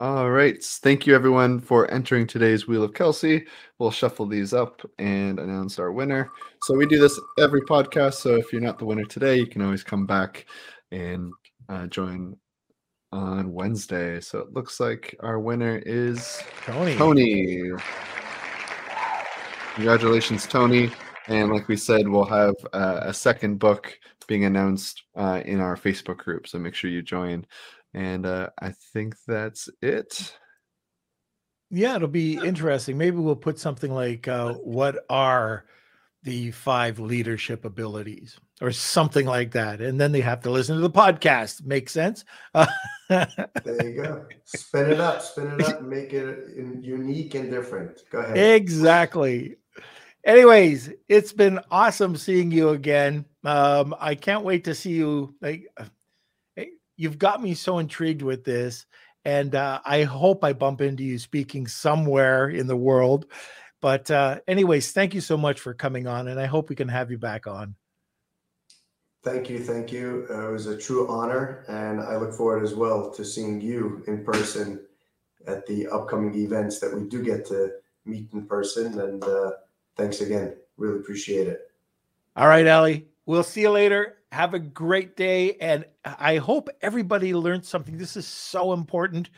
All 0.00 0.30
right. 0.30 0.62
Thank 0.62 1.06
you, 1.06 1.14
everyone, 1.14 1.58
for 1.60 1.90
entering 1.90 2.26
today's 2.26 2.68
Wheel 2.68 2.84
of 2.84 2.94
Kelsey. 2.94 3.46
We'll 3.78 3.90
shuffle 3.90 4.26
these 4.26 4.54
up 4.54 4.80
and 4.98 5.40
announce 5.40 5.78
our 5.78 5.90
winner. 5.90 6.30
So, 6.62 6.74
we 6.74 6.86
do 6.86 7.00
this 7.00 7.18
every 7.38 7.62
podcast. 7.62 8.14
So, 8.14 8.36
if 8.36 8.52
you're 8.52 8.62
not 8.62 8.78
the 8.78 8.84
winner 8.84 9.04
today, 9.04 9.36
you 9.36 9.46
can 9.46 9.62
always 9.62 9.82
come 9.82 10.06
back 10.06 10.46
and 10.92 11.32
uh, 11.68 11.86
join 11.86 12.36
on 13.12 13.52
Wednesday. 13.52 14.20
So 14.20 14.38
it 14.40 14.52
looks 14.52 14.80
like 14.80 15.16
our 15.20 15.38
winner 15.38 15.82
is 15.86 16.42
Tony. 16.64 16.96
Tony. 16.96 17.70
Congratulations, 19.74 20.46
Tony. 20.46 20.90
And 21.28 21.52
like 21.52 21.68
we 21.68 21.76
said, 21.76 22.08
we'll 22.08 22.24
have 22.24 22.54
uh, 22.72 23.00
a 23.02 23.14
second 23.14 23.58
book 23.58 23.98
being 24.28 24.44
announced 24.44 25.02
uh, 25.16 25.42
in 25.44 25.60
our 25.60 25.76
Facebook 25.76 26.18
group. 26.18 26.46
So 26.46 26.58
make 26.58 26.74
sure 26.74 26.90
you 26.90 27.02
join. 27.02 27.44
And 27.94 28.26
uh, 28.26 28.50
I 28.60 28.74
think 28.92 29.16
that's 29.26 29.68
it. 29.82 30.36
Yeah, 31.70 31.96
it'll 31.96 32.08
be 32.08 32.36
interesting. 32.36 32.96
Maybe 32.96 33.16
we'll 33.16 33.36
put 33.36 33.58
something 33.58 33.92
like 33.92 34.28
uh, 34.28 34.52
what 34.54 35.04
are 35.10 35.64
the 36.22 36.50
five 36.50 36.98
leadership 36.98 37.64
abilities 37.64 38.38
or 38.60 38.72
something 38.72 39.26
like 39.26 39.52
that. 39.52 39.80
And 39.80 40.00
then 40.00 40.12
they 40.12 40.20
have 40.20 40.40
to 40.42 40.50
listen 40.50 40.76
to 40.76 40.82
the 40.82 40.90
podcast. 40.90 41.64
Make 41.64 41.88
sense? 41.88 42.24
there 43.08 43.26
you 43.82 44.02
go. 44.02 44.26
Spin 44.44 44.92
it 44.92 45.00
up, 45.00 45.22
spin 45.22 45.52
it 45.52 45.62
up, 45.66 45.82
make 45.82 46.12
it 46.12 46.50
unique 46.56 47.34
and 47.34 47.50
different. 47.50 48.02
Go 48.10 48.18
ahead. 48.18 48.36
Exactly. 48.36 49.56
Anyways, 50.24 50.90
it's 51.08 51.32
been 51.32 51.60
awesome 51.70 52.16
seeing 52.16 52.50
you 52.50 52.70
again. 52.70 53.24
Um, 53.44 53.94
I 53.98 54.14
can't 54.14 54.44
wait 54.44 54.64
to 54.64 54.74
see 54.74 54.92
you. 54.92 55.34
Like, 55.40 55.66
you've 56.96 57.18
got 57.18 57.42
me 57.42 57.54
so 57.54 57.78
intrigued 57.78 58.22
with 58.22 58.44
this, 58.44 58.84
and 59.24 59.54
uh, 59.54 59.80
I 59.84 60.02
hope 60.04 60.44
I 60.44 60.52
bump 60.52 60.80
into 60.80 61.04
you 61.04 61.18
speaking 61.18 61.66
somewhere 61.66 62.48
in 62.48 62.66
the 62.66 62.76
world. 62.76 63.26
But, 63.80 64.10
uh, 64.10 64.40
anyways, 64.48 64.92
thank 64.92 65.14
you 65.14 65.20
so 65.20 65.36
much 65.36 65.60
for 65.60 65.72
coming 65.72 66.06
on, 66.06 66.28
and 66.28 66.40
I 66.40 66.46
hope 66.46 66.68
we 66.68 66.76
can 66.76 66.88
have 66.88 67.10
you 67.10 67.18
back 67.18 67.46
on. 67.46 67.76
Thank 69.24 69.50
you. 69.50 69.58
Thank 69.58 69.92
you. 69.92 70.26
Uh, 70.30 70.48
it 70.48 70.52
was 70.52 70.66
a 70.66 70.78
true 70.78 71.08
honor. 71.08 71.64
And 71.68 72.00
I 72.00 72.16
look 72.16 72.32
forward 72.32 72.62
as 72.62 72.74
well 72.74 73.10
to 73.10 73.24
seeing 73.24 73.60
you 73.60 74.02
in 74.06 74.24
person 74.24 74.80
at 75.46 75.66
the 75.66 75.88
upcoming 75.88 76.34
events 76.34 76.78
that 76.80 76.94
we 76.94 77.08
do 77.08 77.22
get 77.22 77.44
to 77.46 77.72
meet 78.04 78.32
in 78.32 78.46
person. 78.46 79.00
And 79.00 79.22
uh, 79.22 79.52
thanks 79.98 80.20
again. 80.20 80.54
Really 80.76 80.98
appreciate 80.98 81.46
it. 81.46 81.70
All 82.36 82.48
right, 82.48 82.66
Ali. 82.66 83.08
We'll 83.26 83.42
see 83.42 83.62
you 83.62 83.70
later. 83.70 84.16
Have 84.32 84.54
a 84.54 84.58
great 84.58 85.16
day. 85.16 85.54
And 85.54 85.84
I 86.04 86.36
hope 86.36 86.70
everybody 86.80 87.34
learned 87.34 87.66
something. 87.66 87.98
This 87.98 88.16
is 88.16 88.26
so 88.26 88.72
important. 88.72 89.28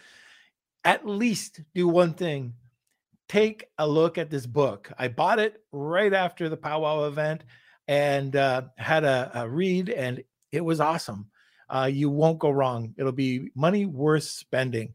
At 0.84 1.06
least 1.06 1.61
do 1.74 1.88
one 1.88 2.14
thing 2.14 2.54
take 3.30 3.66
a 3.78 3.86
look 3.86 4.18
at 4.18 4.28
this 4.28 4.44
book. 4.44 4.92
I 4.98 5.06
bought 5.06 5.38
it 5.38 5.62
right 5.70 6.12
after 6.12 6.48
the 6.48 6.56
powwow 6.56 7.04
event 7.04 7.44
and 7.86 8.34
uh, 8.34 8.62
had 8.76 9.04
a, 9.04 9.30
a, 9.32 9.48
read, 9.48 9.88
and 9.88 10.24
it 10.50 10.64
was 10.64 10.80
awesome. 10.80 11.30
Uh, 11.68 11.88
you 11.92 12.11
won't 12.11 12.40
go 12.40 12.50
wrong. 12.50 12.92
It'll 12.98 13.12
be 13.12 13.50
money 13.54 13.86
worth 13.86 14.24
spending. 14.24 14.94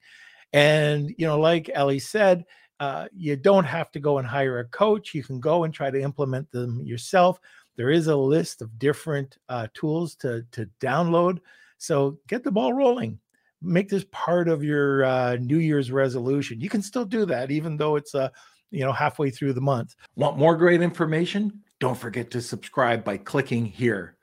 And, 0.51 1.15
you 1.17 1.25
know, 1.25 1.39
like 1.39 1.71
Ellie 1.73 1.99
said, 1.99 2.43
uh, 2.79 3.07
you 3.15 3.35
don't 3.35 3.65
have 3.65 3.91
to 3.91 3.99
go 3.99 4.17
and 4.17 4.27
hire 4.27 4.59
a 4.59 4.65
coach. 4.65 5.13
You 5.13 5.23
can 5.23 5.39
go 5.39 5.63
and 5.63 5.73
try 5.73 5.91
to 5.91 6.01
implement 6.01 6.51
them 6.51 6.81
yourself. 6.81 7.39
There 7.75 7.89
is 7.89 8.07
a 8.07 8.15
list 8.15 8.61
of 8.61 8.77
different 8.79 9.37
uh, 9.49 9.67
tools 9.73 10.15
to, 10.17 10.45
to 10.51 10.69
download. 10.79 11.39
So 11.77 12.19
get 12.27 12.43
the 12.43 12.51
ball 12.51 12.73
rolling. 12.73 13.19
Make 13.61 13.89
this 13.89 14.05
part 14.11 14.47
of 14.47 14.63
your 14.63 15.05
uh, 15.05 15.37
New 15.37 15.57
Year's 15.57 15.91
resolution. 15.91 16.61
You 16.61 16.69
can 16.69 16.81
still 16.81 17.05
do 17.05 17.25
that, 17.25 17.51
even 17.51 17.77
though 17.77 17.95
it's 17.95 18.13
uh, 18.13 18.29
you 18.71 18.81
know 18.81 18.91
halfway 18.91 19.29
through 19.29 19.53
the 19.53 19.61
month. 19.61 19.95
Want 20.15 20.37
more 20.37 20.55
great 20.55 20.81
information? 20.81 21.63
don't 21.79 21.97
forget 21.97 22.31
to 22.31 22.41
subscribe 22.41 23.03
by 23.03 23.17
clicking 23.17 23.65
here. 23.65 24.17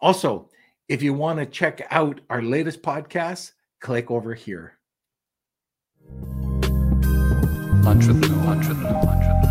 Also, 0.00 0.48
if 0.88 1.02
you 1.02 1.14
want 1.14 1.38
to 1.38 1.46
check 1.46 1.86
out 1.90 2.20
our 2.28 2.42
latest 2.42 2.82
podcasts, 2.82 3.52
click 3.80 4.10
over 4.10 4.34
here. 4.34 4.78
Lunch 7.82 8.06
with 8.06 8.30
lunch 8.30 9.41